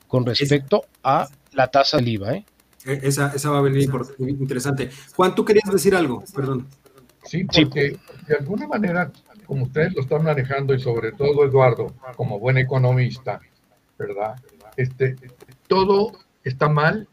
con 0.07 0.25
respecto 0.25 0.85
a 1.03 1.27
la 1.53 1.67
tasa 1.67 1.97
del 1.97 2.07
IVA? 2.07 2.33
¿eh? 2.33 2.45
E, 2.85 2.99
esa, 3.03 3.31
esa 3.35 3.49
va 3.49 3.59
a 3.59 3.61
venir 3.61 3.89
interesante. 4.19 4.89
Juan, 5.15 5.35
tú 5.35 5.45
querías 5.45 5.71
decir 5.71 5.95
algo, 5.95 6.23
perdón. 6.35 6.67
Sí, 7.23 7.45
porque 7.45 7.97
de 8.27 8.35
alguna 8.35 8.67
manera, 8.67 9.11
como 9.45 9.63
ustedes 9.65 9.93
lo 9.93 10.01
están 10.01 10.23
manejando 10.23 10.73
y 10.73 10.79
sobre 10.79 11.11
todo 11.11 11.45
Eduardo, 11.45 11.93
como 12.15 12.39
buen 12.39 12.57
economista, 12.57 13.39
¿verdad? 13.97 14.35
Este, 14.75 15.15
todo 15.67 16.11
está 16.43 16.67
mal, 16.67 17.07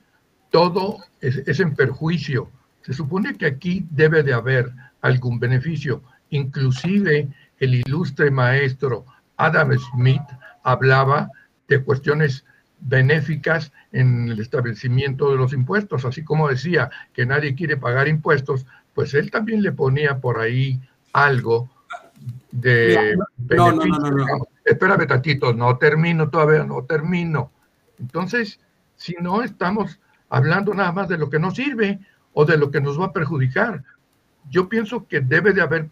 todo 0.51 0.99
es, 1.21 1.37
es 1.47 1.61
en 1.61 1.75
perjuicio. 1.75 2.51
Se 2.83 2.95
supone 2.95 3.37
que 3.37 3.47
aquí 3.47 3.87
debe 3.91 4.23
de 4.23 4.33
haber 4.33 4.73
algún 5.03 5.39
beneficio. 5.39 6.03
Inclusive 6.31 7.29
el 7.59 7.75
ilustre 7.75 8.31
maestro 8.31 9.05
Adam 9.37 9.77
Smith 9.79 10.23
hablaba 10.63 11.31
de 11.69 11.83
cuestiones 11.83 12.45
benéficas 12.81 13.73
en 13.93 14.29
el 14.29 14.41
establecimiento 14.41 15.31
de 15.31 15.37
los 15.37 15.53
impuestos, 15.53 16.05
así 16.05 16.25
como 16.25 16.49
decía 16.49 16.91
que 17.13 17.27
nadie 17.27 17.55
quiere 17.55 17.77
pagar 17.77 18.09
impuestos, 18.09 18.67
pues 18.95 19.15
él 19.15 19.31
también 19.31 19.63
le 19.63 19.73
ponía 19.73 20.19
por 20.19 20.41
ahí 20.41 20.81
algo 21.13 21.69
de 22.51 23.17
no, 23.51 23.73
no, 23.73 23.85
no, 23.85 23.99
no, 23.99 24.11
no. 24.11 24.49
Espérame 24.65 25.07
tantito, 25.07 25.53
no 25.53 25.79
termino 25.79 26.29
todavía, 26.29 26.65
no 26.65 26.83
termino. 26.85 27.51
Entonces, 27.99 28.61
si 28.97 29.15
no 29.21 29.43
estamos 29.43 29.99
hablando 30.29 30.75
nada 30.75 30.93
más 30.93 31.09
de 31.09 31.19
lo 31.19 31.31
que 31.31 31.39
nos 31.39 31.55
sirve 31.55 32.01
o 32.33 32.45
de 32.45 32.59
lo 32.59 32.71
que 32.71 32.81
nos 32.81 33.01
va 33.01 33.07
a 33.07 33.13
perjudicar, 33.13 33.83
yo 34.51 34.69
pienso 34.69 35.07
que 35.07 35.21
debe 35.21 35.53
de 35.53 35.63
haber 35.63 35.89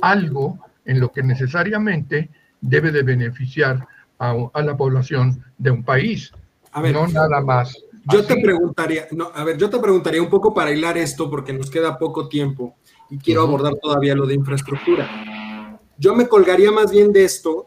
algo 0.00 0.58
en 0.84 1.00
lo 1.00 1.12
que 1.12 1.22
necesariamente 1.22 2.30
debe 2.60 2.92
de 2.92 3.02
beneficiar 3.02 3.86
a, 4.20 4.62
la 4.62 4.76
población 4.76 5.42
de 5.56 5.70
un 5.70 5.82
país. 5.82 6.30
A 6.72 6.82
ver, 6.82 6.94
no 6.94 7.08
nada 7.08 7.40
más. 7.40 7.76
Yo 8.12 8.24
te 8.24 8.40
preguntaría, 8.40 9.08
no, 9.12 9.30
a 9.34 9.44
ver, 9.44 9.56
yo 9.56 9.68
te 9.68 9.78
preguntaría 9.78 10.22
un 10.22 10.30
poco 10.30 10.54
para 10.54 10.70
hilar 10.70 10.96
esto 10.98 11.30
porque 11.30 11.52
nos 11.52 11.70
queda 11.70 11.98
poco 11.98 12.28
tiempo 12.28 12.76
y 13.08 13.18
quiero 13.18 13.42
abordar 13.42 13.74
todavía 13.80 14.14
lo 14.14 14.26
de 14.26 14.34
infraestructura. 14.34 15.78
Yo 15.98 16.14
me 16.14 16.28
colgaría 16.28 16.70
más 16.70 16.90
bien 16.90 17.12
de 17.12 17.24
esto 17.24 17.64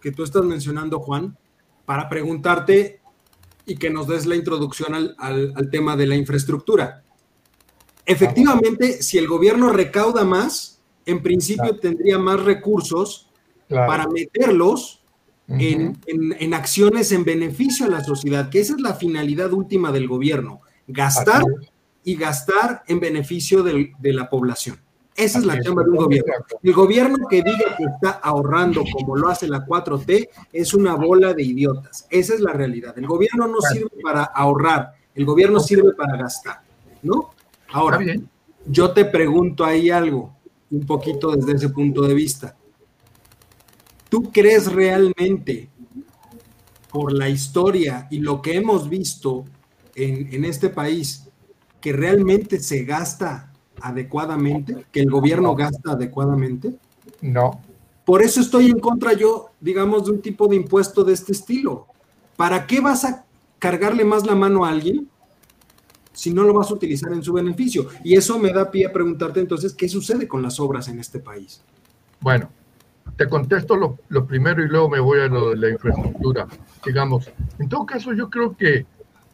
que 0.00 0.12
tú 0.12 0.24
estás 0.24 0.44
mencionando, 0.44 0.98
Juan, 0.98 1.36
para 1.84 2.08
preguntarte 2.08 3.00
y 3.64 3.76
que 3.76 3.90
nos 3.90 4.08
des 4.08 4.26
la 4.26 4.36
introducción 4.36 4.94
al, 4.94 5.14
al, 5.18 5.70
tema 5.70 5.96
de 5.96 6.06
la 6.06 6.16
infraestructura. 6.16 7.02
Efectivamente, 8.04 9.02
si 9.02 9.18
el 9.18 9.28
gobierno 9.28 9.70
recauda 9.70 10.24
más, 10.24 10.82
en 11.06 11.22
principio 11.22 11.78
tendría 11.78 12.18
más 12.18 12.42
recursos 12.42 13.30
para 13.68 14.06
meterlos 14.08 15.01
en, 15.58 16.54
acciones 16.54 17.12
en 17.12 17.24
beneficio 17.24 17.86
a 17.86 17.88
la 17.88 18.04
sociedad, 18.04 18.48
que 18.50 18.60
esa 18.60 18.74
es 18.74 18.80
la 18.80 18.94
finalidad 18.94 19.52
última 19.52 19.92
del 19.92 20.08
gobierno, 20.08 20.60
gastar 20.86 21.42
y 22.04 22.16
gastar 22.16 22.82
en 22.86 23.00
beneficio 23.00 23.62
de, 23.62 23.92
la 24.02 24.28
población. 24.28 24.78
Esa 25.14 25.38
es 25.38 25.44
la 25.44 25.60
tema 25.60 25.82
de 25.82 25.90
un 25.90 25.96
gobierno. 25.96 26.32
El 26.62 26.72
gobierno 26.72 27.28
que 27.28 27.42
diga 27.42 27.76
que 27.76 27.84
está 27.84 28.10
ahorrando 28.10 28.82
como 28.92 29.16
lo 29.16 29.28
hace 29.28 29.46
la 29.46 29.66
4T 29.66 30.28
es 30.52 30.72
una 30.72 30.94
bola 30.94 31.34
de 31.34 31.42
idiotas. 31.42 32.06
Esa 32.08 32.34
es 32.34 32.40
la 32.40 32.52
realidad. 32.52 32.96
El 32.98 33.06
gobierno 33.06 33.46
no 33.46 33.60
sirve 33.60 33.90
para 34.02 34.24
ahorrar, 34.24 34.94
el 35.14 35.26
gobierno 35.26 35.60
sirve 35.60 35.92
para 35.92 36.16
gastar, 36.16 36.62
¿no? 37.02 37.30
Ahora, 37.72 38.00
yo 38.66 38.92
te 38.92 39.04
pregunto 39.04 39.64
ahí 39.64 39.90
algo, 39.90 40.34
un 40.70 40.86
poquito 40.86 41.32
desde 41.36 41.52
ese 41.52 41.68
punto 41.68 42.02
de 42.02 42.14
vista. 42.14 42.56
¿Tú 44.12 44.30
crees 44.30 44.70
realmente, 44.70 45.70
por 46.90 47.14
la 47.14 47.30
historia 47.30 48.08
y 48.10 48.18
lo 48.18 48.42
que 48.42 48.56
hemos 48.56 48.90
visto 48.90 49.46
en, 49.94 50.44
este 50.44 50.68
país, 50.68 51.30
que 51.80 51.94
realmente 51.94 52.60
se 52.60 52.84
gasta 52.84 53.50
adecuadamente, 53.80 54.84
que 54.92 55.00
el 55.00 55.10
gobierno 55.10 55.54
gasta 55.54 55.92
adecuadamente? 55.92 56.74
No. 57.22 57.62
Por 58.04 58.20
eso 58.20 58.42
estoy 58.42 58.66
en 58.66 58.80
contra 58.80 59.14
yo, 59.14 59.52
digamos, 59.58 60.04
de 60.04 60.10
un 60.10 60.20
tipo 60.20 60.46
de 60.46 60.56
impuesto 60.56 61.04
de 61.04 61.14
este 61.14 61.32
estilo. 61.32 61.86
¿Para 62.36 62.66
qué 62.66 62.82
vas 62.82 63.06
a 63.06 63.24
cargarle 63.58 64.04
más 64.04 64.26
la 64.26 64.34
mano 64.34 64.66
a 64.66 64.68
alguien 64.68 65.08
si 66.12 66.34
no 66.34 66.44
lo 66.44 66.52
vas 66.52 66.70
a 66.70 66.74
utilizar 66.74 67.14
en 67.14 67.22
su 67.22 67.32
beneficio? 67.32 67.86
Y 68.04 68.14
eso 68.14 68.38
me 68.38 68.52
da 68.52 68.70
pie 68.70 68.84
a 68.84 68.92
preguntarte 68.92 69.40
entonces, 69.40 69.72
¿qué 69.72 69.88
sucede 69.88 70.28
con 70.28 70.42
las 70.42 70.60
obras 70.60 70.86
en 70.88 70.98
este 70.98 71.18
país? 71.18 71.62
Bueno, 72.20 72.50
te 73.16 73.28
contesto 73.28 73.76
lo, 74.08 74.26
primero 74.26 74.64
y 74.64 74.68
luego 74.68 74.88
me 74.88 75.00
voy 75.00 75.20
a 75.20 75.26
lo 75.26 75.50
de 75.50 75.56
la 75.56 75.70
infraestructura. 75.70 76.46
Digamos, 76.84 77.30
en 77.58 77.68
todo 77.68 77.86
caso 77.86 78.12
yo 78.12 78.30
creo 78.30 78.56
que 78.56 78.86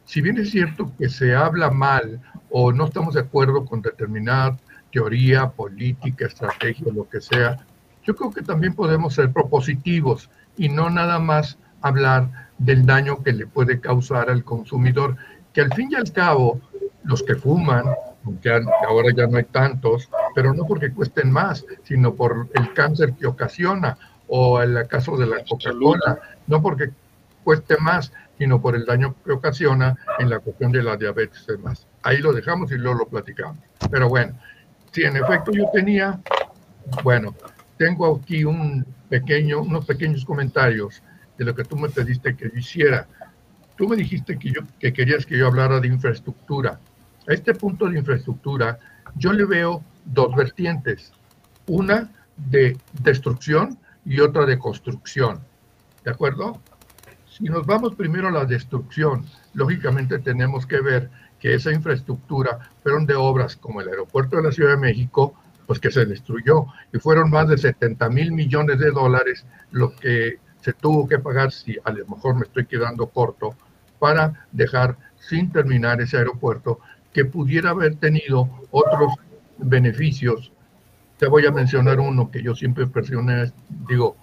si 0.05 0.21
bien 0.21 0.39
es 0.39 0.51
cierto 0.51 0.93
que 0.99 1.09
se 1.09 1.35
habla 1.35 1.71
mal 1.71 2.21
o 2.51 2.73
no 2.73 2.87
estamos 2.87 3.15
de 3.15 3.21
acuerdo 3.21 3.65
con 3.65 3.83
determinada 3.83 4.59
teoría, 4.91 5.51
política, 5.51 6.27
estrategia, 6.27 6.93
lo 6.93 7.09
que 7.09 7.21
sea, 7.21 7.59
yo 8.05 8.17
creo 8.17 8.31
que 8.31 8.43
también 8.43 8.75
podemos 8.75 9.15
ser 9.15 9.33
propositivos 9.33 10.31
y 10.57 10.69
no 10.71 10.89
nada 10.91 11.19
más 11.19 11.59
hablar 11.83 12.49
del 12.59 12.87
daño 12.87 13.23
que 13.23 13.33
le 13.33 13.47
puede 13.47 13.81
causar 13.81 14.31
al 14.31 14.45
consumidor, 14.45 15.17
que 15.53 15.61
al 15.61 15.73
fin 15.75 15.91
y 15.93 15.95
al 15.95 16.11
cabo, 16.11 16.61
los 17.05 17.23
que 17.23 17.37
fuman, 17.37 17.85
aunque 18.25 18.51
ahora 18.51 19.13
ya 19.15 19.27
no 19.27 19.39
hay 19.39 19.45
tantos, 19.45 20.09
pero 20.35 20.53
no 20.53 20.67
porque 20.67 20.93
cuesten 20.93 21.31
más, 21.31 21.65
sino 21.85 22.15
por 22.15 22.49
el 22.55 22.73
cáncer 22.75 23.15
que 23.15 23.27
ocasiona, 23.27 23.97
o 24.29 24.61
el 24.61 24.87
caso 24.87 25.17
de 25.17 25.27
la 25.27 25.43
Coca-Cola, 25.45 26.21
no 26.47 26.63
porque 26.63 26.91
cueste 27.43 27.79
más, 27.79 28.13
sino 28.37 28.61
por 28.61 28.77
el 28.77 28.85
daño 28.85 29.15
que 29.25 29.33
ocasiona 29.33 29.97
en 30.19 30.31
la 30.31 30.39
cuestión 30.39 30.71
de 30.71 30.83
la 30.83 30.97
diabetes 30.97 31.45
y 31.49 31.53
demás. 31.53 31.87
Ahí 32.03 32.19
lo 32.19 32.33
dejamos 32.33 32.71
y 32.71 32.77
luego 32.77 32.99
lo 32.99 33.07
platicamos. 33.07 33.59
Pero 33.91 34.09
bueno, 34.09 34.39
si 34.93 35.03
en 35.03 35.17
efecto 35.17 35.51
yo 35.53 35.65
tenía, 35.73 36.21
bueno, 37.03 37.35
tengo 37.79 38.21
aquí 38.23 38.45
un 38.45 38.85
pequeño, 39.09 39.63
unos 39.63 39.87
pequeños 39.87 40.25
comentarios 40.25 41.03
de 41.37 41.45
lo 41.45 41.55
que 41.55 41.65
tú 41.65 41.77
me 41.77 41.89
pediste 41.89 42.37
que 42.37 42.51
yo 42.51 42.59
hiciera. 42.59 43.07
Tú 43.77 43.89
me 43.89 43.97
dijiste 43.97 44.39
que, 44.39 44.51
yo, 44.51 44.61
que 44.79 44.93
querías 44.93 45.25
que 45.25 45.39
yo 45.39 45.47
hablara 45.47 45.81
de 45.81 45.89
infraestructura. 45.89 46.79
A 47.29 47.35
este 47.35 47.55
punto 47.55 47.87
de 47.87 47.99
infraestructura, 47.99 48.79
yo 49.15 49.35
le 49.35 49.45
veo 49.45 49.85
dos 50.07 50.35
vertientes. 50.35 51.13
Una 51.67 52.11
de 52.37 52.79
destrucción 53.03 53.79
y 54.07 54.21
otra 54.21 54.47
de 54.47 54.59
construcción. 54.59 55.41
¿De 56.05 56.11
acuerdo? 56.11 56.59
Si 57.31 57.45
nos 57.45 57.67
vamos 57.67 57.95
primero 57.95 58.29
a 58.29 58.31
la 58.31 58.47
destrucción, 58.47 59.27
lógicamente 59.53 60.19
tenemos 60.21 60.67
que 60.67 60.81
ver 60.81 61.11
que 61.39 61.55
esa 61.55 61.71
infraestructura 61.71 62.71
fueron 62.83 63.05
de 63.05 63.15
obras 63.15 63.57
como 63.57 63.83
el 63.83 63.89
aeropuerto 63.89 64.39
de 64.39 64.45
la 64.45 64.53
Ciudad 64.53 64.71
de 64.71 64.79
México, 64.79 65.35
pues 65.67 65.79
que 65.79 65.91
se 65.91 66.07
destruyó 66.07 66.67
y 66.95 66.99
fueron 66.99 67.29
más 67.29 67.47
de 67.49 67.59
70 67.59 68.09
mil 68.09 68.33
millones 68.33 68.79
de 68.79 68.91
dólares 68.91 69.45
lo 69.71 69.95
que 69.95 70.39
se 70.63 70.73
tuvo 70.73 71.07
que 71.07 71.19
pagar, 71.19 71.53
si 71.53 71.77
a 71.85 71.93
lo 71.93 72.07
mejor 72.07 72.37
me 72.37 72.47
estoy 72.47 72.65
quedando 72.65 73.07
corto, 73.09 73.55
para 73.99 74.47
dejar 74.51 74.97
sin 75.19 75.53
terminar 75.53 76.01
ese 76.01 76.17
aeropuerto 76.17 76.81
que 77.19 77.25
pudiera 77.25 77.71
haber 77.71 77.97
tenido 77.97 78.49
otros 78.71 79.13
beneficios. 79.57 80.53
Te 81.17 81.27
voy 81.27 81.47
a 81.47 81.51
mencionar 81.51 81.99
uno 81.99 82.31
que 82.31 82.41
yo 82.45 82.55
siempre 82.55 82.87
presioné, 82.87 83.51
digo, 83.89 84.17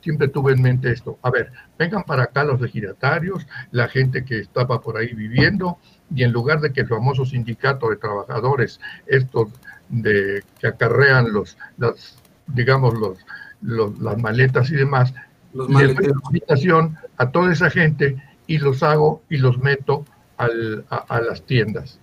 siempre 0.00 0.28
tuve 0.28 0.52
en 0.52 0.62
mente 0.62 0.92
esto. 0.92 1.18
A 1.22 1.30
ver, 1.32 1.50
vengan 1.76 2.04
para 2.04 2.22
acá 2.22 2.44
los 2.44 2.60
legislatarios, 2.60 3.48
la 3.72 3.88
gente 3.88 4.24
que 4.24 4.38
estaba 4.38 4.80
por 4.80 4.96
ahí 4.96 5.12
viviendo, 5.12 5.78
y 6.14 6.22
en 6.22 6.30
lugar 6.30 6.60
de 6.60 6.72
que 6.72 6.82
el 6.82 6.86
famoso 6.86 7.24
sindicato 7.26 7.90
de 7.90 7.96
trabajadores, 7.96 8.78
estos 9.06 9.48
de 9.88 10.44
que 10.60 10.68
acarrean 10.68 11.32
los, 11.32 11.58
las, 11.78 12.16
digamos, 12.46 12.94
los, 12.94 13.98
las 14.00 14.18
maletas 14.18 14.70
y 14.70 14.76
demás, 14.76 15.12
los 15.52 15.68
le 15.68 15.94
doy 15.94 16.12
invitación 16.26 16.96
a 17.16 17.28
toda 17.32 17.52
esa 17.52 17.70
gente 17.70 18.22
y 18.46 18.58
los 18.58 18.84
hago 18.84 19.24
y 19.28 19.38
los 19.38 19.58
meto 19.58 20.04
al, 20.36 20.84
a, 20.90 21.20
las 21.20 21.42
tiendas, 21.42 21.98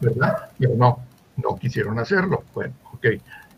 ¿verdad? 0.00 0.50
Pero 0.58 0.74
no, 0.76 0.98
no 1.36 1.56
quisieron 1.58 1.98
hacerlo. 1.98 2.44
Bueno, 2.54 2.74
ok. 2.92 3.06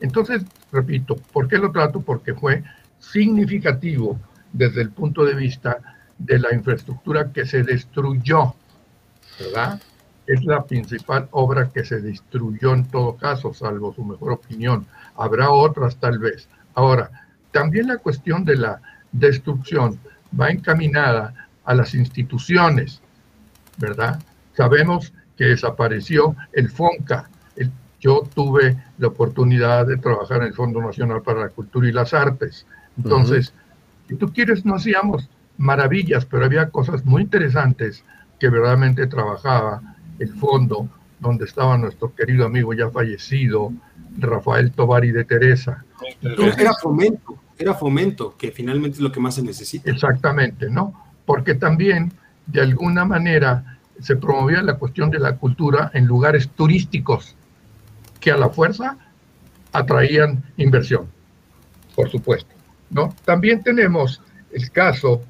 Entonces, 0.00 0.42
repito, 0.72 1.16
¿por 1.32 1.48
qué 1.48 1.58
lo 1.58 1.70
trato? 1.70 2.00
Porque 2.00 2.34
fue 2.34 2.62
significativo 2.98 4.18
desde 4.52 4.82
el 4.82 4.90
punto 4.90 5.24
de 5.24 5.34
vista 5.34 5.78
de 6.18 6.38
la 6.38 6.54
infraestructura 6.54 7.32
que 7.32 7.46
se 7.46 7.62
destruyó, 7.62 8.54
¿verdad? 9.38 9.80
Es 10.26 10.44
la 10.44 10.64
principal 10.64 11.28
obra 11.32 11.70
que 11.70 11.84
se 11.84 12.00
destruyó 12.00 12.74
en 12.74 12.86
todo 12.86 13.16
caso, 13.16 13.52
salvo 13.52 13.92
su 13.92 14.04
mejor 14.04 14.32
opinión. 14.32 14.86
Habrá 15.16 15.50
otras 15.50 15.96
tal 15.96 16.18
vez. 16.18 16.48
Ahora, 16.74 17.10
también 17.50 17.88
la 17.88 17.98
cuestión 17.98 18.44
de 18.44 18.56
la 18.56 18.80
destrucción 19.10 19.98
va 20.38 20.50
encaminada 20.50 21.48
a 21.64 21.74
las 21.74 21.94
instituciones, 21.94 23.00
¿verdad? 23.78 24.20
Sabemos 24.56 25.12
que 25.42 25.48
desapareció 25.48 26.36
el 26.52 26.70
FONCA. 26.70 27.28
yo 27.98 28.22
tuve 28.32 28.76
la 28.98 29.08
oportunidad 29.08 29.86
de 29.88 29.96
trabajar 29.96 30.42
en 30.42 30.48
el 30.48 30.54
Fondo 30.54 30.80
Nacional 30.80 31.20
para 31.22 31.40
la 31.40 31.48
Cultura 31.48 31.88
y 31.88 31.92
las 31.92 32.14
Artes. 32.14 32.64
Entonces, 32.96 33.52
si 34.08 34.14
tú 34.14 34.32
quieres, 34.32 34.64
no 34.64 34.76
hacíamos 34.76 35.28
maravillas, 35.58 36.26
pero 36.26 36.44
había 36.44 36.70
cosas 36.70 37.04
muy 37.04 37.22
interesantes 37.22 38.04
que 38.38 38.50
verdaderamente 38.50 39.08
trabajaba 39.08 39.82
el 40.20 40.32
fondo 40.34 40.88
donde 41.18 41.44
estaba 41.44 41.76
nuestro 41.76 42.14
querido 42.14 42.46
amigo 42.46 42.72
ya 42.72 42.88
fallecido, 42.88 43.72
Rafael 44.18 44.70
Tovari 44.70 45.10
de 45.10 45.24
Teresa. 45.24 45.84
era 46.20 46.72
fomento, 46.74 47.36
era 47.58 47.74
fomento, 47.74 48.36
que 48.36 48.52
finalmente 48.52 48.98
es 48.98 49.00
lo 49.00 49.10
que 49.10 49.18
más 49.18 49.34
se 49.34 49.42
necesita. 49.42 49.90
Exactamente, 49.90 50.70
¿no? 50.70 50.92
Porque 51.26 51.56
también, 51.56 52.12
de 52.46 52.60
alguna 52.60 53.04
manera, 53.04 53.80
se 54.02 54.16
promovía 54.16 54.62
la 54.62 54.74
cuestión 54.74 55.10
de 55.10 55.18
la 55.18 55.36
cultura 55.36 55.90
en 55.94 56.06
lugares 56.06 56.50
turísticos 56.50 57.36
que 58.20 58.30
a 58.30 58.36
la 58.36 58.50
fuerza 58.50 58.96
atraían 59.72 60.44
inversión, 60.56 61.06
por 61.96 62.10
supuesto, 62.10 62.52
¿no? 62.90 63.14
También 63.24 63.62
tenemos 63.62 64.20
el 64.52 64.70
caso, 64.70 65.22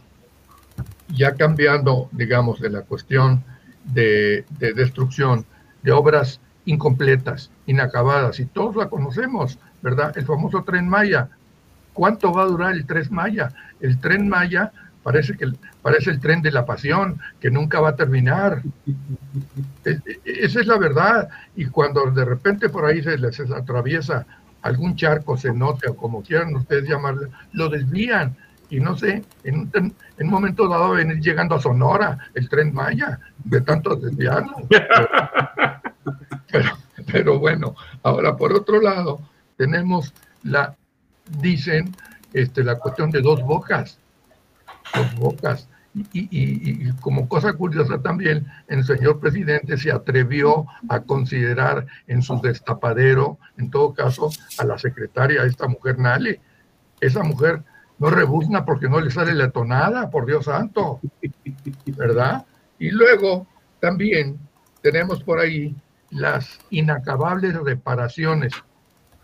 ya 1.09 1.35
cambiando, 1.35 2.09
digamos, 2.13 2.61
de 2.61 2.71
la 2.71 2.83
cuestión 2.83 3.45
de, 3.85 4.45
destrucción, 4.59 5.45
de 5.83 5.93
obras 5.93 6.41
incompletas, 6.65 7.51
inacabadas, 7.67 8.41
y 8.41 8.47
todos 8.47 8.77
la 8.77 8.89
conocemos, 8.89 9.59
¿verdad? 9.83 10.17
El 10.17 10.25
famoso 10.25 10.63
tren 10.65 10.89
Maya. 10.89 11.29
¿Cuánto 11.93 12.33
va 12.33 12.43
a 12.43 12.47
durar 12.47 12.73
el 12.73 12.87
tren 12.87 13.07
Maya? 13.11 13.51
El 13.81 13.99
tren 13.99 14.29
Maya 14.29 14.73
parece 15.03 15.37
que 15.37 15.47
parece 15.83 16.11
el 16.11 16.21
tren 16.21 16.43
de 16.43 16.51
la 16.51 16.65
pasión, 16.65 17.21
que 17.41 17.51
nunca 17.51 17.81
va 17.81 17.91
a 17.91 17.97
terminar. 17.97 18.63
Esa 20.25 20.61
es 20.61 20.67
la 20.67 20.79
verdad. 20.79 21.29
Y 21.57 21.67
cuando 21.67 22.11
de 22.11 22.25
repente 22.25 22.69
por 22.69 22.85
ahí 22.85 23.03
se 23.03 23.19
les 23.19 23.41
atraviesa 23.41 24.27
algún 24.63 24.97
charco, 24.97 25.37
se 25.37 25.53
note, 25.53 25.91
o 25.91 25.97
como 25.97 26.23
quieran 26.23 26.55
ustedes 26.55 26.89
llamarlo, 26.89 27.29
lo 27.53 27.69
desvían 27.69 28.37
y 28.73 28.81
no 28.81 28.97
sé, 28.97 29.23
en 29.45 29.59
un, 29.59 29.95
en 30.17 30.27
momento 30.29 30.67
dado 30.67 30.93
venir 30.93 31.21
llegando 31.21 31.57
a 31.57 31.61
Sonora 31.61 32.17
el 32.33 32.49
tren 32.49 32.73
Maya, 32.73 33.21
de 33.45 33.61
tanto 33.61 33.97
desviarlo. 33.97 34.57
Pero, 36.51 36.71
pero, 37.11 37.39
bueno, 37.39 37.75
ahora 38.03 38.37
por 38.37 38.53
otro 38.53 38.79
lado, 38.79 39.21
tenemos 39.57 40.13
la, 40.43 40.77
dicen, 41.41 41.97
este, 42.35 42.63
la 42.63 42.79
cuestión 42.79 43.11
de 43.11 43.23
dos 43.23 43.43
bocas, 43.43 43.99
bocas. 45.19 45.69
Y, 45.95 46.29
y, 46.31 46.91
como 47.01 47.29
cosa 47.29 47.53
curiosa 47.53 48.01
también, 48.01 48.47
el 48.69 48.83
señor 48.85 49.21
presidente 49.21 49.77
se 49.77 49.93
atrevió 49.93 50.67
a 50.89 51.01
considerar 51.01 51.87
en 52.07 52.23
su 52.23 52.41
destapadero, 52.41 53.39
en 53.59 53.71
todo 53.71 53.93
caso, 53.93 54.31
a 54.59 54.65
la 54.65 54.79
secretaria, 54.79 55.45
esta 55.45 55.69
mujer 55.69 55.99
Nale. 55.99 56.41
Esa 57.01 57.23
mujer 57.23 57.63
no 57.99 58.11
rebuzna 58.11 58.65
porque 58.65 58.89
no 58.89 59.01
le 59.01 59.11
sale 59.11 59.35
la 59.35 59.51
tonada, 59.51 60.11
por 60.11 60.25
Dios 60.25 60.47
santo, 60.47 61.01
¿verdad? 61.87 62.45
Y 62.79 62.91
luego 62.91 63.47
también 63.81 64.39
tenemos 64.83 65.23
por 65.23 65.39
ahí 65.39 65.75
las 66.11 66.59
inacabables 66.71 67.55
reparaciones 67.55 68.53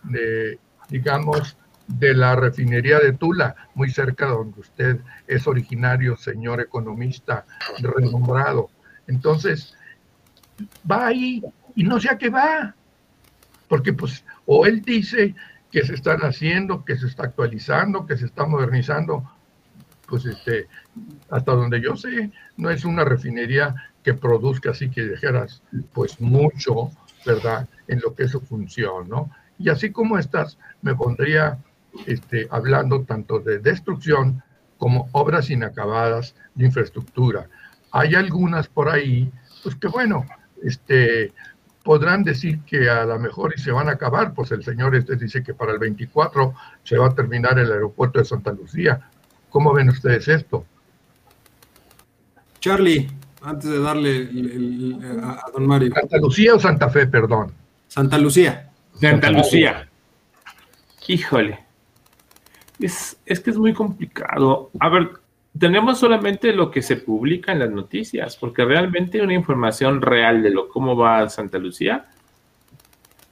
de, 0.04 0.58
digamos, 0.88 1.56
de 1.88 2.14
la 2.14 2.36
refinería 2.36 3.00
de 3.00 3.14
Tula, 3.14 3.56
muy 3.74 3.90
cerca 3.90 4.26
de 4.26 4.32
donde 4.32 4.60
usted 4.60 5.00
es 5.26 5.46
originario, 5.46 6.16
señor 6.16 6.60
economista 6.60 7.44
renombrado. 7.80 8.70
Entonces, 9.06 9.74
va 10.90 11.06
ahí 11.06 11.42
y 11.74 11.84
no 11.84 11.98
sé 11.98 12.10
a 12.10 12.18
qué 12.18 12.28
va, 12.28 12.74
porque 13.68 13.92
pues, 13.92 14.24
o 14.44 14.66
él 14.66 14.82
dice 14.82 15.34
que 15.70 15.84
se 15.84 15.94
están 15.94 16.20
haciendo, 16.20 16.84
que 16.84 16.96
se 16.96 17.06
está 17.06 17.24
actualizando, 17.24 18.06
que 18.06 18.16
se 18.16 18.26
está 18.26 18.46
modernizando, 18.46 19.30
pues 20.06 20.26
este, 20.26 20.66
hasta 21.30 21.52
donde 21.52 21.80
yo 21.80 21.96
sé, 21.96 22.30
no 22.56 22.70
es 22.70 22.84
una 22.84 23.04
refinería 23.04 23.74
que 24.02 24.14
produzca 24.14 24.70
así 24.70 24.90
que 24.90 25.04
dijeras, 25.04 25.62
pues 25.92 26.20
mucho, 26.20 26.90
¿verdad? 27.26 27.68
En 27.86 28.00
lo 28.00 28.14
que 28.14 28.24
es 28.24 28.30
su 28.30 28.40
función, 28.40 29.08
¿no? 29.08 29.30
Y 29.58 29.68
así 29.68 29.90
como 29.90 30.18
estas, 30.18 30.58
me 30.82 30.94
pondría 30.94 31.58
este, 32.06 32.46
hablando 32.50 33.02
tanto 33.02 33.40
de 33.40 33.58
destrucción 33.58 34.42
como 34.76 35.08
obras 35.12 35.50
inacabadas 35.50 36.34
de 36.54 36.66
infraestructura. 36.66 37.48
Hay 37.90 38.14
algunas 38.14 38.68
por 38.68 38.88
ahí, 38.88 39.30
pues 39.62 39.74
que 39.74 39.88
bueno, 39.88 40.24
este, 40.62 41.32
podrán 41.82 42.22
decir 42.22 42.60
que 42.66 42.88
a 42.88 43.04
lo 43.04 43.18
mejor 43.18 43.54
y 43.56 43.60
se 43.60 43.72
van 43.72 43.88
a 43.88 43.92
acabar, 43.92 44.34
pues 44.34 44.52
el 44.52 44.62
señor 44.62 44.94
este 44.94 45.16
dice 45.16 45.42
que 45.42 45.54
para 45.54 45.72
el 45.72 45.78
24 45.78 46.54
se 46.84 46.98
va 46.98 47.08
a 47.08 47.14
terminar 47.14 47.58
el 47.58 47.72
aeropuerto 47.72 48.18
de 48.18 48.24
Santa 48.24 48.52
Lucía. 48.52 49.08
¿Cómo 49.50 49.72
ven 49.72 49.88
ustedes 49.88 50.28
esto? 50.28 50.64
Charlie, 52.60 53.08
antes 53.42 53.70
de 53.70 53.80
darle 53.80 54.28
a, 55.22 55.50
don 55.52 55.66
Mario. 55.66 55.92
¿Santa 55.94 56.18
Lucía 56.18 56.54
o 56.54 56.60
Santa 56.60 56.90
Fe, 56.90 57.06
perdón? 57.06 57.52
Santa 57.86 58.18
Lucía. 58.18 58.70
Santa 59.00 59.30
Lucía. 59.30 59.88
Híjole. 61.06 61.67
Es, 62.78 63.20
es 63.26 63.40
que 63.40 63.50
es 63.50 63.58
muy 63.58 63.72
complicado. 63.72 64.70
A 64.78 64.88
ver, 64.88 65.10
tenemos 65.58 65.98
solamente 65.98 66.52
lo 66.52 66.70
que 66.70 66.82
se 66.82 66.96
publica 66.96 67.52
en 67.52 67.58
las 67.58 67.70
noticias, 67.70 68.36
porque 68.36 68.64
realmente 68.64 69.20
una 69.20 69.34
información 69.34 70.00
real 70.00 70.42
de 70.42 70.50
lo 70.50 70.68
cómo 70.68 70.96
va 70.96 71.28
Santa 71.28 71.58
Lucía, 71.58 72.06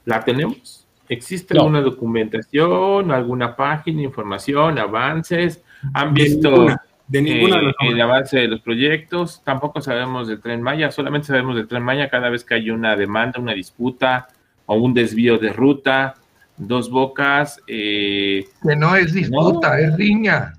¿la 0.05 0.23
tenemos? 0.23 0.85
¿Existe 1.09 1.57
alguna 1.57 1.81
documentación, 1.81 3.11
alguna 3.11 3.55
página, 3.55 4.01
información, 4.01 4.77
avances? 4.77 5.63
¿Han 5.93 6.13
visto 6.13 6.67
de 7.07 7.21
ninguna, 7.21 7.61
eh, 7.61 7.73
el 7.81 8.01
avance 8.01 8.37
de 8.37 8.47
los 8.47 8.59
proyectos? 8.59 9.41
Tampoco 9.45 9.79
sabemos 9.79 10.27
del 10.27 10.41
tren 10.41 10.61
Maya, 10.61 10.91
solamente 10.91 11.27
sabemos 11.27 11.55
del 11.55 11.67
tren 11.67 11.83
Maya 11.83 12.09
cada 12.09 12.29
vez 12.29 12.43
que 12.43 12.55
hay 12.55 12.69
una 12.71 12.97
demanda, 12.97 13.39
una 13.39 13.53
disputa 13.53 14.27
o 14.65 14.75
un 14.75 14.93
desvío 14.93 15.37
de 15.37 15.53
ruta, 15.53 16.15
dos 16.57 16.89
bocas. 16.89 17.61
Eh, 17.67 18.47
que 18.61 18.75
no 18.75 18.95
es 18.95 19.13
disputa, 19.13 19.79
es 19.79 19.95
riña 19.95 20.53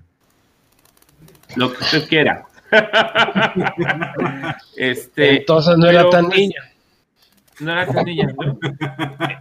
lo 1.57 1.73
que 1.73 1.83
usted 1.83 2.09
quiera. 2.09 2.45
este, 4.77 5.39
Entonces 5.39 5.79
no 5.79 5.87
era 5.87 6.09
tan 6.11 6.27
pues, 6.27 6.39
niña. 6.39 6.61
No 7.61 7.73
era 7.73 7.87
tan 7.87 8.05
niña. 8.05 8.29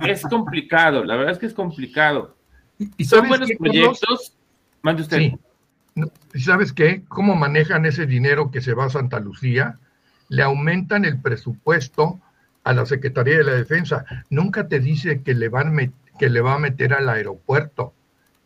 Es 0.02 0.24
complicado, 0.24 1.04
la 1.04 1.16
verdad 1.16 1.34
es 1.34 1.40
que 1.40 1.46
es 1.46 1.54
complicado. 1.54 2.36
¿Y 2.98 3.06
Son 3.06 3.28
buenos 3.28 3.50
proyectos. 3.58 4.34
Mande 4.82 5.02
usted. 5.02 5.18
Sí. 5.18 5.38
¿Y 6.34 6.40
sabes 6.42 6.74
qué? 6.74 7.04
¿Cómo 7.08 7.36
manejan 7.36 7.86
ese 7.86 8.06
dinero 8.06 8.52
que 8.52 8.62
se 8.62 8.74
va 8.74 8.86
a 8.86 8.90
Santa 8.90 9.20
Lucía? 9.20 9.80
Le 10.30 10.44
aumentan 10.44 11.06
el 11.06 11.20
presupuesto 11.20 12.20
a 12.64 12.74
la 12.74 12.86
Secretaría 12.86 13.38
de 13.38 13.44
la 13.44 13.54
Defensa. 13.54 14.06
Nunca 14.30 14.68
te 14.68 14.80
dice 14.80 15.24
que 15.24 15.34
le, 15.34 15.50
van 15.50 15.74
que 16.18 16.30
le 16.30 16.42
va 16.42 16.56
a 16.56 16.60
meter 16.60 16.94
al 16.94 17.10
aeropuerto 17.10 17.94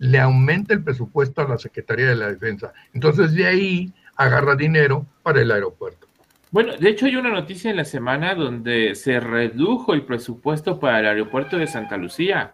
le 0.02 0.20
aumenta 0.20 0.74
el 0.74 0.84
presupuesto 0.84 1.42
a 1.42 1.48
la 1.48 1.60
Secretaría 1.60 2.08
de 2.08 2.16
la 2.16 2.28
Defensa. 2.28 2.74
Entonces 2.92 3.36
de 3.36 3.46
ahí 3.46 3.94
agarra 4.16 4.56
dinero 4.56 5.06
para 5.22 5.42
el 5.42 5.52
aeropuerto. 5.52 6.08
Bueno, 6.50 6.76
de 6.76 6.90
hecho 6.90 7.06
hay 7.06 7.16
una 7.16 7.30
noticia 7.30 7.70
en 7.70 7.78
la 7.78 7.86
semana 7.86 8.34
donde 8.34 8.96
se 8.96 9.20
redujo 9.20 9.94
el 9.94 10.04
presupuesto 10.04 10.80
para 10.80 11.00
el 11.02 11.06
aeropuerto 11.06 11.58
de 11.58 11.68
Santa 11.68 11.98
Lucía. 11.98 12.54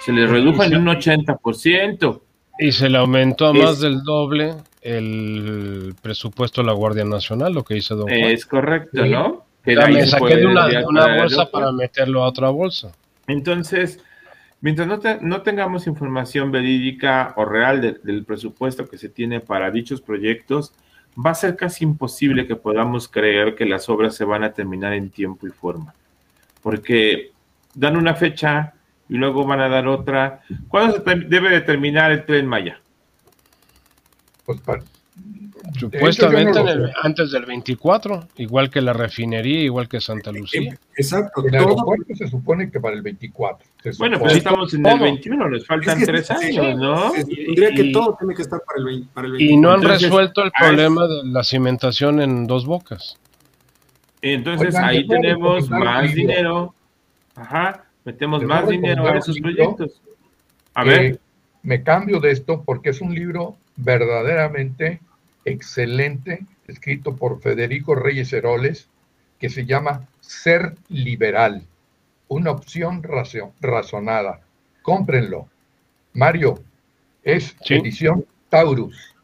Se 0.00 0.12
le 0.12 0.26
redujo 0.26 0.64
en 0.64 0.76
un 0.76 0.86
80%. 0.86 2.20
Y 2.58 2.72
se 2.72 2.90
le 2.90 2.98
aumentó 2.98 3.46
a 3.46 3.52
más 3.54 3.78
del 3.78 4.02
doble 4.02 4.54
el 4.82 5.94
presupuesto 6.02 6.62
a 6.62 6.64
la 6.64 6.72
Guardia 6.72 7.04
Nacional, 7.04 7.54
lo 7.54 7.62
que 7.62 7.76
hizo 7.76 7.94
Don 7.94 8.08
Juan. 8.08 8.20
Es 8.22 8.44
correcto, 8.44 9.06
¿no? 9.06 9.46
me 9.64 10.06
saqué 10.06 10.36
de 10.36 10.46
una, 10.46 10.66
una 10.86 11.16
bolsa 11.16 11.48
para 11.48 11.70
meterlo 11.70 12.24
a 12.24 12.28
otra 12.28 12.50
bolsa. 12.50 12.92
Entonces, 13.26 14.00
Mientras 14.64 15.20
no, 15.20 15.42
tengamos 15.42 15.86
información 15.86 16.50
verídica 16.50 17.34
o 17.36 17.44
real 17.44 18.00
del 18.02 18.24
presupuesto 18.24 18.88
que 18.88 18.96
se 18.96 19.10
tiene 19.10 19.40
para 19.40 19.70
dichos 19.70 20.00
proyectos, 20.00 20.72
va 21.14 21.32
a 21.32 21.34
ser 21.34 21.54
casi 21.54 21.84
imposible 21.84 22.46
que 22.46 22.56
podamos 22.56 23.06
creer 23.06 23.56
que 23.56 23.66
las 23.66 23.90
obras 23.90 24.14
se 24.14 24.24
van 24.24 24.42
a 24.42 24.54
terminar 24.54 24.94
en 24.94 25.10
tiempo 25.10 25.46
y 25.46 25.50
forma. 25.50 25.92
Porque 26.62 27.32
dan 27.74 27.98
una 27.98 28.14
fecha 28.14 28.72
y 29.06 29.16
luego 29.16 29.44
van 29.44 29.60
a 29.60 29.68
dar 29.68 29.86
otra. 29.86 30.40
¿Cuándo 30.68 30.94
se 30.96 31.14
debe 31.14 31.50
de 31.50 31.60
terminar 31.60 32.10
el 32.10 32.24
tren 32.24 32.46
Maya? 32.46 32.80
Pues 34.46 34.62
Supuestamente 35.78 36.60
antes 37.02 37.30
del 37.30 37.46
24, 37.46 38.28
igual 38.36 38.70
que 38.70 38.80
la 38.80 38.92
refinería, 38.92 39.60
igual 39.60 39.88
que 39.88 40.00
Santa 40.00 40.30
Lucía. 40.30 40.78
Exacto. 40.96 41.46
El 41.46 41.54
aeropuerto 41.54 42.14
se 42.14 42.28
supone 42.28 42.70
que 42.70 42.80
para 42.80 42.94
el 42.94 43.02
24. 43.02 43.66
Bueno, 43.98 44.18
pues 44.18 44.36
estamos 44.36 44.72
en 44.74 44.86
el 44.86 44.98
21, 45.00 45.48
nos 45.48 45.66
faltan 45.66 46.00
tres 46.04 46.30
años, 46.30 46.76
¿no? 46.76 47.12
tendría 47.12 47.70
que 47.70 47.92
todo 47.92 48.16
tiene 48.18 48.34
que 48.34 48.42
estar 48.42 48.60
para 48.66 48.78
el, 48.78 48.84
24. 48.84 49.38
Y 49.38 49.56
no 49.56 49.72
han 49.72 49.82
resuelto 49.82 50.42
el 50.42 50.52
problema 50.52 51.06
de 51.06 51.24
la 51.24 51.42
cimentación 51.42 52.20
en 52.20 52.46
dos 52.46 52.66
bocas. 52.66 53.18
Entonces 54.22 54.74
ahí 54.74 55.06
tenemos 55.06 55.68
más 55.70 56.14
dinero. 56.14 56.74
Ajá, 57.34 57.84
metemos 58.04 58.42
más 58.42 58.68
dinero 58.68 59.06
a 59.06 59.18
esos 59.18 59.38
proyectos. 59.38 60.00
A 60.74 60.84
ver. 60.84 61.20
Me 61.62 61.82
cambio 61.82 62.20
de 62.20 62.30
esto 62.30 62.62
porque 62.62 62.90
es 62.90 63.00
un 63.00 63.14
libro 63.14 63.56
verdaderamente 63.76 65.00
excelente, 65.44 66.46
escrito 66.66 67.16
por 67.16 67.40
Federico 67.40 67.94
Reyes 67.94 68.32
Heroles, 68.32 68.88
que 69.38 69.50
se 69.50 69.66
llama 69.66 70.08
Ser 70.20 70.74
Liberal, 70.88 71.66
una 72.28 72.50
opción 72.50 73.02
razonada. 73.60 74.40
Cómprenlo. 74.82 75.48
Mario, 76.12 76.62
es 77.22 77.56
edición 77.68 78.24
Taurus. 78.48 79.14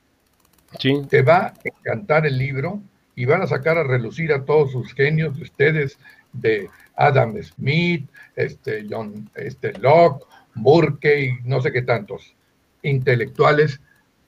Te 1.09 1.23
va 1.23 1.47
a 1.47 1.55
encantar 1.65 2.27
el 2.27 2.39
libro 2.39 2.81
y 3.15 3.25
van 3.25 3.43
a 3.43 3.47
sacar 3.47 3.77
a 3.79 3.85
relucir 3.85 4.33
a 4.33 4.45
todos 4.45 4.73
sus 4.73 4.93
genios 4.95 5.37
de 5.37 5.43
ustedes, 5.43 5.99
de 6.33 6.69
Adam 6.97 7.35
Smith, 7.43 8.09
este, 8.37 8.87
John 8.89 9.29
este, 9.35 9.73
Locke, 9.79 10.25
Burke 10.55 11.25
y 11.25 11.33
no 11.45 11.61
sé 11.61 11.73
qué 11.73 11.83
tantos 11.83 12.35
intelectuales 12.83 13.81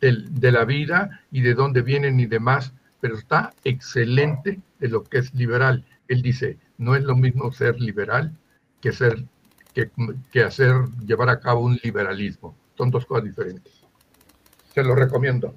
de 0.03 0.53
la 0.53 0.65
vida 0.65 1.21
y 1.31 1.43
de 1.43 1.55
dónde 1.55 1.81
vienen 1.81 2.19
y 2.19 2.27
demás, 2.27 2.73
pero 3.01 3.17
está 3.17 3.55
excelente 3.63 4.61
de 4.81 4.89
lo 4.89 5.05
que 5.05 5.19
es 5.19 5.33
liberal. 5.33 5.85
Él 6.09 6.23
dice, 6.23 6.59
no 6.77 6.97
es 6.97 7.05
lo 7.05 7.15
mismo 7.15 7.53
ser 7.53 7.81
liberal 7.81 8.37
que 8.81 8.93
ser 8.93 9.25
que, 9.73 10.43
hacer 10.43 10.75
llevar 11.07 11.29
a 11.31 11.41
cabo 11.41 11.61
un 11.61 11.79
liberalismo. 11.83 12.55
Son 12.77 12.91
dos 12.91 13.07
cosas 13.07 13.25
diferentes. 13.25 13.73
Se 14.75 14.83
lo 14.83 14.95
recomiendo. 14.95 15.55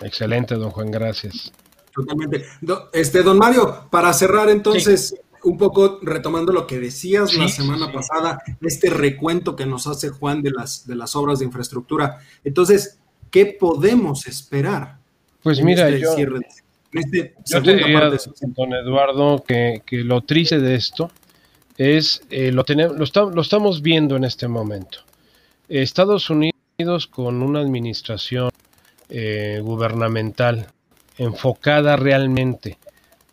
Excelente, 0.00 0.54
don 0.54 0.70
Juan, 0.70 0.90
gracias. 0.90 1.52
Totalmente. 1.92 2.44
este, 2.92 3.22
don 3.22 3.38
Mario, 3.38 3.88
para 3.90 4.12
cerrar 4.12 4.48
entonces, 4.48 5.14
un 5.42 5.58
poco 5.58 5.98
retomando 6.02 6.52
lo 6.52 6.66
que 6.66 6.78
decías 6.78 7.34
la 7.34 7.48
semana 7.48 7.92
pasada, 7.92 8.40
este 8.60 8.88
recuento 8.90 9.56
que 9.56 9.66
nos 9.66 9.86
hace 9.88 10.10
Juan 10.10 10.42
de 10.42 10.52
las, 10.52 10.86
de 10.86 10.94
las 10.94 11.16
obras 11.16 11.40
de 11.40 11.46
infraestructura. 11.46 12.20
Entonces, 12.44 12.98
¿Qué 13.30 13.46
podemos 13.58 14.26
esperar? 14.26 14.98
Pues 15.42 15.62
mira, 15.62 15.88
este 15.88 16.00
yo, 16.00 16.10
este 16.92 17.34
yo 17.46 17.62
te 17.62 17.76
diría, 17.76 18.10
don 18.56 18.74
Eduardo, 18.74 19.44
que, 19.46 19.82
lo 19.90 20.22
triste 20.22 20.58
de 20.58 20.74
esto 20.74 21.10
es, 21.76 22.22
eh, 22.30 22.50
lo, 22.52 22.64
tenemos, 22.64 22.96
lo, 23.14 23.40
estamos 23.40 23.82
viendo 23.82 24.16
en 24.16 24.24
este 24.24 24.48
momento. 24.48 24.98
Estados 25.68 26.30
Unidos 26.30 27.06
con 27.06 27.42
una 27.42 27.60
administración 27.60 28.50
eh, 29.10 29.60
gubernamental 29.62 30.68
enfocada 31.18 31.96
realmente 31.96 32.78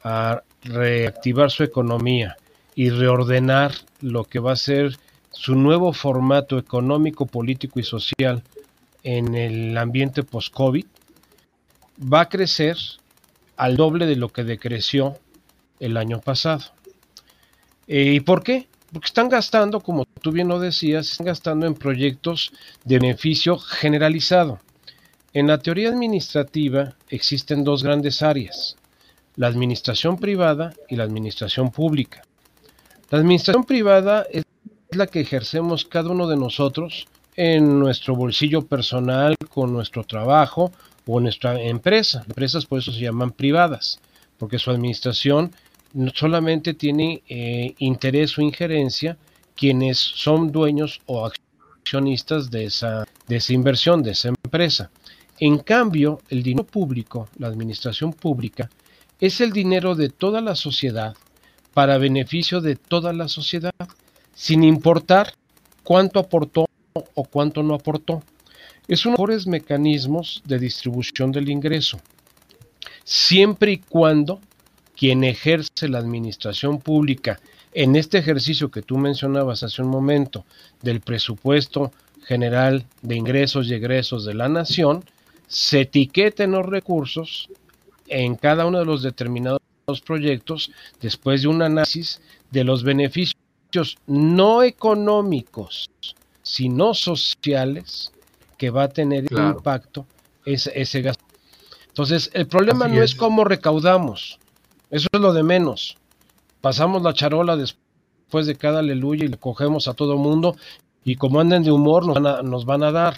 a 0.04 0.42
reactivar 0.64 1.52
su 1.52 1.64
economía 1.64 2.36
y 2.76 2.90
reordenar 2.90 3.72
lo 4.02 4.26
que 4.26 4.40
va 4.40 4.54
a 4.54 4.58
ser 4.58 4.98
su 5.32 5.56
nuevo 5.56 5.94
formato 5.94 6.58
económico, 6.58 7.26
político 7.26 7.80
y 7.80 7.84
social 7.84 8.44
en 9.06 9.36
el 9.36 9.78
ambiente 9.78 10.24
post-COVID 10.24 10.86
va 12.12 12.22
a 12.22 12.30
crecer 12.30 12.76
al 13.56 13.78
doble 13.78 14.08
de 14.08 14.16
lo 14.16 14.30
que 14.30 14.44
decreció 14.44 15.20
el 15.80 15.96
año 15.96 16.20
pasado. 16.20 16.64
Eh, 17.88 18.14
¿Y 18.16 18.20
por 18.22 18.44
qué? 18.44 18.68
Porque 18.92 19.06
están 19.06 19.30
gastando, 19.30 19.80
como 19.80 20.06
tú 20.06 20.32
bien 20.32 20.48
lo 20.48 20.60
decías, 20.60 21.12
están 21.12 21.28
gastando 21.28 21.68
en 21.68 21.76
proyectos 21.76 22.52
de 22.84 22.98
beneficio 22.98 23.60
generalizado. 23.60 24.60
En 25.34 25.48
la 25.48 25.60
teoría 25.60 25.90
administrativa 25.90 26.96
existen 27.08 27.64
dos 27.64 27.84
grandes 27.84 28.24
áreas, 28.24 28.76
la 29.36 29.48
administración 29.48 30.18
privada 30.18 30.74
y 30.90 30.96
la 30.96 31.04
administración 31.04 31.70
pública. 31.70 32.24
La 33.12 33.20
administración 33.20 33.66
privada 33.66 34.26
es 34.32 34.46
la 34.90 35.06
que 35.06 35.22
ejercemos 35.22 35.86
cada 35.86 36.10
uno 36.10 36.28
de 36.28 36.38
nosotros 36.38 37.06
en 37.36 37.80
nuestro 37.80 38.16
bolsillo 38.16 38.62
personal 38.66 39.36
con 39.50 39.74
nuestro 39.74 40.04
trabajo 40.04 40.72
o 41.06 41.20
nuestra 41.20 41.62
empresa. 41.62 42.24
Empresas 42.28 42.66
por 42.66 42.80
eso 42.80 42.92
se 42.92 43.02
llaman 43.02 43.32
privadas, 43.32 44.00
porque 44.38 44.60
su 44.60 44.72
administración 44.72 45.52
solamente 46.14 46.74
tiene 46.74 47.22
eh, 47.28 47.74
interés 47.80 48.38
o 48.38 48.42
injerencia 48.42 49.18
quienes 49.56 49.98
son 49.98 50.52
dueños 50.52 51.02
o 51.06 51.26
accionistas 51.26 52.52
de 52.52 52.66
esa, 52.66 53.06
de 53.28 53.38
esa 53.38 53.54
inversión, 53.54 54.04
de 54.04 54.12
esa 54.12 54.30
empresa. 54.30 54.92
En 55.40 55.60
cambio, 55.60 56.22
el 56.30 56.44
dinero 56.44 56.66
público, 56.66 57.30
la 57.38 57.48
administración 57.48 58.14
pública, 58.14 58.70
es 59.20 59.40
el 59.42 59.52
dinero 59.52 59.96
de 59.96 60.10
toda 60.10 60.42
la 60.42 60.56
sociedad 60.56 61.16
para 61.74 61.98
beneficio 61.98 62.62
de 62.62 62.76
toda 62.76 63.12
la 63.14 63.28
sociedad, 63.28 63.74
sin 64.34 64.64
importar 64.64 65.34
cuánto 65.84 66.20
aportó 66.20 66.68
o 67.14 67.26
cuánto 67.26 67.62
no 67.62 67.74
aportó. 67.74 68.24
Es 68.88 69.06
uno 69.06 69.16
de 69.16 69.18
los 69.18 69.20
mejores 69.20 69.48
mecanismos 69.48 70.42
de 70.46 70.60
distribución 70.60 71.32
del 71.32 71.50
ingreso, 71.50 72.00
siempre 73.04 73.74
y 73.74 73.78
cuando 73.80 74.40
quien 74.96 75.26
ejerce 75.26 75.90
la 75.90 75.98
administración 75.98 76.80
pública 76.80 77.40
en 77.74 77.98
este 77.98 78.18
ejercicio 78.18 78.72
que 78.72 78.82
tú 78.82 78.98
mencionabas 78.98 79.64
hace 79.64 79.82
un 79.82 79.90
momento 79.90 80.46
del 80.82 81.02
presupuesto 81.02 81.92
general 82.26 82.86
de 83.02 83.16
ingresos 83.16 83.68
y 83.68 83.74
egresos 83.74 84.24
de 84.24 84.34
la 84.34 84.48
nación, 84.48 85.04
se 85.48 85.82
etiqueten 85.82 86.52
los 86.52 86.66
recursos 86.66 87.50
en 88.08 88.36
cada 88.36 88.66
uno 88.66 88.80
de 88.80 88.86
los 88.86 89.04
determinados 89.04 89.60
proyectos 90.06 90.72
después 91.02 91.42
de 91.42 91.50
un 91.50 91.62
análisis 91.62 92.22
de 92.52 92.64
los 92.64 92.84
beneficios 92.84 93.36
no 94.08 94.64
económicos, 94.64 95.90
sino 96.46 96.94
sociales 96.94 98.12
que 98.58 98.70
va 98.70 98.84
a 98.84 98.90
tener 98.90 99.26
impacto 99.32 100.06
ese, 100.46 100.72
ese 100.80 101.02
gasto. 101.02 101.26
Entonces, 101.88 102.30
el 102.34 102.48
problema 102.48 102.88
no 102.88 103.02
es. 103.02 103.12
es 103.12 103.16
cómo 103.16 103.44
recaudamos, 103.44 104.40
eso 104.92 105.08
es 105.12 105.20
lo 105.20 105.34
de 105.34 105.44
menos. 105.44 105.98
Pasamos 106.62 107.02
la 107.02 107.14
charola 107.14 107.58
después 107.58 108.46
de 108.46 108.56
cada 108.56 108.80
aleluya 108.80 109.26
y 109.26 109.30
le 109.30 109.38
cogemos 109.38 109.88
a 109.88 109.96
todo 109.96 110.18
mundo 110.18 110.56
y 111.04 111.16
como 111.16 111.40
andan 111.40 111.64
de 111.64 111.72
humor 111.72 112.06
nos 112.06 112.16
van 112.16 112.28
a, 112.28 112.42
nos 112.44 112.66
van 112.66 112.84
a 112.84 112.92
dar. 112.92 113.18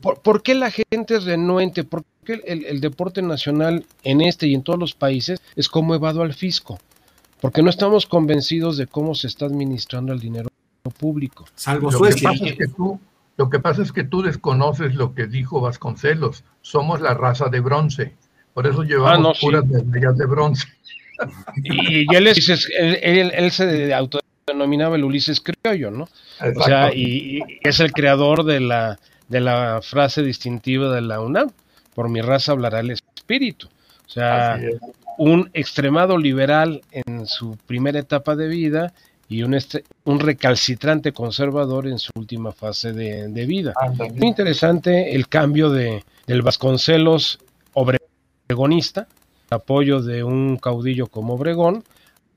¿Por, 0.00 0.42
qué 0.42 0.54
la 0.54 0.70
gente 0.70 1.16
es 1.16 1.24
renuente? 1.24 1.84
¿Por 1.84 2.04
qué 2.24 2.40
el, 2.44 2.80
deporte 2.80 3.22
nacional 3.22 3.86
en 4.02 4.20
este 4.20 4.48
y 4.48 4.54
en 4.54 4.62
todos 4.62 4.78
los 4.78 4.94
países 4.94 5.40
es 5.54 5.68
como 5.68 5.94
evado 5.94 6.22
al 6.22 6.34
fisco? 6.34 6.78
Porque 7.40 7.62
no 7.62 7.70
estamos 7.70 8.06
convencidos 8.06 8.76
de 8.76 8.86
cómo 8.86 9.14
se 9.14 9.28
está 9.28 9.46
administrando 9.46 10.12
el 10.12 10.20
dinero 10.20 10.48
público. 10.90 11.44
Salvo 11.54 11.90
lo 11.90 12.00
Que 12.00 12.14
pasa 12.22 12.44
es 12.46 12.56
que 12.56 12.68
tú, 12.68 13.00
lo 13.36 13.50
que 13.50 13.60
pasa 13.60 13.82
es 13.82 13.92
que 13.92 14.04
tú 14.04 14.22
desconoces 14.22 14.94
lo 14.94 15.14
que 15.14 15.26
dijo 15.26 15.60
Vasconcelos. 15.60 16.44
Somos 16.60 17.00
la 17.00 17.14
raza 17.14 17.48
de 17.48 17.60
bronce. 17.60 18.14
Por 18.52 18.66
eso 18.66 18.82
llevamos 18.82 19.36
ah, 19.36 19.40
puras 19.40 19.66
medallas 19.66 20.16
de 20.16 20.26
bronce. 20.26 20.68
Y, 21.62 22.14
él, 22.14 22.26
es, 22.26 22.68
él, 22.76 23.32
él, 23.34 23.50
se 23.50 23.94
autodenominaba 23.94 24.96
el 24.96 25.04
Ulises 25.04 25.40
Criollo, 25.40 25.90
¿no? 25.90 26.08
O 26.40 26.62
sea, 26.62 26.92
y, 26.92 27.40
es 27.62 27.80
el 27.80 27.92
creador 27.92 28.44
de 28.44 28.60
la, 28.60 28.98
de 29.28 29.40
la 29.40 29.80
frase 29.82 30.22
distintiva 30.22 30.92
de 30.94 31.00
la 31.00 31.20
UNAM, 31.20 31.50
por 31.94 32.08
mi 32.08 32.20
raza 32.20 32.52
hablará 32.52 32.80
el 32.80 32.90
espíritu. 32.90 33.68
O 34.06 34.10
sea, 34.10 34.60
un 35.18 35.50
extremado 35.54 36.18
liberal 36.18 36.82
en 36.90 37.26
su 37.26 37.56
primera 37.66 38.00
etapa 38.00 38.36
de 38.36 38.48
vida 38.48 38.92
y 39.28 39.42
un, 39.42 39.58
un 40.04 40.20
recalcitrante 40.20 41.12
conservador 41.12 41.86
en 41.88 41.98
su 41.98 42.10
última 42.14 42.52
fase 42.52 42.92
de, 42.92 43.46
vida. 43.46 43.74
Muy 43.96 44.28
interesante 44.28 45.14
el 45.14 45.28
cambio 45.28 45.70
de, 45.70 46.04
del 46.26 46.42
Vasconcelos 46.42 47.38
obregonista, 47.72 49.08
apoyo 49.50 50.02
de 50.02 50.24
un 50.24 50.56
caudillo 50.56 51.06
como 51.06 51.34
Obregón, 51.34 51.84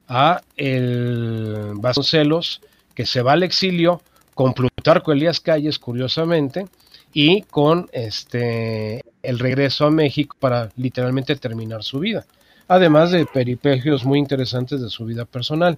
a 0.08 0.42
el 0.56 1.74
Vasconcelos 1.76 2.62
que 2.94 3.06
se 3.06 3.22
va 3.22 3.34
al 3.34 3.44
exilio 3.44 4.02
con 4.34 4.54
Plutarco 4.54 5.12
Elías 5.12 5.40
Calles, 5.40 5.80
curiosamente, 5.80 6.68
y 7.14 7.42
con 7.44 7.90
este 7.92 9.04
el 9.24 9.40
regreso 9.40 9.86
a 9.86 9.92
México 9.92 10.36
para 10.40 10.70
literalmente 10.78 11.36
terminar 11.36 11.84
su 11.84 12.00
vida, 12.00 12.26
además 12.68 13.12
de 13.12 13.26
peripegios 13.26 14.06
muy 14.06 14.20
interesantes 14.20 14.82
de 14.82 14.90
su 14.90 15.06
vida 15.06 15.26
personal. 15.26 15.78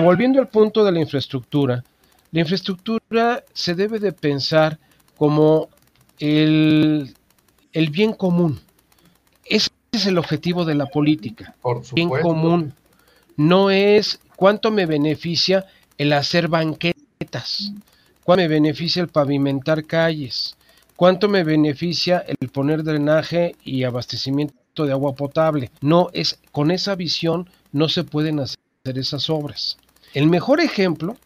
Volviendo 0.00 0.40
al 0.40 0.48
punto 0.48 0.84
de 0.84 0.92
la 0.92 1.00
infraestructura, 1.00 1.84
la 2.32 2.40
infraestructura 2.40 3.44
se 3.52 3.74
debe 3.74 3.98
de 3.98 4.12
pensar 4.12 4.78
como 5.16 5.68
el, 6.18 7.14
el 7.72 7.90
bien 7.90 8.12
común. 8.12 8.60
Ese 9.44 9.70
es 9.92 10.06
el 10.06 10.18
objetivo 10.18 10.64
de 10.64 10.74
la 10.74 10.86
política. 10.86 11.54
bien 11.92 12.08
común. 12.08 12.74
No 13.36 13.70
es 13.70 14.20
cuánto 14.36 14.70
me 14.70 14.86
beneficia 14.86 15.66
el 15.98 16.12
hacer 16.12 16.48
banquetas, 16.48 17.72
cuánto 18.24 18.42
me 18.42 18.48
beneficia 18.48 19.02
el 19.02 19.08
pavimentar 19.08 19.84
calles, 19.84 20.56
cuánto 20.96 21.28
me 21.28 21.44
beneficia 21.44 22.24
el 22.26 22.48
poner 22.48 22.82
drenaje 22.82 23.56
y 23.64 23.84
abastecimiento 23.84 24.86
de 24.86 24.92
agua 24.92 25.14
potable. 25.14 25.70
No 25.80 26.08
es 26.12 26.40
con 26.50 26.70
esa 26.70 26.94
visión 26.94 27.48
no 27.72 27.88
se 27.88 28.04
pueden 28.04 28.40
hacer 28.40 28.58
esas 28.84 29.30
obras. 29.30 29.76
El 30.14 30.28
mejor 30.28 30.60
ejemplo 30.60 31.16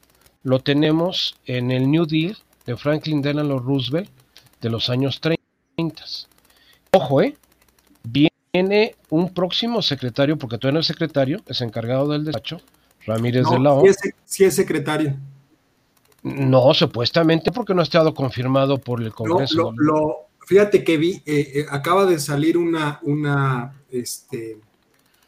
lo 0.42 0.60
tenemos 0.60 1.36
en 1.44 1.70
el 1.70 1.90
New 1.90 2.06
Deal 2.06 2.38
de 2.64 2.74
Franklin 2.74 3.20
Delano 3.20 3.58
Roosevelt 3.58 4.08
de 4.62 4.70
los 4.70 4.88
años 4.88 5.20
30. 5.20 6.02
Ojo, 6.92 7.20
¿eh? 7.20 7.36
Viene 8.02 8.96
un 9.10 9.34
próximo 9.34 9.82
secretario, 9.82 10.38
porque 10.38 10.56
todavía 10.56 10.76
no 10.76 10.80
es 10.80 10.86
secretario, 10.86 11.42
es 11.46 11.60
encargado 11.60 12.08
del 12.08 12.24
despacho, 12.24 12.62
Ramírez 13.04 13.44
de 13.50 13.58
la 13.58 13.74
O. 13.74 13.84
Sí 14.24 14.44
es, 14.44 14.54
secretario. 14.54 15.14
No, 16.22 16.72
supuestamente 16.72 17.52
porque 17.52 17.74
no 17.74 17.80
ha 17.80 17.84
estado 17.84 18.14
confirmado 18.14 18.78
por 18.78 19.02
el 19.02 19.12
Congreso. 19.12 19.74
lo, 19.76 20.28
fíjate 20.46 20.82
que 20.82 20.96
vi, 20.96 21.22
eh, 21.26 21.52
eh, 21.54 21.66
acaba 21.68 22.06
de 22.06 22.18
salir 22.18 22.56
una, 22.56 23.00
una 23.02 23.74
este, 23.90 24.58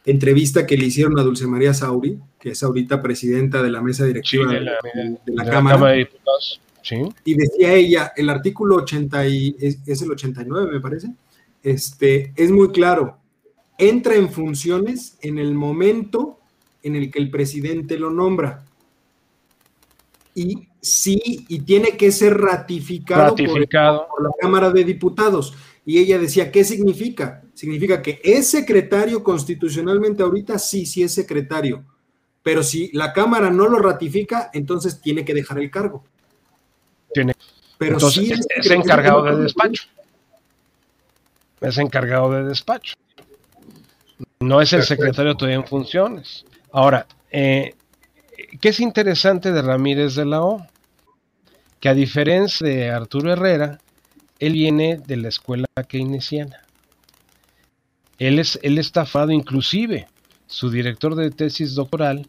entrevista 0.07 0.67
que 0.67 0.79
le 0.79 0.87
hicieron 0.87 1.19
a 1.19 1.23
Dulce 1.23 1.47
María 1.47 1.75
Sauri, 1.75 2.19
que 2.41 2.51
es 2.51 2.63
ahorita 2.63 3.03
presidenta 3.03 3.63
de 3.63 3.71
la 3.71 3.83
mesa 3.83 4.05
directiva 4.07 4.51
de, 4.51 4.61
la, 4.61 5.45
Cámara. 5.45 5.93
de 5.93 5.99
Diputados. 5.99 6.61
Y 7.25 7.35
decía 7.35 7.75
ella, 7.75 8.13
el 8.17 8.31
artículo 8.31 8.77
80 8.77 9.29
y, 9.29 9.57
es, 9.61 9.79
es, 9.87 10.03
el 10.03 10.11
89, 10.13 10.73
me 10.73 10.81
parece, 10.81 11.11
este, 11.63 12.33
es 12.37 12.51
muy 12.51 12.71
claro. 12.71 13.19
Entra 13.79 14.15
en 14.15 14.31
funciones 14.31 15.19
en 15.21 15.39
el 15.39 15.55
momento 15.55 16.39
en 16.83 16.97
el 16.97 17.11
que 17.11 17.19
el 17.19 17.31
presidente 17.31 17.99
lo 17.99 18.11
nombra. 18.11 18.65
Y 20.35 20.69
sí, 20.81 21.45
y 21.49 21.61
tiene 21.61 21.97
que 21.97 22.11
ser 22.13 22.39
ratificado, 22.39 23.37
Por, 23.37 23.61
la 23.61 24.31
Cámara 24.41 24.71
de 24.71 24.85
Diputados. 24.85 25.55
Y 25.85 25.99
ella 25.99 26.19
decía, 26.19 26.51
¿qué 26.51 26.65
significa? 26.65 27.43
Significa 27.55 28.01
que 28.01 28.21
es 28.23 28.49
secretario 28.49 29.23
constitucionalmente 29.23 30.23
ahorita, 30.23 30.59
sí, 30.59 30.87
sí 30.87 31.03
es 31.03 31.13
secretario. 31.13 31.85
Pero 32.43 32.63
si 32.63 32.91
la 32.93 33.13
Cámara 33.13 33.51
no 33.51 33.69
lo 33.69 33.79
ratifica, 33.79 34.51
entonces 34.53 35.01
tiene 35.01 35.25
que 35.25 35.35
dejar 35.35 35.59
el 35.59 35.71
cargo. 35.71 36.05
Tiene. 37.13 37.35
Pero 37.79 37.99
sí 38.01 38.33
es, 38.33 38.71
encargado 38.71 39.23
de 39.25 39.43
despacho. 39.43 39.85
Es 41.61 41.79
encargado 41.79 42.31
de 42.33 42.45
despacho. 42.45 42.95
No 44.41 44.61
es 44.61 44.73
el 44.73 44.83
secretario 44.83 45.37
todavía 45.37 45.57
en 45.57 45.67
funciones. 45.67 46.45
Ahora, 46.73 47.07
eh, 47.31 47.75
¿qué 48.61 48.71
es 48.71 48.81
interesante 48.81 49.53
de 49.53 49.63
Ramírez 49.63 50.15
de 50.15 50.25
la 50.25 50.43
O? 50.43 50.67
Que 51.79 51.89
a 51.89 51.95
diferencia 51.95 52.67
de 52.67 52.91
Arturo 52.91 53.33
Herrera, 53.33 53.79
él 54.39 54.53
viene 54.55 54.99
de 54.99 55.17
la 55.17 55.29
escuela 55.29 55.67
keynesiana. 55.89 56.63
Él 58.19 58.39
es 58.39 58.59
él 58.63 58.79
estafado, 58.79 59.31
inclusive 59.31 60.07
su 60.51 60.69
director 60.69 61.15
de 61.15 61.31
tesis 61.31 61.77
doctoral 61.77 62.27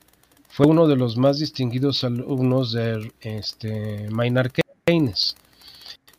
fue 0.47 0.67
uno 0.67 0.87
de 0.87 0.95
los 0.95 1.17
más 1.17 1.39
distinguidos 1.39 2.03
alumnos 2.03 2.71
de 2.71 3.11
este, 3.19 4.07
Maynard 4.11 4.51
Keynes. 4.85 5.35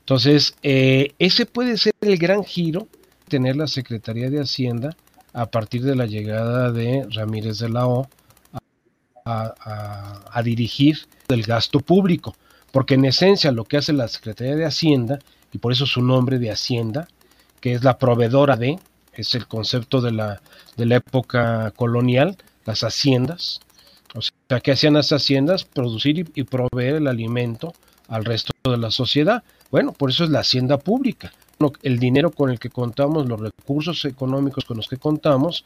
Entonces, 0.00 0.56
eh, 0.64 1.14
ese 1.20 1.46
puede 1.46 1.78
ser 1.78 1.92
el 2.00 2.18
gran 2.18 2.42
giro, 2.42 2.88
tener 3.28 3.54
la 3.54 3.68
Secretaría 3.68 4.30
de 4.30 4.40
Hacienda 4.40 4.96
a 5.32 5.46
partir 5.46 5.84
de 5.84 5.94
la 5.94 6.06
llegada 6.06 6.72
de 6.72 7.06
Ramírez 7.08 7.58
de 7.58 7.68
la 7.68 7.86
O 7.86 8.08
a, 9.24 10.42
dirigir 10.42 10.98
el 11.28 11.44
gasto 11.44 11.78
público, 11.78 12.34
porque 12.72 12.94
en 12.94 13.04
esencia 13.04 13.52
lo 13.52 13.64
que 13.64 13.76
hace 13.76 13.92
la 13.92 14.08
Secretaría 14.08 14.56
de 14.56 14.64
Hacienda, 14.64 15.20
y 15.52 15.58
por 15.58 15.70
eso 15.70 15.86
su 15.86 16.02
nombre 16.02 16.40
de 16.40 16.50
Hacienda, 16.50 17.06
que 17.60 17.74
es 17.74 17.84
la 17.84 17.96
proveedora 17.96 18.56
de, 18.56 18.80
es 19.12 19.34
el 19.34 19.46
concepto 19.46 20.00
de 20.00 20.12
la, 20.12 20.40
de 20.76 20.86
la 20.86 20.96
época 20.96 21.72
colonial, 21.72 22.36
las 22.64 22.82
haciendas, 22.82 23.60
o 24.14 24.20
sea, 24.20 24.60
que 24.60 24.72
hacían 24.72 24.94
las 24.94 25.10
haciendas? 25.10 25.64
Producir 25.64 26.30
y 26.34 26.44
proveer 26.44 26.96
el 26.96 27.06
alimento 27.06 27.72
al 28.08 28.24
resto 28.24 28.52
de 28.64 28.76
la 28.76 28.90
sociedad. 28.90 29.42
Bueno, 29.70 29.92
por 29.92 30.10
eso 30.10 30.24
es 30.24 30.30
la 30.30 30.40
hacienda 30.40 30.78
pública 30.78 31.32
el 31.82 31.98
dinero 31.98 32.30
con 32.30 32.50
el 32.50 32.58
que 32.58 32.70
contamos, 32.70 33.28
los 33.28 33.40
recursos 33.40 34.04
económicos 34.04 34.64
con 34.64 34.76
los 34.76 34.88
que 34.88 34.96
contamos 34.96 35.64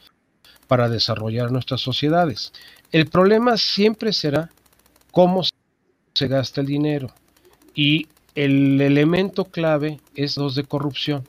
para 0.67 0.89
desarrollar 0.89 1.51
nuestras 1.51 1.81
sociedades. 1.81 2.51
El 2.91 3.07
problema 3.07 3.57
siempre 3.57 4.13
será 4.13 4.51
cómo 5.11 5.43
se 6.13 6.27
gasta 6.27 6.61
el 6.61 6.67
dinero 6.67 7.13
y 7.73 8.07
el 8.35 8.79
elemento 8.81 9.45
clave 9.45 9.99
es 10.15 10.35
dos 10.35 10.55
de 10.55 10.63
corrupción. 10.63 11.23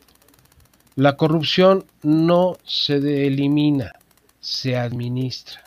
La 0.99 1.17
corrupción 1.17 1.85
no 2.03 2.57
se 2.65 2.97
elimina, 3.25 3.93
se 4.41 4.77
administra. 4.77 5.63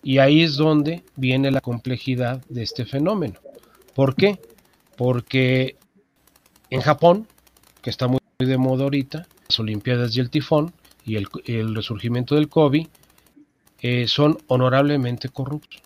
Y 0.00 0.18
ahí 0.18 0.44
es 0.44 0.54
donde 0.54 1.02
viene 1.16 1.50
la 1.50 1.60
complejidad 1.60 2.40
de 2.48 2.62
este 2.62 2.84
fenómeno. 2.84 3.40
¿Por 3.96 4.14
qué? 4.14 4.38
Porque 4.96 5.76
en 6.70 6.82
Japón, 6.82 7.26
que 7.82 7.90
está 7.90 8.06
muy 8.06 8.20
de 8.38 8.58
moda 8.58 8.84
ahorita, 8.84 9.26
las 9.48 9.58
Olimpiadas 9.58 10.16
y 10.16 10.20
el 10.20 10.30
tifón 10.30 10.72
y 11.04 11.16
el, 11.16 11.74
resurgimiento 11.74 12.36
del 12.36 12.48
COVID 12.48 12.86
eh, 13.80 14.06
son 14.06 14.38
honorablemente 14.46 15.30
corruptos. 15.30 15.82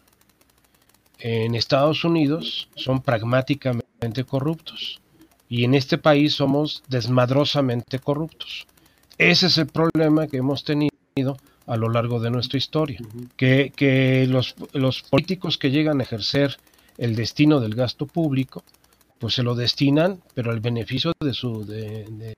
En 1.20 1.54
Estados 1.54 2.04
Unidos 2.04 2.68
son 2.74 3.00
pragmáticamente 3.00 4.24
corruptos 4.24 5.00
y 5.48 5.64
en 5.64 5.72
este 5.72 5.96
país 5.96 6.34
somos 6.34 6.82
desmadrosamente 6.86 7.98
corruptos. 7.98 8.66
Ese 9.18 9.46
es 9.46 9.58
el 9.58 9.66
problema 9.66 10.26
que 10.26 10.38
hemos 10.38 10.64
tenido 10.64 11.36
a 11.66 11.76
lo 11.76 11.88
largo 11.88 12.20
de 12.20 12.30
nuestra 12.30 12.58
historia, 12.58 12.98
que, 13.36 14.26
los, 14.28 14.54
los, 14.72 15.02
políticos 15.02 15.56
que 15.56 15.70
llegan 15.70 16.00
a 16.00 16.02
ejercer 16.02 16.58
el 16.98 17.14
destino 17.14 17.60
del 17.60 17.74
gasto 17.74 18.06
público, 18.06 18.62
pues 19.18 19.34
se 19.34 19.42
lo 19.42 19.54
destinan, 19.54 20.20
pero 20.34 20.50
al 20.50 20.60
beneficio 20.60 21.12
de, 21.20 21.32
su, 21.32 21.64
de, 21.64 22.34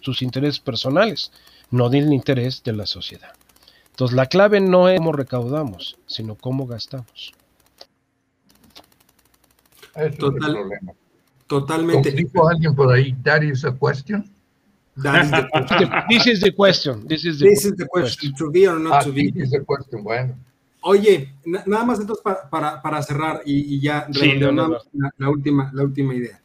sus 0.00 0.22
intereses 0.22 0.60
personales, 0.60 1.32
no 1.70 1.88
del 1.88 2.12
interés 2.12 2.62
de 2.62 2.74
la 2.74 2.86
sociedad. 2.86 3.32
Entonces 3.90 4.16
la 4.16 4.26
clave 4.26 4.60
no 4.60 4.88
es 4.88 4.98
cómo 4.98 5.12
recaudamos, 5.12 5.98
sino 6.06 6.36
cómo 6.36 6.66
gastamos. 6.66 7.32
Totalmente. 11.48 12.12
¿Dijo 12.12 12.48
alguien 12.48 12.74
por 12.74 12.92
ahí, 12.92 13.14
that 13.24 13.42
is 13.42 13.64
a 13.64 13.74
question? 13.76 14.37
This 16.10 16.26
is 16.26 16.40
the 16.40 16.52
question. 16.52 17.06
This 17.06 17.24
is 17.24 17.38
the, 17.38 17.86
question. 17.86 18.34
To 18.34 18.50
be 18.50 18.66
or 18.66 18.78
not 18.78 18.92
ah, 18.94 19.00
to 19.04 19.12
be. 19.12 19.30
This 19.30 19.44
is 19.44 19.50
the 19.50 19.64
question. 19.64 20.02
Bueno. 20.02 20.34
Oye, 20.80 21.34
nada 21.44 21.84
más 21.84 22.00
entonces 22.00 22.22
para, 22.50 22.80
para, 22.80 23.02
cerrar 23.02 23.42
y, 23.44 23.80
ya 23.80 24.06
La, 25.18 25.28
última, 25.28 25.70
la 25.74 25.82
última 25.82 26.14
idea. 26.14 26.40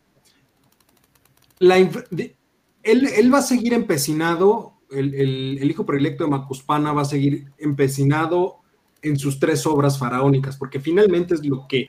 La, 1.59 1.77
él, 1.77 2.35
él, 2.83 3.33
va 3.33 3.37
a 3.37 3.43
seguir 3.43 3.73
empecinado, 3.73 4.73
el, 4.91 5.13
el, 5.13 5.57
el, 5.61 5.71
hijo 5.71 5.85
predilecto 5.85 6.23
de 6.23 6.31
Macuspana 6.31 6.91
va 6.91 7.03
a 7.03 7.05
seguir 7.05 7.51
empecinado 7.57 8.57
en 9.01 9.17
sus 9.17 9.39
tres 9.39 9.65
obras 9.67 9.97
faraónicas, 9.97 10.57
porque 10.57 10.79
finalmente 10.79 11.35
es 11.35 11.45
lo 11.45 11.67
que 11.67 11.87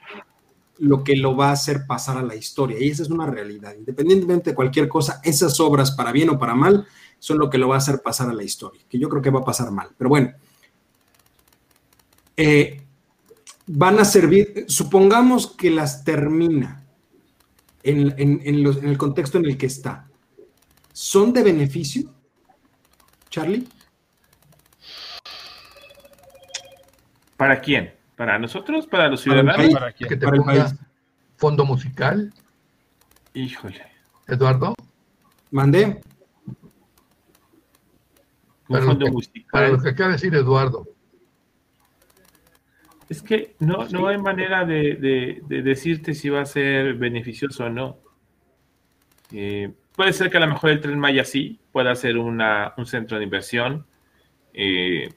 lo 0.79 1.05
que 1.05 1.17
lo 1.17 1.37
va 1.37 1.49
a 1.49 1.53
hacer 1.53 1.87
pasar 1.87 2.19
a 2.19 2.23
la 2.23 2.35
historia. 2.35 2.79
Y 2.81 2.89
esa 2.89 3.03
es 3.03 3.11
una 3.11 3.27
realidad. 3.27 3.75
Independientemente 3.77 4.51
de 4.51 4.57
cualquier 4.57 4.89
cosa, 4.89 5.21
esas 5.23 5.59
obras, 5.61 5.93
para 5.93 6.13
bien 6.13 6.31
o 6.31 6.39
para 6.39 6.55
mal, 6.55 6.87
son 7.19 7.39
lo 7.39 7.49
que 7.49 7.59
lo 7.59 7.69
va 7.69 7.77
a 7.77 7.79
hacer 7.79 8.03
pasar 8.03 8.29
a 8.29 8.35
la 8.35 8.43
historia, 8.43 8.83
que 8.89 8.99
yo 8.99 9.09
creo 9.09 9.23
que 9.23 9.31
va 9.31 9.41
a 9.41 9.45
pasar 9.45 9.71
mal. 9.71 9.89
Pero 9.97 10.11
bueno, 10.11 10.33
eh, 12.37 12.83
van 13.67 13.99
a 13.99 14.05
servir, 14.05 14.65
supongamos 14.69 15.47
que 15.47 15.71
las 15.71 16.05
termina 16.05 16.85
en, 17.83 18.15
en 18.19 18.87
el 18.87 18.99
contexto 18.99 19.39
en 19.39 19.47
el 19.47 19.57
que 19.57 19.67
está. 19.67 20.09
¿Son 20.93 21.33
de 21.33 21.43
beneficio, 21.43 22.13
Charlie? 23.31 23.67
¿Para 27.37 27.61
quién? 27.61 27.95
¿Para 28.17 28.39
nosotros? 28.39 28.87
¿Para 28.87 29.09
los 29.09 29.21
ciudadanos? 29.21 29.73
¿Para, 29.73 29.93
que 29.93 30.17
te 30.17 30.27
ponga 30.27 30.73
fondo 31.37 31.65
musical? 31.65 32.33
Híjole. 33.33 33.83
¿Eduardo? 34.29 34.75
Mandé. 35.51 36.01
Para, 38.69 38.85
fondo 38.85 39.01
lo 39.01 39.07
que, 39.07 39.13
musical. 39.13 39.51
para 39.51 39.69
lo 39.69 39.83
que 39.83 39.89
acaba 39.89 40.09
de 40.09 40.13
decir 40.15 40.35
Eduardo. 40.35 40.87
Es 43.09 43.23
que 43.23 43.55
no, 43.59 43.87
no 43.89 44.09
hay 44.09 44.19
manera 44.19 44.65
de, 44.65 45.43
decirte 45.49 46.15
si 46.15 46.29
va 46.29 46.41
a 46.41 46.47
ser 46.47 46.95
beneficioso 46.95 47.65
o 47.65 47.71
no. 47.71 47.99
Eh, 49.33 49.73
puede 49.95 50.13
ser 50.13 50.31
que 50.31 50.37
a 50.37 50.41
lo 50.41 50.49
mejor 50.49 50.71
el 50.71 50.81
tren 50.81 50.99
Maya 50.99 51.25
sí 51.25 51.61
pueda 51.73 51.95
ser 51.95 52.17
una, 52.17 52.73
un 52.77 52.87
centro 52.87 53.19
de 53.19 53.25
inversión. 53.25 53.87
Eh, 54.53 55.13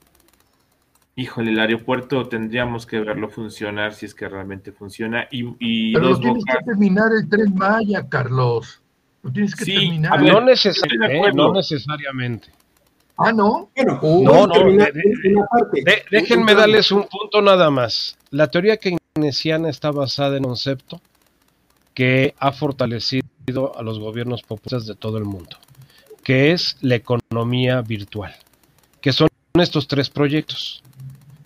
híjole, 1.17 1.51
el 1.51 1.59
aeropuerto 1.59 2.27
tendríamos 2.29 2.85
que 2.85 2.99
verlo 2.99 3.27
funcionar 3.27 3.93
si 3.93 4.05
es 4.05 4.15
que 4.15 4.29
realmente 4.29 4.71
funciona. 4.71 5.27
Y, 5.31 5.91
Pero 5.93 6.11
lo 6.11 6.19
tienes 6.19 6.43
que 6.45 6.63
terminar 6.63 7.11
el 7.11 7.27
tren 7.27 7.53
Maya, 7.55 8.07
Carlos. 8.07 8.81
Lo 9.23 9.31
tienes 9.31 9.55
que 9.55 9.65
terminar. 9.65 10.21
no, 10.21 10.39
no 11.33 11.53
necesariamente. 11.53 12.49
Ah, 13.17 13.33
no. 13.33 13.71
Uh, 14.01 14.23
no, 14.23 14.45
no. 14.45 14.53
déjenme 16.11 16.53
darles 16.53 16.91
un 16.91 17.07
punto 17.07 17.41
nada 17.41 17.71
más. 17.71 18.15
La 18.29 18.47
teoría 18.47 18.77
keynesiana 18.77 19.69
está 19.69 19.89
basada 19.89 20.37
en 20.37 20.45
un 20.45 20.51
concepto 20.51 21.01
que 21.95 22.35
ha 22.37 22.51
fortalecido 22.51 23.75
a 23.75 23.81
los 23.81 23.97
gobiernos 23.97 24.43
populares 24.43 24.85
de 24.85 24.93
todo 24.93 25.17
el 25.17 25.25
mundo, 25.25 25.57
que 26.23 26.51
es 26.51 26.77
la 26.81 26.93
economía 26.93 27.81
virtual, 27.81 28.35
que 29.01 29.11
son 29.11 29.29
estos 29.55 29.87
tres 29.87 30.11
proyectos 30.11 30.83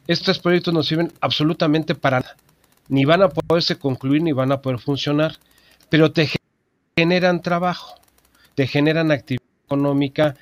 estos 0.08 0.40
proyectos 0.40 0.74
no 0.74 0.84
sirven 0.84 1.12
absolutamente 1.22 1.96
para 1.96 2.20
nada. 2.20 2.36
Ni 2.90 3.06
van 3.06 3.22
a 3.22 3.30
poderse 3.30 3.78
concluir 3.78 4.22
ni 4.22 4.32
van 4.32 4.52
a 4.52 4.62
poder 4.62 4.80
funcionar, 4.80 5.38
pero 5.90 6.12
te 6.12 6.30
generan 6.98 7.42
trabajo, 7.42 7.96
te 8.56 8.68
generan 8.68 9.12
actividad 9.12 9.46
económica. 9.66 10.36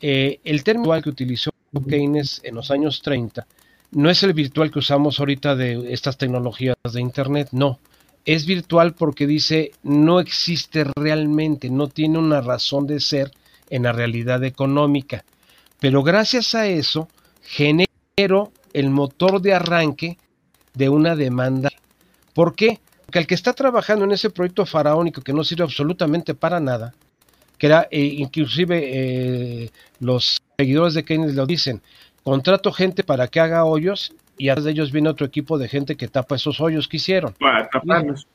Eh, 0.00 0.40
el 0.44 0.62
término 0.62 1.00
que 1.02 1.10
utilizó 1.10 1.50
Keynes 1.88 2.40
en 2.44 2.54
los 2.54 2.70
años 2.70 3.02
30 3.02 3.46
no 3.92 4.10
es 4.10 4.22
el 4.22 4.32
virtual 4.32 4.70
que 4.70 4.78
usamos 4.78 5.18
ahorita 5.18 5.56
de 5.56 5.92
estas 5.92 6.16
tecnologías 6.18 6.76
de 6.92 7.00
Internet, 7.00 7.48
no. 7.52 7.78
Es 8.24 8.44
virtual 8.46 8.94
porque 8.94 9.26
dice 9.26 9.72
no 9.82 10.20
existe 10.20 10.84
realmente, 10.96 11.70
no 11.70 11.88
tiene 11.88 12.18
una 12.18 12.40
razón 12.40 12.86
de 12.86 13.00
ser 13.00 13.30
en 13.70 13.84
la 13.84 13.92
realidad 13.92 14.42
económica. 14.44 15.24
Pero 15.80 16.02
gracias 16.02 16.54
a 16.54 16.66
eso 16.66 17.08
genero 17.42 18.52
el 18.76 18.90
motor 18.90 19.40
de 19.40 19.54
arranque 19.54 20.18
de 20.74 20.90
una 20.90 21.16
demanda. 21.16 21.70
¿Por 22.34 22.54
qué? 22.54 22.78
Porque 23.06 23.20
el 23.20 23.26
que 23.26 23.34
está 23.34 23.54
trabajando 23.54 24.04
en 24.04 24.12
ese 24.12 24.28
proyecto 24.28 24.66
faraónico 24.66 25.22
que 25.22 25.32
no 25.32 25.44
sirve 25.44 25.64
absolutamente 25.64 26.34
para 26.34 26.60
nada, 26.60 26.92
que 27.56 27.68
era 27.68 27.88
eh, 27.90 28.04
inclusive 28.04 28.82
eh, 28.84 29.70
los 29.98 30.42
seguidores 30.58 30.92
de 30.92 31.06
Keynes 31.06 31.34
lo 31.34 31.46
dicen, 31.46 31.80
contrato 32.22 32.70
gente 32.70 33.02
para 33.02 33.28
que 33.28 33.40
haga 33.40 33.64
hoyos 33.64 34.12
y 34.36 34.50
atrás 34.50 34.64
de 34.66 34.72
ellos 34.72 34.92
viene 34.92 35.08
otro 35.08 35.24
equipo 35.24 35.56
de 35.56 35.68
gente 35.68 35.96
que 35.96 36.08
tapa 36.08 36.36
esos 36.36 36.60
hoyos 36.60 36.86
que 36.86 36.98
hicieron. 36.98 37.32
Para 37.40 37.70
taparlos. 37.70 38.26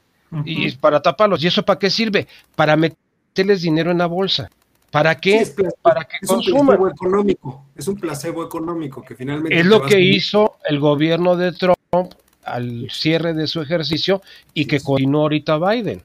y 0.44 0.72
para 0.72 1.04
taparlos. 1.04 1.44
¿Y 1.44 1.48
eso 1.48 1.64
para 1.64 1.78
qué 1.78 1.92
sirve? 1.92 2.28
Para 2.56 2.76
meterles 2.76 3.62
dinero 3.62 3.92
en 3.92 4.00
la 4.00 4.08
bolsa. 4.08 4.50
¿Para 4.92 5.16
qué? 5.16 5.38
es 5.38 5.56
para 5.82 6.04
que 6.04 6.18
es 6.22 6.30
Un 6.30 6.42
placebo 6.42 6.90
económico, 6.90 7.66
es 7.76 7.88
un 7.88 7.96
placebo 7.96 8.44
económico 8.44 9.02
que 9.02 9.16
finalmente... 9.16 9.58
Es 9.58 9.66
lo 9.66 9.82
que 9.82 10.00
hizo 10.00 10.58
el 10.66 10.80
gobierno 10.80 11.38
de 11.38 11.54
Trump 11.54 12.14
al 12.44 12.90
cierre 12.92 13.34
de 13.34 13.48
su 13.48 13.62
ejercicio 13.62 14.22
y 14.54 14.66
que 14.66 14.82
continuó 14.82 15.22
ahorita 15.22 15.58
Biden. 15.58 16.04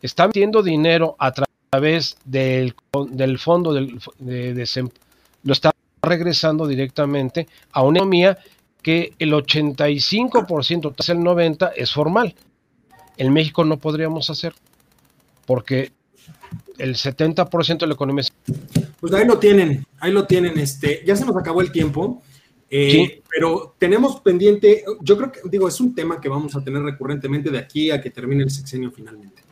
Está 0.00 0.26
metiendo 0.26 0.62
dinero 0.62 1.14
a 1.18 1.32
través 1.32 2.16
del, 2.24 2.74
del 3.10 3.38
fondo 3.38 3.74
del, 3.74 4.00
de 4.18 4.90
lo 5.42 5.52
está 5.52 5.72
regresando 6.02 6.66
directamente 6.66 7.48
a 7.72 7.82
una 7.82 7.98
economía 7.98 8.38
que 8.82 9.12
el 9.18 9.32
85%, 9.32 10.94
tras 10.94 11.08
el 11.10 11.18
90% 11.18 11.72
es 11.76 11.92
formal. 11.92 12.34
En 13.18 13.32
México 13.32 13.64
no 13.64 13.78
podríamos 13.78 14.30
hacer, 14.30 14.54
porque 15.44 15.92
el 16.80 16.96
70% 16.96 17.78
de 17.78 17.86
la 17.86 17.94
economía. 17.94 18.24
Pues 19.00 19.12
ahí 19.12 19.26
lo 19.26 19.38
tienen, 19.38 19.86
ahí 19.98 20.12
lo 20.12 20.26
tienen. 20.26 20.58
Este, 20.58 21.02
ya 21.06 21.16
se 21.16 21.24
nos 21.24 21.36
acabó 21.36 21.60
el 21.60 21.72
tiempo, 21.72 22.22
eh, 22.68 23.22
pero 23.28 23.74
tenemos 23.78 24.20
pendiente, 24.20 24.84
yo 25.00 25.16
creo 25.16 25.32
que, 25.32 25.40
digo, 25.44 25.68
es 25.68 25.80
un 25.80 25.94
tema 25.94 26.20
que 26.20 26.28
vamos 26.28 26.54
a 26.54 26.62
tener 26.62 26.82
recurrentemente 26.82 27.50
de 27.50 27.58
aquí 27.58 27.90
a 27.90 28.00
que 28.00 28.10
termine 28.10 28.42
el 28.42 28.50
sexenio 28.50 28.90
finalmente. 28.90 29.42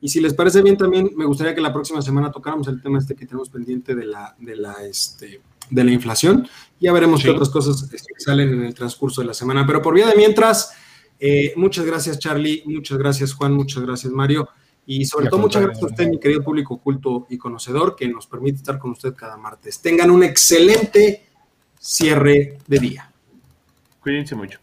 Y 0.00 0.08
si 0.08 0.20
les 0.20 0.34
parece 0.34 0.62
bien, 0.62 0.76
también 0.76 1.10
me 1.16 1.24
gustaría 1.24 1.54
que 1.54 1.60
la 1.60 1.72
próxima 1.72 2.02
semana 2.02 2.30
tocáramos 2.30 2.68
el 2.68 2.82
tema 2.82 2.98
este 2.98 3.14
que 3.14 3.26
tenemos 3.26 3.48
pendiente 3.48 3.94
de 3.94 4.04
la, 4.04 4.36
de 4.38 4.56
la, 4.56 4.74
este, 4.84 5.40
de 5.70 5.84
la 5.84 5.90
inflación. 5.90 6.46
Ya 6.78 6.92
veremos 6.92 7.22
qué 7.22 7.30
otras 7.30 7.48
cosas 7.48 7.82
este, 7.92 8.12
salen 8.18 8.52
en 8.52 8.64
el 8.64 8.74
transcurso 8.74 9.22
de 9.22 9.28
la 9.28 9.34
semana. 9.34 9.66
Pero 9.66 9.80
por 9.80 9.94
vía 9.94 10.06
de 10.06 10.14
mientras, 10.14 10.72
eh, 11.18 11.54
muchas 11.56 11.86
gracias, 11.86 12.18
Charlie. 12.18 12.62
Muchas 12.66 12.98
gracias, 12.98 13.32
Juan. 13.32 13.54
Muchas 13.54 13.82
gracias, 13.82 14.12
Mario. 14.12 14.48
Y 14.86 15.04
sobre 15.04 15.28
todo, 15.28 15.40
muchas 15.40 15.62
gracias 15.62 15.82
a 15.82 15.86
usted, 15.86 16.08
mi 16.08 16.20
querido 16.20 16.44
público 16.44 16.78
culto 16.78 17.26
y 17.28 17.36
conocedor, 17.36 17.96
que 17.96 18.06
nos 18.06 18.26
permite 18.26 18.58
estar 18.58 18.78
con 18.78 18.92
usted 18.92 19.14
cada 19.14 19.36
martes. 19.36 19.80
Tengan 19.80 20.10
un 20.10 20.22
excelente 20.22 21.26
cierre 21.80 22.58
de 22.66 22.78
día. 22.78 23.10
Cuídense 24.00 24.36
mucho. 24.36 24.60